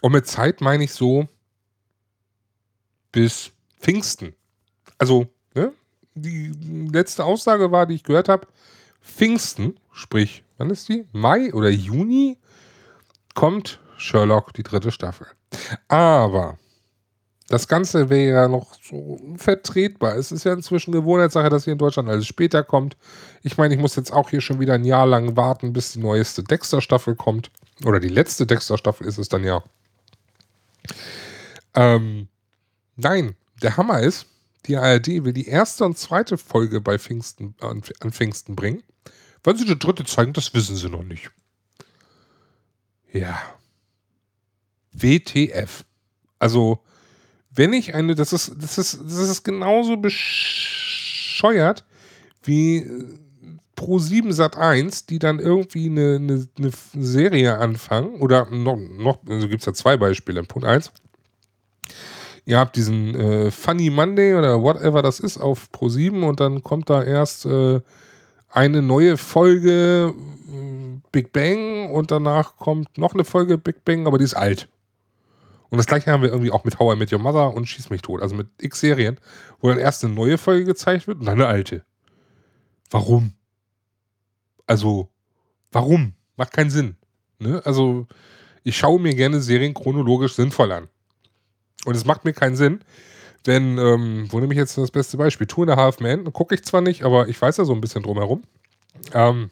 Und 0.00 0.12
mit 0.12 0.26
Zeit 0.26 0.60
meine 0.60 0.84
ich 0.84 0.92
so 0.92 1.28
bis 3.10 3.50
Pfingsten. 3.80 4.34
Also 4.98 5.28
Ne? 5.58 5.72
Die 6.14 6.52
letzte 6.92 7.24
Aussage 7.24 7.70
war, 7.70 7.86
die 7.86 7.94
ich 7.94 8.04
gehört 8.04 8.28
habe, 8.28 8.46
Pfingsten, 9.08 9.80
sprich, 9.92 10.44
wann 10.58 10.70
ist 10.70 10.88
die? 10.88 11.06
Mai 11.12 11.52
oder 11.52 11.70
Juni 11.70 12.38
kommt 13.34 13.80
Sherlock, 13.96 14.52
die 14.54 14.62
dritte 14.62 14.92
Staffel. 14.92 15.26
Aber 15.88 16.58
das 17.48 17.66
Ganze 17.66 18.10
wäre 18.10 18.42
ja 18.42 18.48
noch 18.48 18.74
so 18.82 19.18
vertretbar. 19.36 20.16
Es 20.16 20.30
ist 20.30 20.44
ja 20.44 20.52
inzwischen 20.52 20.92
Gewohnheitssache, 20.92 21.48
dass 21.48 21.64
hier 21.64 21.72
in 21.72 21.78
Deutschland 21.78 22.08
alles 22.08 22.26
später 22.26 22.62
kommt. 22.62 22.96
Ich 23.42 23.56
meine, 23.56 23.74
ich 23.74 23.80
muss 23.80 23.96
jetzt 23.96 24.12
auch 24.12 24.30
hier 24.30 24.42
schon 24.42 24.60
wieder 24.60 24.74
ein 24.74 24.84
Jahr 24.84 25.06
lang 25.06 25.36
warten, 25.36 25.72
bis 25.72 25.92
die 25.92 26.00
neueste 26.00 26.44
Dexter-Staffel 26.44 27.16
kommt. 27.16 27.50
Oder 27.84 28.00
die 28.00 28.08
letzte 28.08 28.46
Dexter-Staffel 28.46 29.06
ist 29.06 29.18
es 29.18 29.28
dann 29.28 29.44
ja. 29.44 29.62
Ähm, 31.74 32.28
nein, 32.96 33.34
der 33.62 33.76
Hammer 33.76 34.00
ist, 34.00 34.26
die 34.66 34.76
ARD 34.76 35.24
will 35.24 35.32
die 35.32 35.48
erste 35.48 35.84
und 35.84 35.96
zweite 35.96 36.36
Folge 36.36 36.80
bei 36.80 36.98
Pfingsten, 36.98 37.54
an, 37.60 37.82
Pfingsten 37.82 38.54
bringen. 38.54 38.82
Wann 39.44 39.56
sie 39.56 39.64
die 39.64 39.78
dritte 39.78 40.04
zeigen, 40.04 40.32
das 40.32 40.54
wissen 40.54 40.76
sie 40.76 40.88
noch 40.88 41.02
nicht. 41.02 41.30
Ja. 43.12 43.40
WTF. 44.92 45.84
Also, 46.38 46.80
wenn 47.50 47.72
ich 47.72 47.94
eine, 47.94 48.14
das 48.14 48.32
ist, 48.32 48.52
das 48.60 48.78
ist, 48.78 49.00
das 49.02 49.28
ist 49.28 49.44
genauso 49.44 49.96
bescheuert 49.96 51.84
wie 52.42 52.78
äh, 52.78 53.04
Pro 53.74 53.98
7 53.98 54.32
Sat 54.32 54.56
1, 54.56 55.06
die 55.06 55.18
dann 55.18 55.38
irgendwie 55.38 55.86
eine, 55.86 56.16
eine, 56.16 56.48
eine 56.58 56.72
Serie 57.04 57.58
anfangen, 57.58 58.16
oder 58.16 58.50
noch, 58.50 58.76
noch 58.76 59.20
also 59.28 59.48
gibt 59.48 59.62
es 59.62 59.66
ja 59.66 59.72
zwei 59.72 59.96
Beispiele. 59.96 60.42
Punkt 60.42 60.66
1 60.66 60.92
ihr 62.48 62.58
habt 62.58 62.76
diesen 62.76 63.14
äh, 63.14 63.50
Funny 63.50 63.90
Monday 63.90 64.34
oder 64.34 64.62
whatever 64.62 65.02
das 65.02 65.20
ist 65.20 65.36
auf 65.36 65.68
Pro7 65.70 66.26
und 66.26 66.40
dann 66.40 66.62
kommt 66.62 66.88
da 66.88 67.04
erst 67.04 67.44
äh, 67.44 67.80
eine 68.48 68.82
neue 68.82 69.16
Folge, 69.16 70.14
äh, 70.48 71.00
Big 71.12 71.32
Bang 71.32 71.90
und 71.90 72.10
danach 72.10 72.56
kommt 72.56 72.98
noch 72.98 73.14
eine 73.14 73.24
Folge 73.24 73.58
Big 73.58 73.84
Bang, 73.84 74.06
aber 74.06 74.18
die 74.18 74.24
ist 74.24 74.34
alt. 74.34 74.68
Und 75.70 75.78
das 75.78 75.86
gleiche 75.86 76.10
haben 76.10 76.22
wir 76.22 76.30
irgendwie 76.30 76.50
auch 76.50 76.64
mit 76.64 76.78
How 76.78 76.94
I 76.94 76.98
Met 76.98 77.12
Your 77.12 77.18
Mother 77.18 77.52
und 77.54 77.66
Schieß 77.66 77.90
mich 77.90 78.02
tot. 78.02 78.22
Also 78.22 78.34
mit 78.34 78.48
X 78.60 78.80
Serien, 78.80 79.18
wo 79.60 79.68
dann 79.68 79.78
erst 79.78 80.04
eine 80.04 80.14
neue 80.14 80.38
Folge 80.38 80.64
gezeigt 80.64 81.06
wird 81.06 81.20
und 81.20 81.26
dann 81.26 81.34
eine 81.34 81.46
alte. 81.46 81.84
Warum? 82.90 83.34
Also, 84.66 85.08
warum? 85.72 86.14
Macht 86.36 86.52
keinen 86.52 86.70
Sinn. 86.70 86.96
Ne? 87.38 87.60
Also, 87.64 88.06
ich 88.64 88.76
schaue 88.76 89.00
mir 89.00 89.14
gerne 89.14 89.40
Serien 89.40 89.74
chronologisch 89.74 90.34
sinnvoll 90.34 90.72
an. 90.72 90.88
Und 91.84 91.96
es 91.96 92.04
macht 92.04 92.24
mir 92.24 92.32
keinen 92.32 92.56
Sinn, 92.56 92.80
wenn, 93.44 93.78
ähm, 93.78 94.26
wo 94.30 94.40
nehme 94.40 94.52
ich 94.52 94.58
jetzt 94.58 94.76
das 94.76 94.90
beste 94.90 95.16
Beispiel? 95.16 95.46
Two 95.46 95.62
and 95.62 95.70
a 95.70 95.76
Half 95.76 96.00
Men, 96.00 96.32
gucke 96.32 96.54
ich 96.54 96.64
zwar 96.64 96.80
nicht, 96.80 97.02
aber 97.04 97.28
ich 97.28 97.40
weiß 97.40 97.56
ja 97.56 97.64
so 97.64 97.72
ein 97.72 97.80
bisschen 97.80 98.02
drumherum. 98.02 98.42
Ähm, 99.14 99.50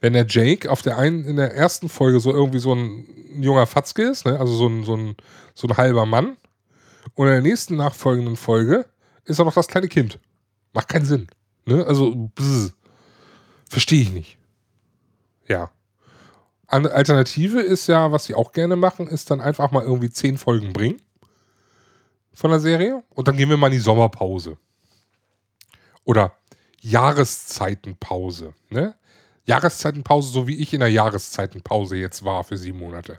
wenn 0.00 0.12
der 0.12 0.26
Jake 0.26 0.70
auf 0.70 0.82
der 0.82 0.98
einen, 0.98 1.24
in 1.24 1.36
der 1.36 1.54
ersten 1.54 1.88
Folge 1.88 2.20
so 2.20 2.32
irgendwie 2.32 2.60
so 2.60 2.74
ein 2.74 3.06
junger 3.40 3.66
Fatzke 3.66 4.02
ist, 4.02 4.26
ne? 4.26 4.38
also 4.38 4.54
so 4.54 4.68
ein, 4.68 4.84
so, 4.84 4.96
ein, 4.96 5.16
so 5.54 5.66
ein 5.66 5.76
halber 5.76 6.06
Mann, 6.06 6.36
und 7.14 7.26
in 7.26 7.32
der 7.32 7.42
nächsten 7.42 7.76
nachfolgenden 7.76 8.36
Folge 8.36 8.86
ist 9.24 9.38
er 9.38 9.44
noch 9.44 9.54
das 9.54 9.68
kleine 9.68 9.88
Kind. 9.88 10.18
Macht 10.72 10.88
keinen 10.88 11.06
Sinn. 11.06 11.26
Ne? 11.64 11.84
Also, 11.86 12.30
verstehe 13.68 14.02
ich 14.02 14.12
nicht. 14.12 14.38
Ja. 15.48 15.70
Alternative 16.66 17.60
ist 17.60 17.86
ja, 17.86 18.12
was 18.12 18.26
sie 18.26 18.34
auch 18.34 18.52
gerne 18.52 18.76
machen, 18.76 19.08
ist 19.08 19.30
dann 19.30 19.40
einfach 19.40 19.70
mal 19.70 19.82
irgendwie 19.82 20.10
zehn 20.10 20.36
Folgen 20.36 20.72
bringen 20.74 21.00
von 22.38 22.52
der 22.52 22.60
Serie 22.60 23.02
und 23.16 23.26
dann 23.26 23.36
gehen 23.36 23.50
wir 23.50 23.56
mal 23.56 23.66
in 23.66 23.72
die 23.72 23.78
Sommerpause. 23.80 24.56
Oder 26.04 26.34
Jahreszeitenpause. 26.80 28.54
Ne? 28.70 28.94
Jahreszeitenpause, 29.44 30.30
so 30.30 30.46
wie 30.46 30.54
ich 30.54 30.72
in 30.72 30.78
der 30.78 30.88
Jahreszeitenpause 30.88 31.96
jetzt 31.96 32.24
war 32.24 32.44
für 32.44 32.56
sieben 32.56 32.78
Monate. 32.78 33.18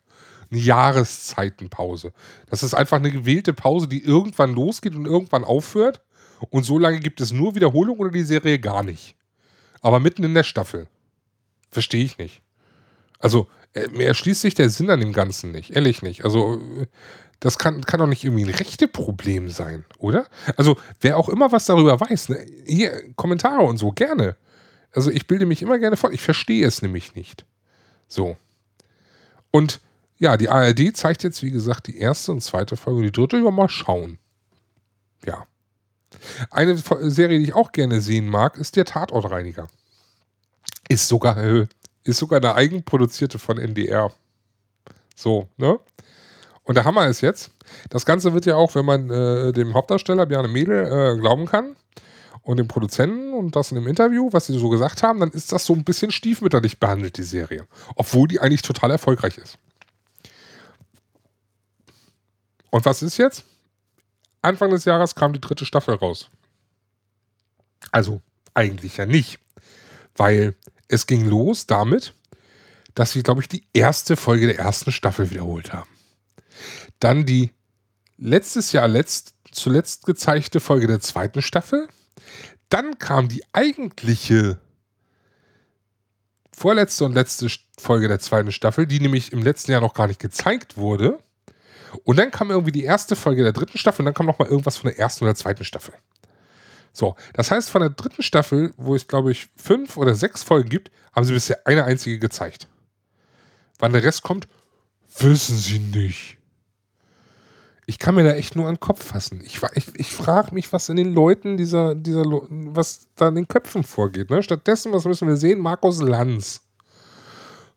Eine 0.49 0.61
Jahreszeitenpause. 0.61 2.13
Das 2.49 2.63
ist 2.63 2.73
einfach 2.73 2.95
eine 2.95 3.11
gewählte 3.11 3.51
Pause, 3.51 3.89
die 3.89 4.01
irgendwann 4.01 4.53
losgeht 4.53 4.95
und 4.95 5.05
irgendwann 5.05 5.43
aufhört. 5.43 5.99
Und 6.49 6.63
so 6.63 6.79
lange 6.79 7.01
gibt 7.01 7.19
es 7.19 7.33
nur 7.33 7.55
Wiederholung 7.55 7.97
oder 7.97 8.11
die 8.11 8.23
Serie 8.23 8.57
gar 8.57 8.83
nicht. 8.83 9.17
Aber 9.81 9.99
mitten 9.99 10.23
in 10.23 10.33
der 10.33 10.43
Staffel. 10.43 10.87
Verstehe 11.71 12.05
ich 12.05 12.17
nicht. 12.17 12.41
Also, 13.19 13.49
äh, 13.73 13.89
mir 13.89 14.07
erschließt 14.07 14.39
sich 14.39 14.55
der 14.55 14.69
Sinn 14.69 14.89
an 14.89 15.01
dem 15.01 15.11
Ganzen 15.11 15.51
nicht. 15.51 15.71
Ehrlich 15.71 16.01
nicht. 16.03 16.23
Also, 16.23 16.61
das 17.39 17.57
kann, 17.57 17.85
kann 17.85 17.99
doch 17.99 18.07
nicht 18.07 18.23
irgendwie 18.23 18.43
ein 18.43 18.53
Rechteproblem 18.53 19.49
sein, 19.49 19.85
oder? 19.97 20.27
Also, 20.57 20.77
wer 20.99 21.17
auch 21.17 21.29
immer 21.29 21.51
was 21.51 21.65
darüber 21.65 21.99
weiß, 21.99 22.29
ne? 22.29 22.45
hier, 22.65 23.13
Kommentare 23.15 23.63
und 23.63 23.77
so, 23.77 23.91
gerne. 23.91 24.35
Also, 24.91 25.09
ich 25.09 25.27
bilde 25.27 25.45
mich 25.45 25.61
immer 25.61 25.79
gerne 25.79 25.97
vor. 25.97 26.11
Ich 26.11 26.21
verstehe 26.21 26.67
es 26.67 26.81
nämlich 26.81 27.15
nicht. 27.15 27.45
So. 28.07 28.37
Und 29.51 29.79
ja, 30.17 30.35
die 30.35 30.49
ARD 30.49 30.95
zeigt 30.95 31.23
jetzt, 31.23 31.41
wie 31.43 31.51
gesagt, 31.51 31.87
die 31.87 31.97
erste 31.97 32.33
und 32.33 32.41
zweite 32.41 32.75
Folge. 32.75 33.03
Die 33.03 33.11
dritte, 33.11 33.37
ja, 33.37 33.51
mal 33.51 33.69
schauen. 33.69 34.19
Ja. 35.25 35.45
Eine 36.49 36.77
Serie, 36.77 37.39
die 37.39 37.45
ich 37.45 37.53
auch 37.53 37.71
gerne 37.71 38.01
sehen 38.01 38.27
mag, 38.27 38.57
ist 38.57 38.75
der 38.75 38.83
Tatortreiniger. 38.83 39.67
Ist 40.89 41.07
sogar, 41.07 41.37
ist 42.03 42.17
sogar 42.17 42.41
eine 42.41 42.55
eigenproduzierte 42.55 43.39
von 43.39 43.57
NDR. 43.57 44.11
So, 45.15 45.47
ne? 45.57 45.79
Und 46.69 46.75
der 46.75 46.85
Hammer 46.85 47.07
ist 47.07 47.21
jetzt, 47.21 47.49
das 47.89 48.05
Ganze 48.05 48.35
wird 48.35 48.45
ja 48.45 48.55
auch, 48.55 48.75
wenn 48.75 48.85
man 48.85 49.09
äh, 49.09 49.51
dem 49.53 49.73
Hauptdarsteller 49.73 50.27
Bjarne 50.27 50.47
Mädel 50.47 50.85
äh, 50.85 51.19
glauben 51.19 51.47
kann 51.47 51.75
und 52.43 52.57
dem 52.57 52.67
Produzenten 52.67 53.33
und 53.33 53.55
das 53.55 53.71
in 53.71 53.75
dem 53.75 53.87
Interview, 53.87 54.29
was 54.33 54.45
sie 54.45 54.59
so 54.59 54.69
gesagt 54.69 55.01
haben, 55.01 55.19
dann 55.19 55.31
ist 55.31 55.51
das 55.51 55.65
so 55.65 55.73
ein 55.73 55.83
bisschen 55.83 56.11
stiefmütterlich 56.11 56.79
behandelt, 56.79 57.17
die 57.17 57.23
Serie. 57.23 57.65
Obwohl 57.95 58.27
die 58.27 58.39
eigentlich 58.39 58.61
total 58.61 58.91
erfolgreich 58.91 59.39
ist. 59.39 59.57
Und 62.69 62.85
was 62.85 63.01
ist 63.01 63.17
jetzt? 63.17 63.45
Anfang 64.43 64.69
des 64.69 64.85
Jahres 64.85 65.15
kam 65.15 65.33
die 65.33 65.41
dritte 65.41 65.65
Staffel 65.65 65.95
raus. 65.95 66.29
Also 67.91 68.21
eigentlich 68.53 68.97
ja 68.97 69.07
nicht, 69.07 69.39
weil 70.15 70.53
es 70.87 71.07
ging 71.07 71.27
los 71.27 71.65
damit, 71.65 72.13
dass 72.93 73.13
sie, 73.13 73.23
glaube 73.23 73.41
ich, 73.41 73.47
die 73.47 73.63
erste 73.73 74.15
Folge 74.15 74.45
der 74.45 74.59
ersten 74.59 74.91
Staffel 74.91 75.31
wiederholt 75.31 75.73
haben. 75.73 75.89
Dann 76.99 77.25
die 77.25 77.51
letztes 78.17 78.71
Jahr 78.71 78.87
letzt, 78.87 79.33
zuletzt 79.51 80.05
gezeigte 80.05 80.59
Folge 80.59 80.87
der 80.87 80.99
zweiten 80.99 81.41
Staffel. 81.41 81.87
Dann 82.69 82.99
kam 82.99 83.27
die 83.29 83.43
eigentliche 83.53 84.59
vorletzte 86.55 87.05
und 87.05 87.13
letzte 87.13 87.47
Folge 87.79 88.07
der 88.07 88.19
zweiten 88.19 88.51
Staffel, 88.51 88.85
die 88.85 88.99
nämlich 88.99 89.31
im 89.31 89.41
letzten 89.41 89.71
Jahr 89.71 89.81
noch 89.81 89.93
gar 89.93 90.07
nicht 90.07 90.19
gezeigt 90.19 90.77
wurde. 90.77 91.19
Und 92.03 92.17
dann 92.17 92.31
kam 92.31 92.51
irgendwie 92.51 92.73
die 92.73 92.83
erste 92.83 93.15
Folge 93.15 93.43
der 93.43 93.53
dritten 93.53 93.77
Staffel 93.77 94.01
und 94.01 94.05
dann 94.05 94.13
kam 94.13 94.25
noch 94.25 94.37
mal 94.37 94.47
irgendwas 94.47 94.77
von 94.77 94.89
der 94.89 94.99
ersten 94.99 95.23
oder 95.23 95.35
zweiten 95.35 95.63
Staffel. 95.63 95.93
So, 96.91 97.15
das 97.33 97.49
heißt, 97.49 97.69
von 97.69 97.81
der 97.81 97.91
dritten 97.91 98.23
Staffel, 98.23 98.73
wo 98.77 98.95
es, 98.95 99.07
glaube 99.07 99.31
ich, 99.31 99.47
fünf 99.55 99.95
oder 99.95 100.15
sechs 100.15 100.43
Folgen 100.43 100.69
gibt, 100.69 100.91
haben 101.13 101.23
sie 101.23 101.33
bisher 101.33 101.65
eine 101.65 101.85
einzige 101.85 102.19
gezeigt. 102.19 102.67
Wann 103.79 103.93
der 103.93 104.03
Rest 104.03 104.23
kommt, 104.23 104.47
wissen 105.17 105.57
sie 105.57 105.79
nicht. 105.79 106.38
Ich 107.89 107.97
kann 107.97 108.13
mir 108.13 108.23
da 108.23 108.33
echt 108.33 108.55
nur 108.55 108.67
an 108.67 108.75
den 108.75 108.79
Kopf 108.79 109.03
fassen. 109.03 109.41
Ich, 109.43 109.59
ich, 109.73 109.87
ich 109.95 110.11
frage 110.11 110.53
mich, 110.53 110.71
was 110.71 110.89
in 110.89 110.97
den 110.97 111.11
Leuten 111.11 111.57
dieser, 111.57 111.95
dieser, 111.95 112.23
was 112.23 113.07
da 113.15 113.29
in 113.29 113.33
den 113.33 113.47
Köpfen 113.47 113.83
vorgeht. 113.83 114.29
Ne? 114.29 114.43
Stattdessen, 114.43 114.91
was 114.91 115.05
müssen 115.05 115.27
wir 115.27 115.37
sehen? 115.37 115.59
Markus 115.59 115.99
Lanz. 115.99 116.61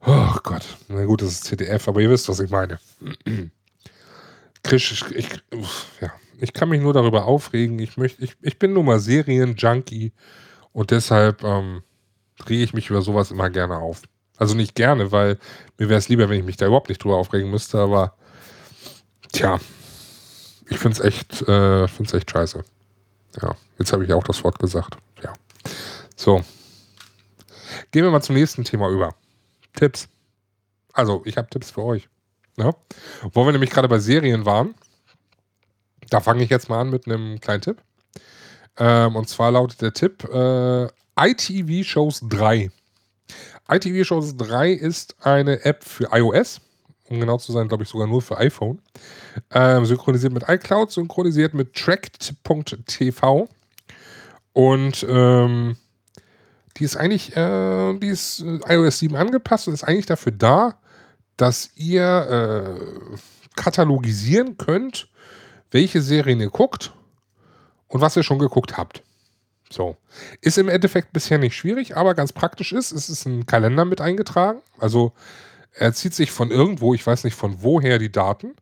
Oh 0.04 0.34
Gott. 0.42 0.66
Na 0.88 1.06
gut, 1.06 1.22
das 1.22 1.30
ist 1.30 1.44
CDF, 1.44 1.88
aber 1.88 2.02
ihr 2.02 2.10
wisst, 2.10 2.28
was 2.28 2.40
ich 2.40 2.50
meine. 2.50 2.78
Chris, 4.62 5.02
ich, 5.14 5.28
ja, 6.02 6.12
ich 6.38 6.52
kann 6.52 6.68
mich 6.68 6.82
nur 6.82 6.92
darüber 6.92 7.24
aufregen. 7.24 7.78
Ich, 7.78 7.96
möchte, 7.96 8.22
ich, 8.22 8.36
ich 8.42 8.58
bin 8.58 8.74
nun 8.74 8.84
mal 8.84 9.00
Serien-Junkie 9.00 10.12
und 10.72 10.90
deshalb 10.90 11.42
ähm, 11.42 11.80
rege 12.50 12.64
ich 12.64 12.74
mich 12.74 12.90
über 12.90 13.00
sowas 13.00 13.30
immer 13.30 13.48
gerne 13.48 13.78
auf. 13.78 14.02
Also 14.36 14.54
nicht 14.54 14.74
gerne, 14.74 15.10
weil 15.10 15.38
mir 15.78 15.88
wäre 15.88 15.98
es 15.98 16.10
lieber, 16.10 16.28
wenn 16.28 16.40
ich 16.40 16.44
mich 16.44 16.58
da 16.58 16.66
überhaupt 16.66 16.90
nicht 16.90 17.02
drüber 17.02 17.16
aufregen 17.16 17.50
müsste, 17.50 17.78
aber 17.78 18.14
tja, 19.32 19.58
ich 20.68 20.78
finde 20.78 20.98
es 20.98 21.04
echt, 21.04 21.42
äh, 21.48 21.84
echt 21.84 22.30
scheiße. 22.30 22.64
Ja, 23.40 23.56
jetzt 23.78 23.92
habe 23.92 24.04
ich 24.04 24.12
auch 24.12 24.24
das 24.24 24.42
Wort 24.44 24.58
gesagt. 24.58 24.96
Ja. 25.22 25.32
So. 26.16 26.42
Gehen 27.90 28.04
wir 28.04 28.10
mal 28.10 28.22
zum 28.22 28.36
nächsten 28.36 28.64
Thema 28.64 28.88
über. 28.88 29.14
Tipps. 29.74 30.08
Also, 30.92 31.22
ich 31.24 31.36
habe 31.36 31.48
Tipps 31.48 31.70
für 31.70 31.82
euch. 31.82 32.08
Ja? 32.56 32.74
Wo 33.32 33.44
wir 33.44 33.52
nämlich 33.52 33.70
gerade 33.70 33.88
bei 33.88 33.98
Serien 33.98 34.44
waren, 34.44 34.74
da 36.10 36.20
fange 36.20 36.42
ich 36.42 36.50
jetzt 36.50 36.68
mal 36.68 36.80
an 36.80 36.90
mit 36.90 37.06
einem 37.06 37.40
kleinen 37.40 37.62
Tipp. 37.62 37.78
Ähm, 38.76 39.16
und 39.16 39.28
zwar 39.28 39.52
lautet 39.52 39.80
der 39.80 39.92
Tipp 39.92 40.24
äh, 40.24 40.88
ITV 41.18 41.86
Shows 41.86 42.20
3. 42.28 42.70
ITV 43.70 44.06
Shows 44.06 44.36
3 44.36 44.72
ist 44.72 45.16
eine 45.20 45.64
App 45.64 45.84
für 45.84 46.08
iOS. 46.12 46.60
Um 47.12 47.20
genau 47.20 47.36
zu 47.36 47.52
sein, 47.52 47.68
glaube 47.68 47.82
ich 47.82 47.90
sogar 47.90 48.06
nur 48.06 48.22
für 48.22 48.38
iPhone. 48.38 48.80
Ähm, 49.50 49.84
synchronisiert 49.84 50.32
mit 50.32 50.48
iCloud, 50.48 50.90
synchronisiert 50.90 51.52
mit 51.52 51.74
tracked.tv. 51.74 53.50
Und 54.54 55.06
ähm, 55.06 55.76
die 56.78 56.84
ist 56.84 56.96
eigentlich, 56.96 57.36
äh, 57.36 57.98
die 57.98 58.06
ist 58.06 58.40
äh, 58.40 58.60
iOS 58.66 59.00
7 59.00 59.14
angepasst 59.14 59.68
und 59.68 59.74
ist 59.74 59.84
eigentlich 59.84 60.06
dafür 60.06 60.32
da, 60.32 60.78
dass 61.36 61.72
ihr 61.76 62.02
äh, 62.02 63.16
katalogisieren 63.56 64.56
könnt, 64.56 65.08
welche 65.70 66.00
Serien 66.00 66.40
ihr 66.40 66.48
guckt 66.48 66.94
und 67.88 68.00
was 68.00 68.16
ihr 68.16 68.22
schon 68.22 68.38
geguckt 68.38 68.78
habt. 68.78 69.02
So. 69.68 69.98
Ist 70.40 70.56
im 70.56 70.70
Endeffekt 70.70 71.12
bisher 71.12 71.36
nicht 71.36 71.56
schwierig, 71.56 71.94
aber 71.94 72.14
ganz 72.14 72.32
praktisch 72.32 72.72
ist, 72.72 72.90
es 72.90 73.10
ist 73.10 73.26
ein 73.26 73.44
Kalender 73.44 73.84
mit 73.84 74.00
eingetragen. 74.00 74.62
Also 74.78 75.12
er 75.74 75.92
zieht 75.92 76.14
sich 76.14 76.30
von 76.30 76.50
irgendwo, 76.50 76.94
ich 76.94 77.06
weiß 77.06 77.24
nicht 77.24 77.34
von 77.34 77.62
woher, 77.62 77.98
die 77.98 78.12
Daten. 78.12 78.54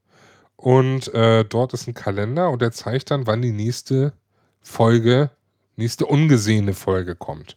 Und 0.57 1.13
äh, 1.15 1.45
dort 1.45 1.73
ist 1.73 1.89
ein 1.89 1.95
Kalender 1.95 2.51
und 2.51 2.61
er 2.61 2.73
zeigt 2.73 3.11
dann, 3.11 3.27
wann 3.27 3.41
die 3.41 3.53
nächste 3.53 4.13
Folge, 4.61 5.31
nächste 5.77 6.07
ungesehene 6.07 6.75
Folge 6.75 7.17
kommt. 7.17 7.57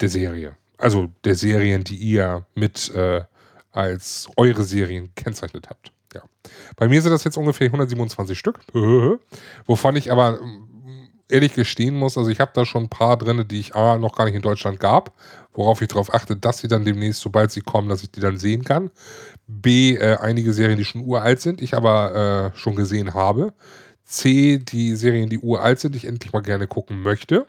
Der 0.00 0.08
Serie. 0.08 0.56
Also 0.78 1.10
der 1.22 1.36
Serien, 1.36 1.84
die 1.84 1.96
ihr 1.96 2.44
mit 2.54 2.92
äh, 2.94 3.22
als 3.70 4.28
eure 4.36 4.64
Serien 4.64 5.12
gekennzeichnet 5.14 5.68
habt. 5.68 5.92
Ja. 6.12 6.22
Bei 6.76 6.88
mir 6.88 7.00
sind 7.02 7.12
das 7.12 7.24
jetzt 7.24 7.36
ungefähr 7.36 7.66
127 7.66 8.38
Stück, 8.38 8.60
wovon 9.66 9.96
ich 9.96 10.10
aber 10.10 10.40
ehrlich 11.28 11.54
gestehen 11.54 11.96
muss, 11.96 12.18
also 12.18 12.30
ich 12.30 12.40
habe 12.40 12.52
da 12.54 12.64
schon 12.66 12.84
ein 12.84 12.88
paar 12.88 13.16
drin, 13.16 13.46
die 13.48 13.60
ich 13.60 13.74
A, 13.74 13.98
noch 13.98 14.14
gar 14.16 14.24
nicht 14.26 14.34
in 14.34 14.42
Deutschland 14.42 14.80
gab, 14.80 15.12
worauf 15.52 15.82
ich 15.82 15.88
darauf 15.88 16.12
achte, 16.12 16.36
dass 16.36 16.58
sie 16.58 16.68
dann 16.68 16.84
demnächst, 16.84 17.20
sobald 17.22 17.50
sie 17.50 17.60
kommen, 17.62 17.88
dass 17.88 18.02
ich 18.02 18.10
die 18.10 18.20
dann 18.20 18.38
sehen 18.38 18.64
kann. 18.64 18.90
B, 19.46 19.94
äh, 19.96 20.16
einige 20.16 20.52
Serien, 20.52 20.78
die 20.78 20.84
schon 20.84 21.06
uralt 21.06 21.40
sind, 21.40 21.62
ich 21.62 21.74
aber 21.74 22.52
äh, 22.54 22.58
schon 22.58 22.76
gesehen 22.76 23.14
habe. 23.14 23.52
C, 24.04 24.58
die 24.58 24.96
Serien, 24.96 25.30
die 25.30 25.38
uralt 25.38 25.80
sind, 25.80 25.96
ich 25.96 26.04
endlich 26.06 26.32
mal 26.32 26.42
gerne 26.42 26.66
gucken 26.66 27.00
möchte. 27.02 27.46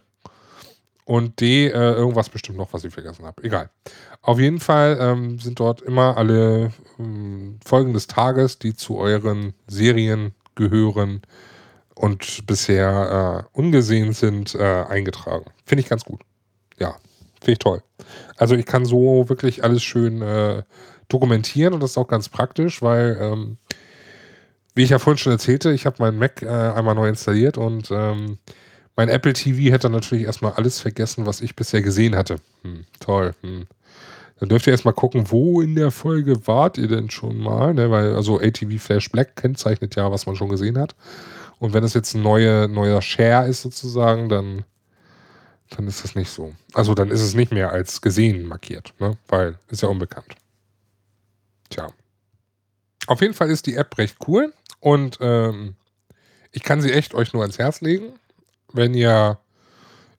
und 1.05 1.39
D, 1.39 1.67
äh, 1.67 1.71
irgendwas 1.71 2.30
bestimmt 2.30 2.57
noch, 2.57 2.73
was 2.73 2.84
ich 2.84 2.93
vergessen 2.93 3.26
habe. 3.26 3.43
Egal. 3.43 3.69
Auf 4.21 4.39
jeden 4.39 4.59
Fall 4.59 4.97
ähm, 4.99 5.39
sind 5.39 5.59
dort 5.59 5.82
immer 5.82 6.17
alle 6.17 6.71
ähm, 6.99 7.59
Folgen 7.63 7.93
des 7.93 8.07
Tages, 8.07 8.57
die 8.57 8.73
zu 8.76 8.97
euren 8.97 9.53
Serien 9.67 10.34
gehören 10.55 11.21
und 11.95 12.45
bisher 12.45 13.47
äh, 13.53 13.57
ungesehen 13.57 14.13
sind, 14.13 14.53
äh, 14.55 14.83
eingetragen. 14.87 15.45
Finde 15.65 15.81
ich 15.81 15.89
ganz 15.89 16.03
gut. 16.03 16.21
Ja, 16.77 16.97
finde 17.39 17.53
ich 17.53 17.59
toll. 17.59 17.81
Also 18.37 18.55
ich 18.55 18.65
kann 18.65 18.85
so 18.85 19.29
wirklich 19.29 19.63
alles 19.63 19.83
schön 19.83 20.21
äh, 20.21 20.63
dokumentieren 21.07 21.73
und 21.73 21.81
das 21.81 21.91
ist 21.91 21.97
auch 21.97 22.07
ganz 22.07 22.29
praktisch, 22.29 22.81
weil, 22.81 23.17
ähm, 23.19 23.57
wie 24.73 24.83
ich 24.83 24.89
ja 24.89 24.99
vorhin 24.99 25.17
schon 25.17 25.31
erzählte, 25.31 25.71
ich 25.71 25.85
habe 25.85 25.97
meinen 25.99 26.19
Mac 26.19 26.41
äh, 26.41 26.47
einmal 26.47 26.95
neu 26.95 27.07
installiert 27.07 27.57
und 27.57 27.89
ähm, 27.91 28.39
mein 28.97 29.09
Apple 29.09 29.33
TV 29.33 29.71
hätte 29.73 29.89
natürlich 29.89 30.25
erstmal 30.25 30.53
alles 30.53 30.79
vergessen, 30.79 31.25
was 31.25 31.41
ich 31.41 31.55
bisher 31.55 31.81
gesehen 31.81 32.15
hatte. 32.15 32.37
Hm, 32.63 32.85
toll. 32.99 33.33
Hm. 33.41 33.67
Dann 34.39 34.49
dürft 34.49 34.67
ihr 34.67 34.71
erstmal 34.71 34.93
gucken, 34.93 35.31
wo 35.31 35.61
in 35.61 35.75
der 35.75 35.91
Folge 35.91 36.45
wart 36.47 36.77
ihr 36.77 36.89
denn 36.89 37.09
schon 37.09 37.37
mal, 37.37 37.73
ne? 37.73 37.89
Weil, 37.89 38.15
also 38.15 38.39
ATV 38.39 38.79
Flash 38.79 39.09
Black 39.09 39.35
kennzeichnet 39.37 39.95
ja, 39.95 40.11
was 40.11 40.25
man 40.25 40.35
schon 40.35 40.49
gesehen 40.49 40.77
hat. 40.77 40.95
Und 41.60 41.74
wenn 41.74 41.84
es 41.84 41.93
jetzt 41.93 42.14
ein 42.16 42.22
neue, 42.22 42.68
neuer 42.68 43.01
Share 43.01 43.47
ist 43.47 43.62
sozusagen, 43.62 44.30
dann, 44.30 44.66
dann 45.70 45.88
ist 45.88 46.03
das 46.03 46.16
nicht 46.16 46.30
so. 46.30 46.53
Also 46.74 46.93
dann 46.93 47.12
ist 47.12 47.22
es 47.22 47.34
nicht 47.34 47.51
mehr 47.51 47.72
als 47.72 48.01
gesehen 48.01 48.45
markiert, 48.47 48.93
ne? 48.99 49.18
Weil 49.28 49.58
ist 49.70 49.82
ja 49.82 49.89
unbekannt. 49.89 50.36
Tja. 51.70 51.88
Auf 53.08 53.22
jeden 53.22 53.34
Fall 53.34 53.49
ist 53.49 53.66
die 53.68 53.76
App 53.76 53.97
recht 53.97 54.18
cool 54.28 54.53
und 54.80 55.18
ähm, 55.22 55.76
ich 56.51 56.64
kann 56.64 56.82
sie 56.82 56.91
echt 56.91 57.14
euch 57.14 57.34
nur 57.34 57.43
ans 57.43 57.60
Herz 57.60 57.82
legen 57.82 58.14
wenn 58.76 58.93
ihr, 58.93 59.39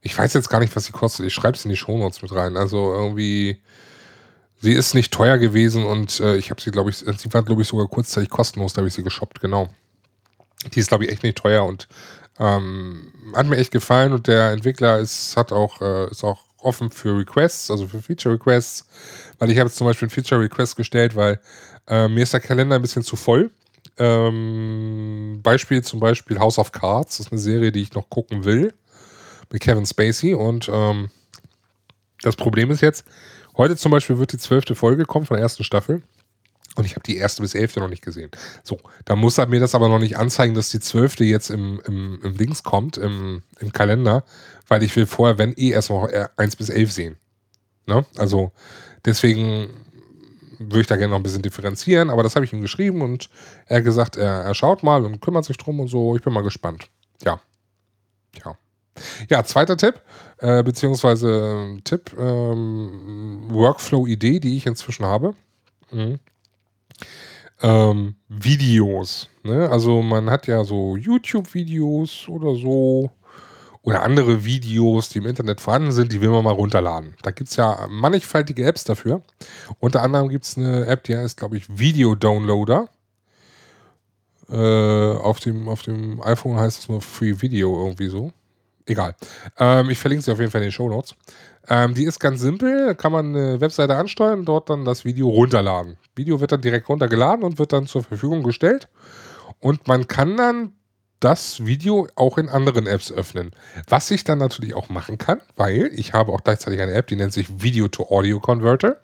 ich 0.00 0.16
weiß 0.16 0.32
jetzt 0.34 0.48
gar 0.48 0.60
nicht, 0.60 0.74
was 0.74 0.86
sie 0.86 0.92
kostet, 0.92 1.26
ich 1.26 1.34
schreibe 1.34 1.56
es 1.56 1.64
in 1.64 1.70
die 1.70 1.76
Shownotes 1.76 2.22
mit 2.22 2.32
rein. 2.32 2.56
Also 2.56 2.92
irgendwie, 2.92 3.60
sie 4.60 4.72
ist 4.72 4.94
nicht 4.94 5.12
teuer 5.12 5.38
gewesen 5.38 5.84
und 5.84 6.20
äh, 6.20 6.36
ich 6.36 6.50
habe 6.50 6.60
sie, 6.60 6.70
glaube 6.70 6.90
ich, 6.90 6.98
sie 6.98 7.32
war, 7.32 7.42
glaube 7.42 7.62
ich, 7.62 7.68
sogar 7.68 7.88
kurzzeitig 7.88 8.30
kostenlos, 8.30 8.72
da 8.72 8.78
habe 8.78 8.88
ich 8.88 8.94
sie 8.94 9.02
geshoppt, 9.02 9.40
genau. 9.40 9.68
Die 10.74 10.80
ist, 10.80 10.88
glaube 10.88 11.04
ich, 11.04 11.12
echt 11.12 11.22
nicht 11.22 11.38
teuer 11.38 11.64
und 11.64 11.88
ähm, 12.38 13.12
hat 13.34 13.46
mir 13.46 13.56
echt 13.56 13.70
gefallen 13.70 14.12
und 14.12 14.26
der 14.26 14.50
Entwickler 14.50 14.98
ist, 14.98 15.36
hat 15.36 15.52
auch, 15.52 15.80
äh, 15.80 16.10
ist 16.10 16.24
auch 16.24 16.44
offen 16.58 16.90
für 16.90 17.18
Requests, 17.18 17.70
also 17.70 17.86
für 17.86 18.02
Feature 18.02 18.34
Requests, 18.34 18.86
weil 19.38 19.50
ich 19.50 19.58
habe 19.58 19.68
jetzt 19.68 19.76
zum 19.78 19.86
Beispiel 19.86 20.08
ein 20.08 20.10
Feature 20.10 20.40
Request 20.40 20.76
gestellt, 20.76 21.16
weil 21.16 21.40
äh, 21.86 22.08
mir 22.08 22.24
ist 22.24 22.32
der 22.32 22.40
Kalender 22.40 22.76
ein 22.76 22.82
bisschen 22.82 23.02
zu 23.02 23.16
voll 23.16 23.50
ähm, 23.98 25.40
Beispiel 25.42 25.82
zum 25.82 26.00
Beispiel 26.00 26.38
House 26.38 26.58
of 26.58 26.72
Cards, 26.72 27.18
das 27.18 27.26
ist 27.26 27.32
eine 27.32 27.40
Serie, 27.40 27.72
die 27.72 27.82
ich 27.82 27.94
noch 27.94 28.08
gucken 28.10 28.44
will, 28.44 28.74
mit 29.50 29.62
Kevin 29.62 29.86
Spacey. 29.86 30.34
Und 30.34 30.68
ähm, 30.72 31.10
das 32.22 32.36
Problem 32.36 32.70
ist 32.70 32.80
jetzt, 32.80 33.04
heute 33.56 33.76
zum 33.76 33.92
Beispiel 33.92 34.18
wird 34.18 34.32
die 34.32 34.38
zwölfte 34.38 34.74
Folge 34.74 35.04
kommen 35.04 35.26
von 35.26 35.36
der 35.36 35.42
ersten 35.42 35.64
Staffel. 35.64 36.02
Und 36.76 36.84
ich 36.84 36.92
habe 36.92 37.02
die 37.02 37.16
erste 37.16 37.42
bis 37.42 37.54
elfte 37.54 37.80
noch 37.80 37.88
nicht 37.88 38.04
gesehen. 38.04 38.30
So, 38.62 38.78
da 39.04 39.16
muss 39.16 39.38
er 39.38 39.46
mir 39.46 39.60
das 39.60 39.74
aber 39.74 39.88
noch 39.88 39.98
nicht 39.98 40.18
anzeigen, 40.18 40.54
dass 40.54 40.70
die 40.70 40.80
zwölfte 40.80 41.24
jetzt 41.24 41.50
im, 41.50 41.80
im, 41.86 42.20
im 42.22 42.36
Dings 42.36 42.62
kommt, 42.62 42.98
im, 42.98 43.42
im 43.58 43.72
Kalender, 43.72 44.24
weil 44.68 44.82
ich 44.82 44.94
will 44.94 45.06
vorher, 45.06 45.38
wenn 45.38 45.54
eh, 45.56 45.70
erst 45.70 45.90
noch 45.90 46.08
eins 46.36 46.54
bis 46.54 46.68
elf 46.68 46.92
sehen. 46.92 47.16
Ne? 47.86 48.04
Also 48.16 48.52
deswegen 49.04 49.70
würde 50.58 50.80
ich 50.80 50.86
da 50.86 50.96
gerne 50.96 51.10
noch 51.10 51.18
ein 51.18 51.22
bisschen 51.22 51.42
differenzieren, 51.42 52.10
aber 52.10 52.22
das 52.22 52.34
habe 52.36 52.44
ich 52.44 52.52
ihm 52.52 52.60
geschrieben 52.60 53.02
und 53.02 53.28
er 53.66 53.82
gesagt, 53.82 54.16
er, 54.16 54.42
er 54.42 54.54
schaut 54.54 54.82
mal 54.82 55.04
und 55.04 55.20
kümmert 55.20 55.44
sich 55.44 55.56
drum 55.56 55.80
und 55.80 55.88
so. 55.88 56.16
Ich 56.16 56.22
bin 56.22 56.32
mal 56.32 56.42
gespannt. 56.42 56.88
Ja. 57.22 57.40
Ja. 58.44 58.56
Ja, 59.28 59.44
zweiter 59.44 59.76
Tipp, 59.76 60.00
äh, 60.38 60.62
beziehungsweise 60.62 61.76
äh, 61.76 61.80
Tipp, 61.82 62.14
ähm, 62.18 63.44
Workflow-Idee, 63.48 64.40
die 64.40 64.56
ich 64.56 64.66
inzwischen 64.66 65.04
habe. 65.04 65.34
Mhm. 65.90 66.18
Ähm, 67.62 68.16
Videos. 68.28 69.28
Ne? 69.42 69.68
Also 69.70 70.02
man 70.02 70.30
hat 70.30 70.46
ja 70.46 70.64
so 70.64 70.96
YouTube-Videos 70.96 72.28
oder 72.28 72.54
so 72.54 73.10
oder 73.86 74.02
andere 74.02 74.44
Videos, 74.44 75.10
die 75.10 75.18
im 75.18 75.26
Internet 75.26 75.60
vorhanden 75.60 75.92
sind, 75.92 76.12
die 76.12 76.20
will 76.20 76.30
man 76.30 76.42
mal 76.42 76.52
runterladen. 76.52 77.14
Da 77.22 77.30
gibt 77.30 77.50
es 77.50 77.56
ja 77.56 77.86
mannigfaltige 77.88 78.64
Apps 78.66 78.82
dafür. 78.82 79.22
Unter 79.78 80.02
anderem 80.02 80.28
gibt 80.28 80.44
es 80.44 80.56
eine 80.58 80.86
App, 80.86 81.04
die 81.04 81.16
heißt, 81.16 81.38
glaube 81.38 81.56
ich, 81.56 81.66
Video 81.68 82.16
Downloader. 82.16 82.88
Äh, 84.50 84.56
auf, 84.56 85.38
dem, 85.38 85.68
auf 85.68 85.82
dem 85.82 86.20
iPhone 86.20 86.56
heißt 86.56 86.80
es 86.80 86.88
nur 86.88 87.00
Free 87.00 87.40
Video 87.40 87.84
irgendwie 87.84 88.08
so. 88.08 88.32
Egal. 88.86 89.14
Ähm, 89.58 89.90
ich 89.90 89.98
verlinke 89.98 90.24
sie 90.24 90.32
auf 90.32 90.38
jeden 90.38 90.50
Fall 90.50 90.62
in 90.62 90.68
den 90.68 90.72
Show 90.72 90.88
Notes. 90.88 91.14
Ähm, 91.68 91.94
die 91.94 92.04
ist 92.04 92.20
ganz 92.20 92.40
simpel. 92.40 92.94
Kann 92.94 93.12
man 93.12 93.34
eine 93.34 93.60
Webseite 93.60 93.96
ansteuern, 93.96 94.44
dort 94.44 94.70
dann 94.70 94.84
das 94.84 95.04
Video 95.04 95.28
runterladen. 95.28 95.96
Video 96.14 96.40
wird 96.40 96.52
dann 96.52 96.60
direkt 96.60 96.88
runtergeladen 96.88 97.44
und 97.44 97.58
wird 97.58 97.72
dann 97.72 97.86
zur 97.86 98.04
Verfügung 98.04 98.42
gestellt. 98.42 98.88
Und 99.58 99.88
man 99.88 100.06
kann 100.06 100.36
dann 100.36 100.72
das 101.20 101.64
Video 101.64 102.06
auch 102.14 102.38
in 102.38 102.48
anderen 102.48 102.86
Apps 102.86 103.10
öffnen. 103.10 103.50
Was 103.88 104.10
ich 104.10 104.22
dann 104.24 104.38
natürlich 104.38 104.74
auch 104.74 104.88
machen 104.90 105.18
kann, 105.18 105.40
weil 105.56 105.90
ich 105.94 106.12
habe 106.12 106.32
auch 106.32 106.44
gleichzeitig 106.44 106.80
eine 106.80 106.92
App, 106.92 107.06
die 107.06 107.16
nennt 107.16 107.32
sich 107.32 107.62
Video 107.62 107.88
to 107.88 108.04
Audio 108.10 108.38
Converter. 108.38 109.00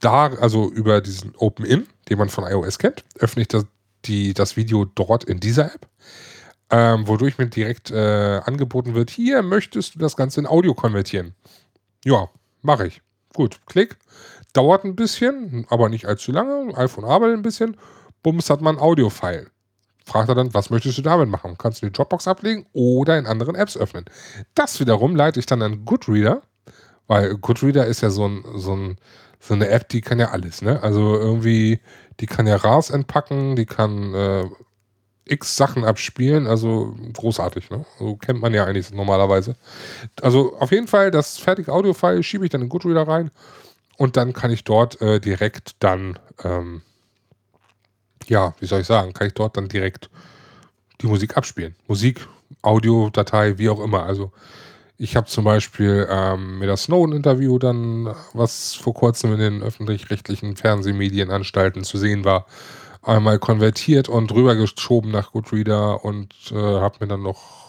Da, 0.00 0.26
also 0.26 0.70
über 0.70 1.00
diesen 1.00 1.34
Open-In, 1.36 1.86
den 2.08 2.18
man 2.18 2.28
von 2.28 2.44
iOS 2.44 2.78
kennt, 2.78 3.04
öffne 3.18 3.42
ich 3.42 3.48
das, 3.48 3.66
die, 4.06 4.34
das 4.34 4.56
Video 4.56 4.84
dort 4.84 5.24
in 5.24 5.38
dieser 5.38 5.66
App, 5.66 5.86
ähm, 6.74 7.06
wodurch 7.06 7.38
mir 7.38 7.46
direkt 7.46 7.92
äh, 7.92 8.40
angeboten 8.44 8.94
wird, 8.94 9.10
hier 9.10 9.42
möchtest 9.42 9.94
du 9.94 10.00
das 10.00 10.16
Ganze 10.16 10.40
in 10.40 10.46
Audio 10.48 10.74
konvertieren. 10.74 11.34
Ja, 12.04 12.28
mache 12.62 12.88
ich. 12.88 13.00
Gut, 13.32 13.60
klick. 13.66 13.96
Dauert 14.52 14.84
ein 14.84 14.96
bisschen, 14.96 15.66
aber 15.68 15.88
nicht 15.88 16.06
allzu 16.06 16.32
lange. 16.32 16.76
iPhone 16.76 17.04
arbeitet 17.04 17.36
ein 17.36 17.42
bisschen. 17.42 17.76
Bums 18.24 18.50
hat 18.50 18.60
man 18.60 18.76
ein 18.76 18.82
Audio-File 18.82 19.50
fragt 20.04 20.28
er 20.28 20.34
dann, 20.34 20.52
was 20.54 20.70
möchtest 20.70 20.98
du 20.98 21.02
damit 21.02 21.28
machen? 21.28 21.56
Kannst 21.58 21.82
du 21.82 21.86
die 21.86 21.92
Dropbox 21.92 22.28
ablegen 22.28 22.66
oder 22.72 23.18
in 23.18 23.26
anderen 23.26 23.54
Apps 23.54 23.76
öffnen? 23.76 24.04
Das 24.54 24.78
wiederum 24.80 25.16
leite 25.16 25.40
ich 25.40 25.46
dann 25.46 25.62
an 25.62 25.84
Goodreader, 25.84 26.42
weil 27.06 27.34
Goodreader 27.36 27.86
ist 27.86 28.02
ja 28.02 28.10
so, 28.10 28.28
ein, 28.28 28.44
so, 28.56 28.76
ein, 28.76 28.98
so 29.40 29.54
eine 29.54 29.68
App, 29.68 29.88
die 29.88 30.02
kann 30.02 30.18
ja 30.18 30.30
alles, 30.30 30.62
ne? 30.62 30.82
Also 30.82 31.16
irgendwie, 31.18 31.80
die 32.20 32.26
kann 32.26 32.46
ja 32.46 32.56
RAS 32.56 32.90
entpacken, 32.90 33.56
die 33.56 33.66
kann 33.66 34.14
äh, 34.14 34.44
x 35.26 35.56
Sachen 35.56 35.84
abspielen, 35.84 36.46
also 36.46 36.94
großartig, 37.12 37.70
ne? 37.70 37.86
So 37.98 38.16
kennt 38.16 38.40
man 38.40 38.52
ja 38.52 38.64
eigentlich 38.64 38.90
normalerweise. 38.92 39.56
Also 40.20 40.56
auf 40.58 40.70
jeden 40.70 40.88
Fall, 40.88 41.10
das 41.10 41.38
fertige 41.38 41.72
Audio-File 41.72 42.22
schiebe 42.22 42.44
ich 42.44 42.50
dann 42.50 42.62
in 42.62 42.68
Goodreader 42.68 43.08
rein 43.08 43.30
und 43.96 44.16
dann 44.16 44.32
kann 44.32 44.50
ich 44.50 44.64
dort 44.64 45.00
äh, 45.00 45.20
direkt 45.20 45.76
dann 45.80 46.18
ähm, 46.42 46.82
ja, 48.28 48.54
wie 48.60 48.66
soll 48.66 48.80
ich 48.80 48.86
sagen, 48.86 49.12
kann 49.12 49.26
ich 49.26 49.34
dort 49.34 49.56
dann 49.56 49.68
direkt 49.68 50.10
die 51.00 51.06
Musik 51.06 51.36
abspielen. 51.36 51.74
Musik, 51.86 52.26
Audiodatei, 52.62 53.58
wie 53.58 53.68
auch 53.68 53.80
immer. 53.80 54.04
Also 54.04 54.32
ich 54.96 55.16
habe 55.16 55.26
zum 55.26 55.44
Beispiel 55.44 56.06
ähm, 56.08 56.58
mir 56.58 56.66
das 56.66 56.84
Snowden-Interview 56.84 57.58
dann, 57.58 58.14
was 58.32 58.74
vor 58.74 58.94
kurzem 58.94 59.32
in 59.32 59.38
den 59.38 59.62
öffentlich-rechtlichen 59.62 60.56
Fernsehmedienanstalten 60.56 61.84
zu 61.84 61.98
sehen 61.98 62.24
war, 62.24 62.46
einmal 63.06 63.38
konvertiert 63.38 64.08
und 64.08 64.32
rübergeschoben 64.32 65.10
nach 65.10 65.32
Goodreader 65.32 66.04
und 66.04 66.34
äh, 66.50 66.56
habe 66.56 66.96
mir 67.00 67.08
dann 67.08 67.22
noch 67.22 67.64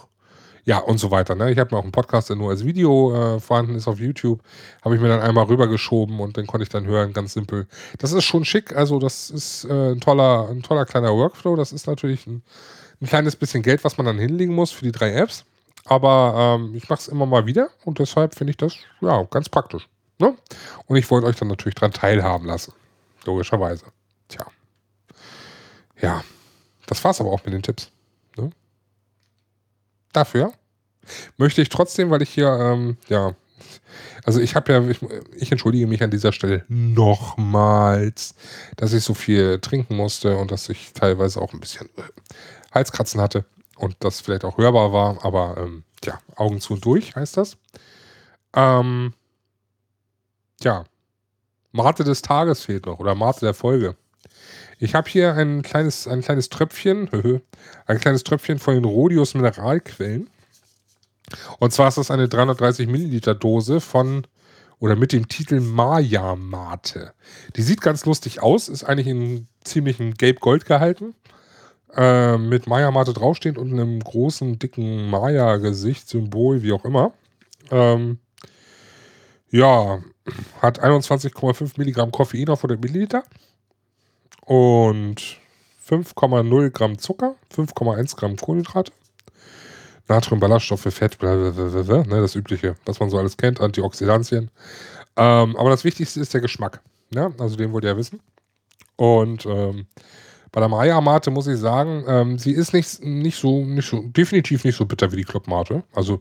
ja, 0.66 0.78
und 0.78 0.98
so 0.98 1.12
weiter. 1.12 1.36
Ne? 1.36 1.52
Ich 1.52 1.58
habe 1.58 1.72
mir 1.72 1.78
auch 1.78 1.84
einen 1.84 1.92
Podcast, 1.92 2.28
der 2.28 2.34
nur 2.34 2.50
als 2.50 2.64
Video 2.64 3.14
äh, 3.36 3.40
vorhanden 3.40 3.76
ist 3.76 3.86
auf 3.86 4.00
YouTube, 4.00 4.40
habe 4.84 4.96
ich 4.96 5.00
mir 5.00 5.08
dann 5.08 5.20
einmal 5.20 5.44
rübergeschoben 5.44 6.18
und 6.18 6.36
den 6.36 6.48
konnte 6.48 6.64
ich 6.64 6.68
dann 6.68 6.84
hören, 6.86 7.12
ganz 7.12 7.34
simpel. 7.34 7.68
Das 7.98 8.12
ist 8.12 8.24
schon 8.24 8.44
schick, 8.44 8.74
also 8.74 8.98
das 8.98 9.30
ist 9.30 9.64
äh, 9.64 9.92
ein, 9.92 10.00
toller, 10.00 10.48
ein 10.50 10.64
toller 10.64 10.84
kleiner 10.84 11.14
Workflow. 11.14 11.54
Das 11.54 11.72
ist 11.72 11.86
natürlich 11.86 12.26
ein, 12.26 12.42
ein, 13.00 13.06
kleines 13.06 13.36
bisschen 13.36 13.62
Geld, 13.62 13.84
was 13.84 13.96
man 13.96 14.06
dann 14.06 14.18
hinlegen 14.18 14.54
muss 14.54 14.72
für 14.72 14.84
die 14.84 14.90
drei 14.90 15.12
Apps. 15.12 15.44
Aber 15.84 16.58
ähm, 16.58 16.74
ich 16.74 16.88
mache 16.88 16.98
es 16.98 17.08
immer 17.08 17.26
mal 17.26 17.46
wieder 17.46 17.68
und 17.84 18.00
deshalb 18.00 18.34
finde 18.34 18.50
ich 18.50 18.56
das 18.56 18.74
ja 19.00 19.22
ganz 19.30 19.48
praktisch. 19.48 19.88
Ne? 20.18 20.34
Und 20.86 20.96
ich 20.96 21.08
wollte 21.12 21.28
euch 21.28 21.36
dann 21.36 21.46
natürlich 21.46 21.76
daran 21.76 21.92
teilhaben 21.92 22.48
lassen. 22.48 22.72
Logischerweise. 23.24 23.84
Tja. 24.28 24.46
Ja, 26.00 26.22
das 26.86 27.02
war's 27.04 27.20
aber 27.20 27.30
auch 27.30 27.44
mit 27.44 27.54
den 27.54 27.62
Tipps. 27.62 27.90
Ne? 28.36 28.50
dafür 30.16 30.52
möchte 31.36 31.62
ich 31.62 31.68
trotzdem, 31.68 32.10
weil 32.10 32.22
ich 32.22 32.30
hier, 32.30 32.48
ähm, 32.48 32.96
ja, 33.08 33.34
also 34.24 34.40
ich 34.40 34.56
habe 34.56 34.72
ja, 34.72 34.82
ich, 34.88 35.00
ich, 35.36 35.52
entschuldige 35.52 35.86
mich 35.86 36.02
an 36.02 36.10
dieser 36.10 36.32
Stelle 36.32 36.64
nochmals, 36.68 38.34
dass 38.76 38.92
ich 38.92 39.04
so 39.04 39.14
viel 39.14 39.60
trinken 39.60 39.96
musste 39.96 40.36
und 40.36 40.50
dass 40.50 40.68
ich 40.68 40.92
teilweise 40.94 41.40
auch 41.40 41.52
ein 41.52 41.60
bisschen 41.60 41.88
äh, 41.96 42.02
Halskratzen 42.72 43.20
hatte 43.20 43.44
und 43.76 43.94
das 44.00 44.20
vielleicht 44.20 44.44
auch 44.44 44.58
hörbar 44.58 44.92
war, 44.92 45.24
aber 45.24 45.56
ähm, 45.58 45.84
ja, 46.04 46.18
Augen 46.34 46.60
zu 46.60 46.74
und 46.74 46.84
durch 46.84 47.14
heißt 47.14 47.36
das. 47.36 47.56
Ähm, 48.52 49.14
ja, 50.62 50.84
Mate 51.70 52.02
des 52.02 52.22
Tages 52.22 52.64
fehlt 52.64 52.86
noch 52.86 52.98
oder 52.98 53.14
Mate 53.14 53.40
der 53.40 53.54
Folge. 53.54 53.96
Ich 54.78 54.94
habe 54.94 55.08
hier 55.08 55.34
ein 55.34 55.62
kleines, 55.62 56.06
ein 56.06 56.20
kleines 56.20 56.48
Tröpfchen, 56.48 57.08
ein 57.86 57.98
kleines 57.98 58.24
Tröpfchen 58.24 58.58
von 58.58 58.74
den 58.74 58.84
Rodius 58.84 59.34
Mineralquellen. 59.34 60.28
Und 61.58 61.72
zwar 61.72 61.88
ist 61.88 61.98
das 61.98 62.10
eine 62.10 62.28
330 62.28 62.86
Milliliter 62.86 63.34
Dose 63.34 63.80
von 63.80 64.26
oder 64.78 64.94
mit 64.94 65.12
dem 65.12 65.28
Titel 65.28 65.60
Maya 65.60 66.36
Mate. 66.36 67.14
Die 67.56 67.62
sieht 67.62 67.80
ganz 67.80 68.04
lustig 68.04 68.42
aus, 68.42 68.68
ist 68.68 68.84
eigentlich 68.84 69.06
in 69.06 69.48
ziemlichen 69.64 70.14
Gelb-Gold 70.14 70.66
gehalten. 70.66 71.14
Äh, 71.94 72.36
mit 72.36 72.66
Maya 72.66 72.90
Mate 72.90 73.14
draufstehend 73.14 73.56
und 73.56 73.72
einem 73.72 74.00
großen, 74.00 74.58
dicken 74.58 75.08
Maya-Gesicht, 75.08 76.08
Symbol, 76.08 76.62
wie 76.62 76.72
auch 76.72 76.84
immer. 76.84 77.14
Ähm, 77.70 78.18
ja, 79.50 80.00
hat 80.60 80.84
21,5 80.84 81.72
Milligramm 81.78 82.12
Koffein 82.12 82.50
auf 82.50 82.58
100 82.58 82.82
Milliliter 82.82 83.24
und 84.46 85.38
5,0 85.86 86.70
Gramm 86.70 86.98
Zucker, 86.98 87.36
5,1 87.54 88.16
Gramm 88.16 88.36
Kohlenhydrate, 88.36 88.92
Natrium, 90.08 90.40
Ballaststoffe, 90.40 90.92
Fett, 90.92 91.18
blablabla, 91.18 92.04
ne, 92.04 92.20
das 92.20 92.34
Übliche, 92.34 92.76
was 92.86 93.00
man 93.00 93.10
so 93.10 93.18
alles 93.18 93.36
kennt, 93.36 93.60
Antioxidantien. 93.60 94.50
Ähm, 95.16 95.56
aber 95.56 95.70
das 95.70 95.84
Wichtigste 95.84 96.20
ist 96.20 96.32
der 96.32 96.40
Geschmack. 96.40 96.80
Ne? 97.10 97.34
Also 97.38 97.56
den 97.56 97.72
wollt 97.72 97.84
ihr 97.84 97.90
ja 97.90 97.96
wissen. 97.96 98.20
Und 98.96 99.46
ähm, 99.46 99.86
bei 100.52 100.60
der 100.60 100.68
Maya 100.68 101.00
Mate 101.00 101.30
muss 101.30 101.46
ich 101.46 101.58
sagen, 101.58 102.04
ähm, 102.06 102.38
sie 102.38 102.52
ist 102.52 102.72
nicht, 102.72 103.02
nicht, 103.02 103.38
so, 103.38 103.64
nicht 103.64 103.88
so, 103.88 104.02
definitiv 104.02 104.64
nicht 104.64 104.76
so 104.76 104.86
bitter 104.86 105.10
wie 105.12 105.16
die 105.16 105.24
Club 105.24 105.48
Mate. 105.48 105.82
Also 105.92 106.20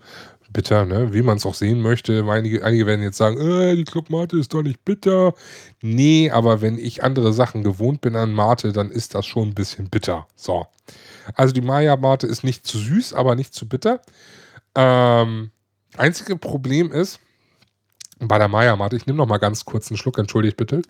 bitter, 0.55 0.85
ne? 0.85 1.13
wie 1.13 1.21
man 1.21 1.37
es 1.37 1.45
auch 1.45 1.53
sehen 1.53 1.81
möchte. 1.81 2.25
Einige, 2.29 2.63
einige 2.63 2.85
werden 2.85 3.03
jetzt 3.03 3.17
sagen, 3.17 3.37
äh, 3.39 3.75
die 3.75 3.83
Club 3.83 4.09
Mate 4.09 4.39
ist 4.39 4.53
doch 4.53 4.63
nicht 4.63 4.83
bitter. 4.85 5.33
Nee, 5.81 6.31
aber 6.31 6.61
wenn 6.61 6.79
ich 6.79 7.03
andere 7.03 7.33
Sachen 7.33 7.61
gewohnt 7.61 7.99
bin 8.01 8.15
an 8.15 8.33
Mate, 8.33 8.71
dann 8.71 8.89
ist 8.89 9.15
das 9.15 9.25
schon 9.25 9.49
ein 9.49 9.53
bisschen 9.53 9.89
bitter. 9.89 10.27
So. 10.35 10.65
Also 11.35 11.53
die 11.53 11.61
Maya 11.61 11.97
Mate 11.97 12.25
ist 12.25 12.43
nicht 12.43 12.65
zu 12.65 12.77
süß, 12.77 13.13
aber 13.13 13.35
nicht 13.35 13.53
zu 13.53 13.67
bitter. 13.67 14.01
Ähm, 14.75 15.51
einzige 15.97 16.37
Problem 16.37 16.91
ist, 16.91 17.19
bei 18.19 18.37
der 18.37 18.47
Maya 18.47 18.77
Mate, 18.77 18.95
ich 18.95 19.05
nehme 19.05 19.17
noch 19.17 19.27
mal 19.27 19.37
ganz 19.39 19.65
kurz 19.65 19.91
einen 19.91 19.97
Schluck, 19.97 20.17
entschuldigt 20.17 20.55
bitte. 20.55 20.81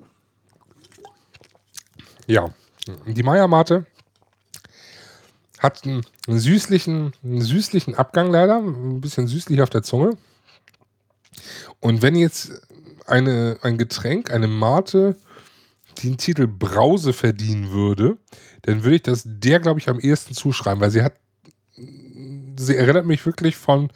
Ja, 2.27 2.49
die 3.07 3.23
Maya 3.23 3.47
Mate 3.47 3.87
hat 5.65 5.85
einen, 5.85 6.03
süßlichen, 6.27 7.13
einen 7.23 7.41
süßlichen 7.41 7.95
Abgang 7.95 8.31
leider, 8.31 8.59
ein 8.59 9.01
bisschen 9.01 9.27
süßlich 9.27 9.61
auf 9.61 9.69
der 9.69 9.83
Zunge. 9.83 10.17
Und 11.79 12.01
wenn 12.01 12.15
jetzt 12.15 12.61
eine, 13.05 13.57
ein 13.61 13.77
Getränk, 13.77 14.31
eine 14.31 14.47
Mate, 14.47 15.15
den 16.03 16.17
Titel 16.17 16.47
Brause 16.47 17.13
verdienen 17.13 17.71
würde, 17.71 18.17
dann 18.63 18.83
würde 18.83 18.95
ich 18.95 19.03
das 19.03 19.23
der, 19.25 19.59
glaube 19.59 19.79
ich, 19.79 19.89
am 19.89 19.99
ehesten 19.99 20.33
zuschreiben, 20.33 20.81
weil 20.81 20.91
sie 20.91 21.03
hat, 21.03 21.13
sie 21.75 22.75
erinnert 22.75 23.05
mich 23.05 23.25
wirklich 23.25 23.55
von, 23.55 23.91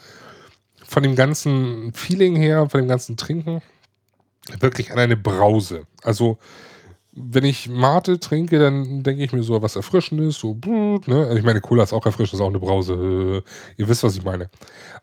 von 0.85 1.03
dem 1.03 1.15
ganzen 1.15 1.93
Feeling 1.93 2.35
her, 2.35 2.69
von 2.69 2.81
dem 2.81 2.87
ganzen 2.87 3.17
Trinken, 3.17 3.61
wirklich 4.59 4.91
an 4.91 4.99
eine 4.99 5.17
Brause. 5.17 5.83
Also 6.03 6.37
wenn 7.21 7.43
ich 7.43 7.69
Mate 7.69 8.19
trinke, 8.19 8.59
dann 8.59 9.03
denke 9.03 9.23
ich 9.23 9.33
mir 9.33 9.43
so 9.43 9.61
was 9.61 9.75
Erfrischendes, 9.75 10.37
so, 10.37 10.57
ne? 10.65 11.01
Also 11.07 11.35
ich 11.35 11.43
meine, 11.43 11.61
Cola 11.61 11.83
ist 11.83 11.93
auch 11.93 12.05
erfrischend, 12.05 12.35
ist 12.35 12.41
auch 12.41 12.47
eine 12.47 12.59
Brause. 12.59 13.43
Ihr 13.77 13.89
wisst, 13.89 14.03
was 14.03 14.15
ich 14.15 14.23
meine. 14.23 14.49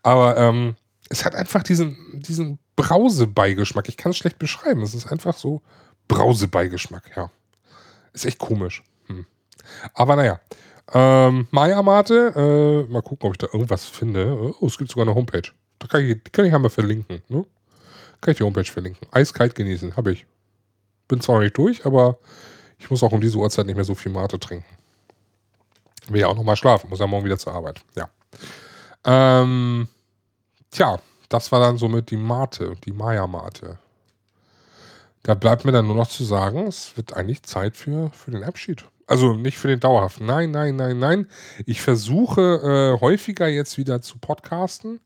Aber 0.02 0.36
ähm, 0.36 0.76
es 1.08 1.24
hat 1.24 1.34
einfach 1.34 1.62
diesen, 1.62 1.96
diesen 2.14 2.58
Brausebeigeschmack. 2.76 3.88
Ich 3.88 3.96
kann 3.96 4.10
es 4.10 4.18
schlecht 4.18 4.38
beschreiben. 4.38 4.82
Es 4.82 4.94
ist 4.94 5.10
einfach 5.10 5.36
so 5.36 5.62
Brausebeigeschmack, 6.08 7.10
ja. 7.16 7.30
Ist 8.12 8.26
echt 8.26 8.38
komisch. 8.38 8.82
Hm. 9.06 9.26
Aber 9.94 10.16
naja. 10.16 10.40
Ähm, 10.92 11.48
Maya 11.50 11.82
Mate, 11.82 12.32
äh, 12.36 12.92
mal 12.92 13.02
gucken, 13.02 13.28
ob 13.28 13.34
ich 13.34 13.38
da 13.38 13.48
irgendwas 13.52 13.86
finde. 13.86 14.54
Oh, 14.60 14.66
es 14.66 14.78
gibt 14.78 14.90
sogar 14.90 15.04
eine 15.04 15.14
Homepage. 15.16 15.50
Da 15.80 15.88
kann 15.88 16.04
ich, 16.04 16.22
die 16.22 16.30
kann 16.30 16.44
ich 16.44 16.54
einmal 16.54 16.70
verlinken. 16.70 17.22
Ne? 17.28 17.44
Kann 18.20 18.32
ich 18.32 18.38
die 18.38 18.44
Homepage 18.44 18.64
verlinken. 18.64 19.06
Eiskalt 19.10 19.54
genießen, 19.54 19.96
habe 19.96 20.12
ich. 20.12 20.26
Bin 21.09 21.20
zwar 21.20 21.36
noch 21.36 21.42
nicht 21.42 21.57
durch, 21.57 21.86
aber 21.86 22.18
ich 22.78 22.90
muss 22.90 23.02
auch 23.02 23.12
um 23.12 23.20
diese 23.20 23.38
Uhrzeit 23.38 23.66
nicht 23.66 23.76
mehr 23.76 23.84
so 23.84 23.94
viel 23.94 24.12
Mate 24.12 24.38
trinken. 24.38 24.66
Will 26.09 26.20
ja 26.20 26.28
auch 26.28 26.36
nochmal 26.36 26.57
schlafen, 26.57 26.90
muss 26.90 27.00
ja 27.00 27.07
morgen 27.07 27.24
wieder 27.24 27.38
zur 27.38 27.54
Arbeit. 27.54 27.80
Ja. 27.94 28.09
Ähm, 29.04 29.88
tja, 30.70 30.98
das 31.28 31.50
war 31.50 31.61
dann 31.61 31.78
somit 31.78 32.11
die 32.11 32.16
Mate, 32.16 32.74
die 32.84 32.92
Maya-Mate. 32.92 33.78
Da 35.22 35.34
bleibt 35.34 35.64
mir 35.64 35.72
dann 35.72 35.86
nur 35.86 35.96
noch 35.96 36.09
zu 36.09 36.22
sagen, 36.22 36.66
es 36.68 36.96
wird 36.96 37.14
eigentlich 37.14 37.42
Zeit 37.42 37.76
für, 37.76 38.11
für 38.11 38.30
den 38.30 38.44
Abschied. 38.44 38.84
Also 39.09 39.34
nicht 39.34 39.59
für 39.59 39.68
den 39.68 39.80
dauerhaften. 39.80 40.26
Nein, 40.26 40.50
nein, 40.50 40.76
nein, 40.76 40.98
nein. 40.98 41.28
Ich 41.64 41.80
versuche 41.80 42.96
äh, 42.96 43.00
häufiger 43.00 43.48
jetzt 43.48 43.78
wieder 43.78 44.02
zu 44.02 44.18
podcasten 44.18 45.00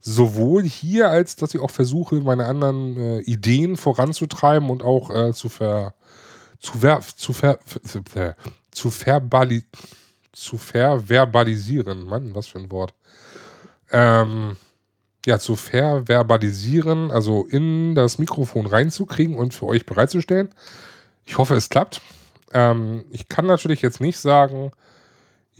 sowohl 0.00 0.62
hier, 0.62 1.10
als 1.10 1.36
dass 1.36 1.54
ich 1.54 1.60
auch 1.60 1.70
versuche, 1.70 2.16
meine 2.16 2.46
anderen 2.46 2.96
äh, 2.96 3.20
Ideen 3.20 3.76
voranzutreiben 3.76 4.70
und 4.70 4.82
auch 4.82 5.10
äh, 5.10 5.32
zu 5.32 5.48
ver 5.48 5.94
zu 6.58 6.78
ver 6.78 7.00
zu 7.16 7.32
ver 7.32 7.56
äh, 8.14 8.34
zu 8.70 8.90
verbali 8.90 9.64
zu 10.32 10.58
ververbalisieren. 10.58 12.04
Mann, 12.04 12.34
was 12.34 12.48
für 12.48 12.58
ein 12.58 12.70
Wort. 12.70 12.94
Ähm, 13.92 14.56
ja, 15.26 15.38
zu 15.38 15.56
ververbalisieren, 15.56 17.10
also 17.10 17.44
in 17.44 17.94
das 17.94 18.18
Mikrofon 18.18 18.66
reinzukriegen 18.66 19.36
und 19.36 19.52
für 19.52 19.66
euch 19.66 19.84
bereitzustellen. 19.84 20.48
Ich 21.26 21.36
hoffe, 21.36 21.54
es 21.54 21.68
klappt. 21.68 22.00
Ähm, 22.52 23.04
ich 23.10 23.28
kann 23.28 23.46
natürlich 23.46 23.82
jetzt 23.82 24.00
nicht 24.00 24.18
sagen, 24.18 24.72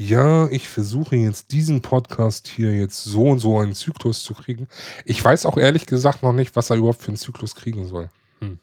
ja, 0.00 0.48
ich 0.48 0.66
versuche 0.66 1.14
jetzt 1.14 1.52
diesen 1.52 1.82
Podcast 1.82 2.48
hier 2.48 2.74
jetzt 2.74 3.04
so 3.04 3.24
und 3.24 3.38
so 3.38 3.58
einen 3.58 3.74
Zyklus 3.74 4.22
zu 4.22 4.32
kriegen. 4.32 4.66
Ich 5.04 5.22
weiß 5.22 5.44
auch 5.44 5.58
ehrlich 5.58 5.84
gesagt 5.84 6.22
noch 6.22 6.32
nicht, 6.32 6.56
was 6.56 6.70
er 6.70 6.76
überhaupt 6.76 7.02
für 7.02 7.08
einen 7.08 7.18
Zyklus 7.18 7.54
kriegen 7.54 7.86
soll. 7.86 8.08
Hm. 8.38 8.58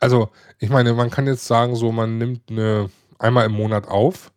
Also, 0.00 0.30
ich 0.58 0.70
meine, 0.70 0.94
man 0.94 1.10
kann 1.10 1.26
jetzt 1.26 1.46
sagen, 1.46 1.76
so, 1.76 1.92
man 1.92 2.16
nimmt 2.16 2.50
eine 2.50 2.88
einmal 3.18 3.44
im 3.44 3.52
Monat 3.52 3.86
auf 3.86 4.32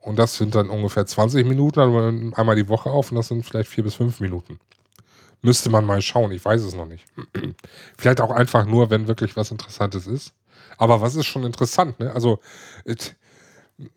und 0.00 0.18
das 0.18 0.34
sind 0.34 0.56
dann 0.56 0.68
ungefähr 0.68 1.06
20 1.06 1.46
Minuten, 1.46 1.78
also 1.78 2.32
einmal 2.34 2.56
die 2.56 2.68
Woche 2.68 2.90
auf 2.90 3.12
und 3.12 3.18
das 3.18 3.28
sind 3.28 3.46
vielleicht 3.46 3.70
vier 3.70 3.84
bis 3.84 3.94
fünf 3.94 4.18
Minuten. 4.18 4.58
Müsste 5.42 5.70
man 5.70 5.84
mal 5.84 6.02
schauen, 6.02 6.32
ich 6.32 6.44
weiß 6.44 6.62
es 6.62 6.74
noch 6.74 6.86
nicht. 6.86 7.04
vielleicht 7.96 8.20
auch 8.20 8.32
einfach 8.32 8.66
nur, 8.66 8.90
wenn 8.90 9.06
wirklich 9.06 9.36
was 9.36 9.52
Interessantes 9.52 10.08
ist. 10.08 10.34
Aber 10.76 11.00
was 11.00 11.14
ist 11.14 11.26
schon 11.26 11.44
interessant, 11.44 12.00
ne? 12.00 12.12
Also, 12.12 12.40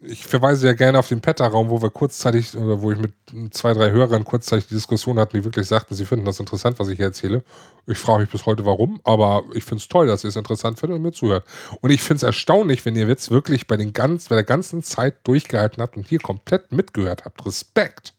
ich 0.02 0.28
verweise 0.28 0.68
ja 0.68 0.74
gerne 0.74 1.00
auf 1.00 1.08
den 1.08 1.22
Petta-Raum, 1.22 1.70
wo 1.70 1.82
wir 1.82 1.90
kurzzeitig, 1.90 2.56
oder 2.56 2.82
wo 2.82 2.92
ich 2.92 3.00
mit 3.00 3.14
zwei, 3.52 3.74
drei 3.74 3.90
Hörern 3.90 4.24
kurzzeitig 4.24 4.68
die 4.68 4.76
Diskussion 4.76 5.18
hatten, 5.18 5.36
die 5.36 5.44
wirklich 5.44 5.68
sagten, 5.68 5.96
sie 5.96 6.06
finden 6.06 6.26
das 6.26 6.40
interessant, 6.40 6.78
was 6.78 6.88
ich 6.90 6.98
hier 6.98 7.08
erzähle. 7.08 7.44
Ich 7.88 7.98
frage 7.98 8.22
mich 8.22 8.30
bis 8.30 8.46
heute, 8.46 8.64
warum, 8.64 9.02
aber 9.04 9.44
ich 9.56 9.64
finde 9.64 9.82
es 9.82 9.88
toll, 9.88 10.06
dass 10.06 10.24
ihr 10.24 10.28
es 10.28 10.36
interessant 10.36 10.80
findet 10.80 10.98
und 10.98 11.02
mir 11.02 11.14
zuhört. 11.14 11.46
Und 11.82 11.90
ich 11.90 12.02
finde 12.04 12.18
es 12.18 12.24
erstaunlich, 12.24 12.86
wenn 12.86 12.96
ihr 12.96 13.08
jetzt 13.08 13.32
wirklich 13.32 13.66
bei, 13.66 13.76
den 13.76 13.92
ganz, 13.92 14.30
bei 14.30 14.36
der 14.36 14.44
ganzen 14.44 14.84
Zeit 14.84 15.16
durchgehalten 15.24 15.82
habt 15.82 15.98
und 15.98 16.08
hier 16.08 16.20
komplett 16.20 16.72
mitgehört 16.72 17.26
habt. 17.26 17.44
Respekt. 17.44 18.14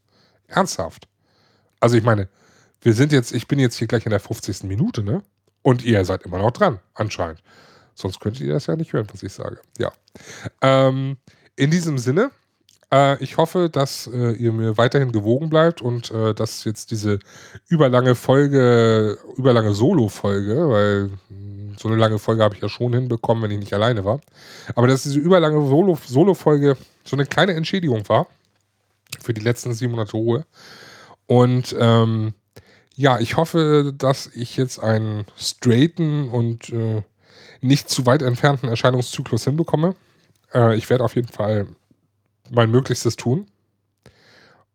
Ernsthaft. 0.49 1.07
Also 1.79 1.97
ich 1.97 2.03
meine, 2.03 2.29
wir 2.81 2.95
sind 2.95 3.13
jetzt, 3.13 3.33
ich 3.33 3.47
bin 3.47 3.61
jetzt 3.61 3.77
hier 3.77 3.87
gleich 3.87 4.05
in 4.05 4.11
der 4.11 4.21
50. 4.21 4.65
Minute, 4.65 5.05
ne? 5.05 5.23
Und 5.63 5.85
ihr 5.85 6.05
seid 6.05 6.23
immer 6.23 6.39
noch 6.39 6.51
dran, 6.51 6.81
anscheinend. 6.95 7.41
Sonst 7.95 8.19
könntet 8.19 8.43
ihr 8.43 8.53
das 8.53 8.67
ja 8.67 8.75
nicht 8.75 8.93
hören, 8.93 9.07
was 9.13 9.23
ich 9.23 9.33
sage. 9.33 9.61
Ja. 9.79 9.93
Ähm, 10.61 11.19
in 11.57 11.71
diesem 11.71 11.99
Sinne, 11.99 12.31
äh, 12.93 13.23
ich 13.23 13.37
hoffe, 13.37 13.71
dass 13.71 14.07
äh, 14.13 14.33
ihr 14.33 14.53
mir 14.53 14.77
weiterhin 14.77 15.13
gewogen 15.13 15.49
bleibt 15.49 15.81
und 15.81 16.11
äh, 16.11 16.35
dass 16.35 16.65
jetzt 16.65 16.91
diese 16.91 17.19
überlange 17.69 18.15
Folge, 18.15 19.19
überlange 19.37 19.73
Solo-Folge, 19.75 20.69
weil 20.69 21.11
hm, 21.29 21.77
so 21.79 21.89
eine 21.89 21.97
lange 21.97 22.19
Folge 22.19 22.43
habe 22.43 22.55
ich 22.55 22.63
ja 22.63 22.69
schon 22.69 22.93
hinbekommen, 22.93 23.43
wenn 23.43 23.51
ich 23.51 23.59
nicht 23.59 23.73
alleine 23.73 24.05
war. 24.05 24.21
Aber 24.75 24.87
dass 24.87 25.05
diese 25.05 25.19
überlange 25.19 25.67
Solo-Folge 26.07 26.77
so 27.05 27.17
eine 27.17 27.27
kleine 27.27 27.55
Entschädigung 27.55 28.09
war 28.09 28.27
für 29.21 29.35
die 29.35 29.41
letzten 29.41 29.73
sieben 29.73 29.93
Monate 29.93 30.13
Ruhe. 30.13 30.45
Und 31.27 31.75
ähm, 31.79 32.35
ja, 32.95 33.19
ich 33.21 33.37
hoffe, 33.37 33.95
dass 33.97 34.27
ich 34.35 34.57
jetzt 34.57 34.79
einen 34.79 35.25
straighten 35.37 36.29
und 36.29 36.69
äh, 36.71 37.03
nicht 37.63 37.89
zu 37.89 38.05
weit 38.07 38.23
entfernten 38.23 38.69
Erscheinungszyklus 38.69 39.45
hinbekomme. 39.45 39.95
Äh, 40.55 40.77
ich 40.77 40.89
werde 40.91 41.05
auf 41.05 41.17
jeden 41.17 41.29
Fall 41.29 41.67
mein 42.51 42.71
Möglichstes 42.71 43.17
tun. 43.17 43.47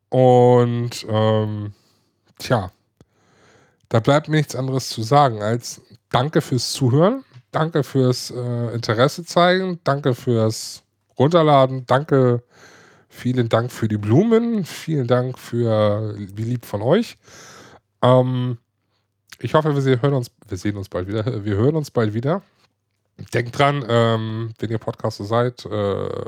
Und 0.09 1.05
ähm, 1.09 1.73
tja, 2.39 2.71
da 3.89 3.99
bleibt 3.99 4.30
mir 4.30 4.38
nichts 4.38 4.55
anderes 4.55 4.89
zu 4.89 5.01
sagen 5.03 5.41
als 5.41 5.82
Danke 6.09 6.41
fürs 6.41 6.71
Zuhören, 6.71 7.25
danke 7.51 7.84
fürs 7.84 8.32
äh, 8.32 8.73
Interesse 8.73 9.25
zeigen, 9.25 9.80
danke 9.84 10.15
fürs 10.15 10.84
Runterladen, 11.19 11.86
danke, 11.86 12.43
vielen 13.09 13.49
Dank 13.49 13.71
für 13.71 13.89
die 13.89 13.97
Blumen, 13.97 14.63
vielen 14.63 15.07
Dank 15.07 15.38
für 15.38 16.15
wie 16.17 16.43
lieb 16.43 16.65
von 16.65 16.82
euch. 16.82 17.17
Ähm, 18.01 18.57
ich 19.39 19.53
hoffe, 19.53 19.86
wir 19.86 20.01
hören 20.01 20.13
uns, 20.13 20.32
wir 20.47 20.57
sehen 20.57 20.78
uns 20.78 20.89
bald 20.89 21.07
wieder. 21.07 21.43
Wir 21.43 21.57
hören 21.57 21.75
uns 21.75 21.91
bald 21.91 22.13
wieder. 22.13 22.41
Denkt 23.34 23.57
dran, 23.57 23.84
ähm, 23.88 24.53
wenn 24.59 24.70
ihr 24.70 24.78
Podcaster 24.78 25.26
seid, 25.26 25.65
äh, 25.65 26.26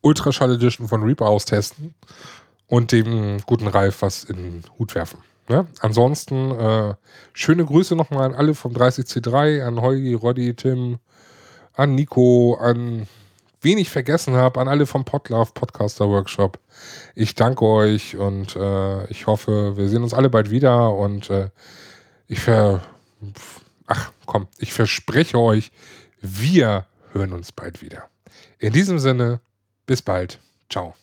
Ultraschall 0.00 0.54
Edition 0.54 0.88
von 0.88 1.02
Reaper 1.02 1.26
austesten. 1.26 1.94
und 2.72 2.90
dem 2.90 3.42
guten 3.44 3.66
Ralf 3.66 4.00
was 4.00 4.24
in 4.24 4.36
den 4.36 4.64
Hut 4.78 4.94
werfen. 4.94 5.18
Ne? 5.46 5.66
Ansonsten 5.80 6.50
äh, 6.52 6.94
schöne 7.34 7.66
Grüße 7.66 7.94
nochmal 7.94 8.24
an 8.24 8.34
alle 8.34 8.54
vom 8.54 8.72
30C3, 8.72 9.62
an 9.62 9.82
Holgi, 9.82 10.14
Roddy, 10.14 10.54
Tim, 10.54 10.98
an 11.74 11.94
Nico, 11.94 12.54
an 12.54 13.06
wen 13.60 13.76
ich 13.76 13.90
vergessen 13.90 14.36
habe, 14.36 14.58
an 14.58 14.68
alle 14.68 14.86
vom 14.86 15.04
Podlove 15.04 15.50
Podcaster 15.52 16.08
Workshop. 16.08 16.58
Ich 17.14 17.34
danke 17.34 17.66
euch 17.66 18.16
und 18.16 18.56
äh, 18.56 19.06
ich 19.08 19.26
hoffe, 19.26 19.76
wir 19.76 19.88
sehen 19.90 20.02
uns 20.02 20.14
alle 20.14 20.30
bald 20.30 20.50
wieder 20.50 20.94
und 20.94 21.28
äh, 21.28 21.50
ich 22.26 22.40
ver 22.40 22.80
komm, 24.26 24.48
ich 24.58 24.72
verspreche 24.72 25.38
euch, 25.38 25.70
wir 26.20 26.86
hören 27.12 27.32
uns 27.32 27.52
bald 27.52 27.82
wieder. 27.82 28.08
In 28.58 28.72
diesem 28.72 28.98
Sinne, 28.98 29.40
bis 29.86 30.02
bald. 30.02 30.38
Ciao. 30.68 30.94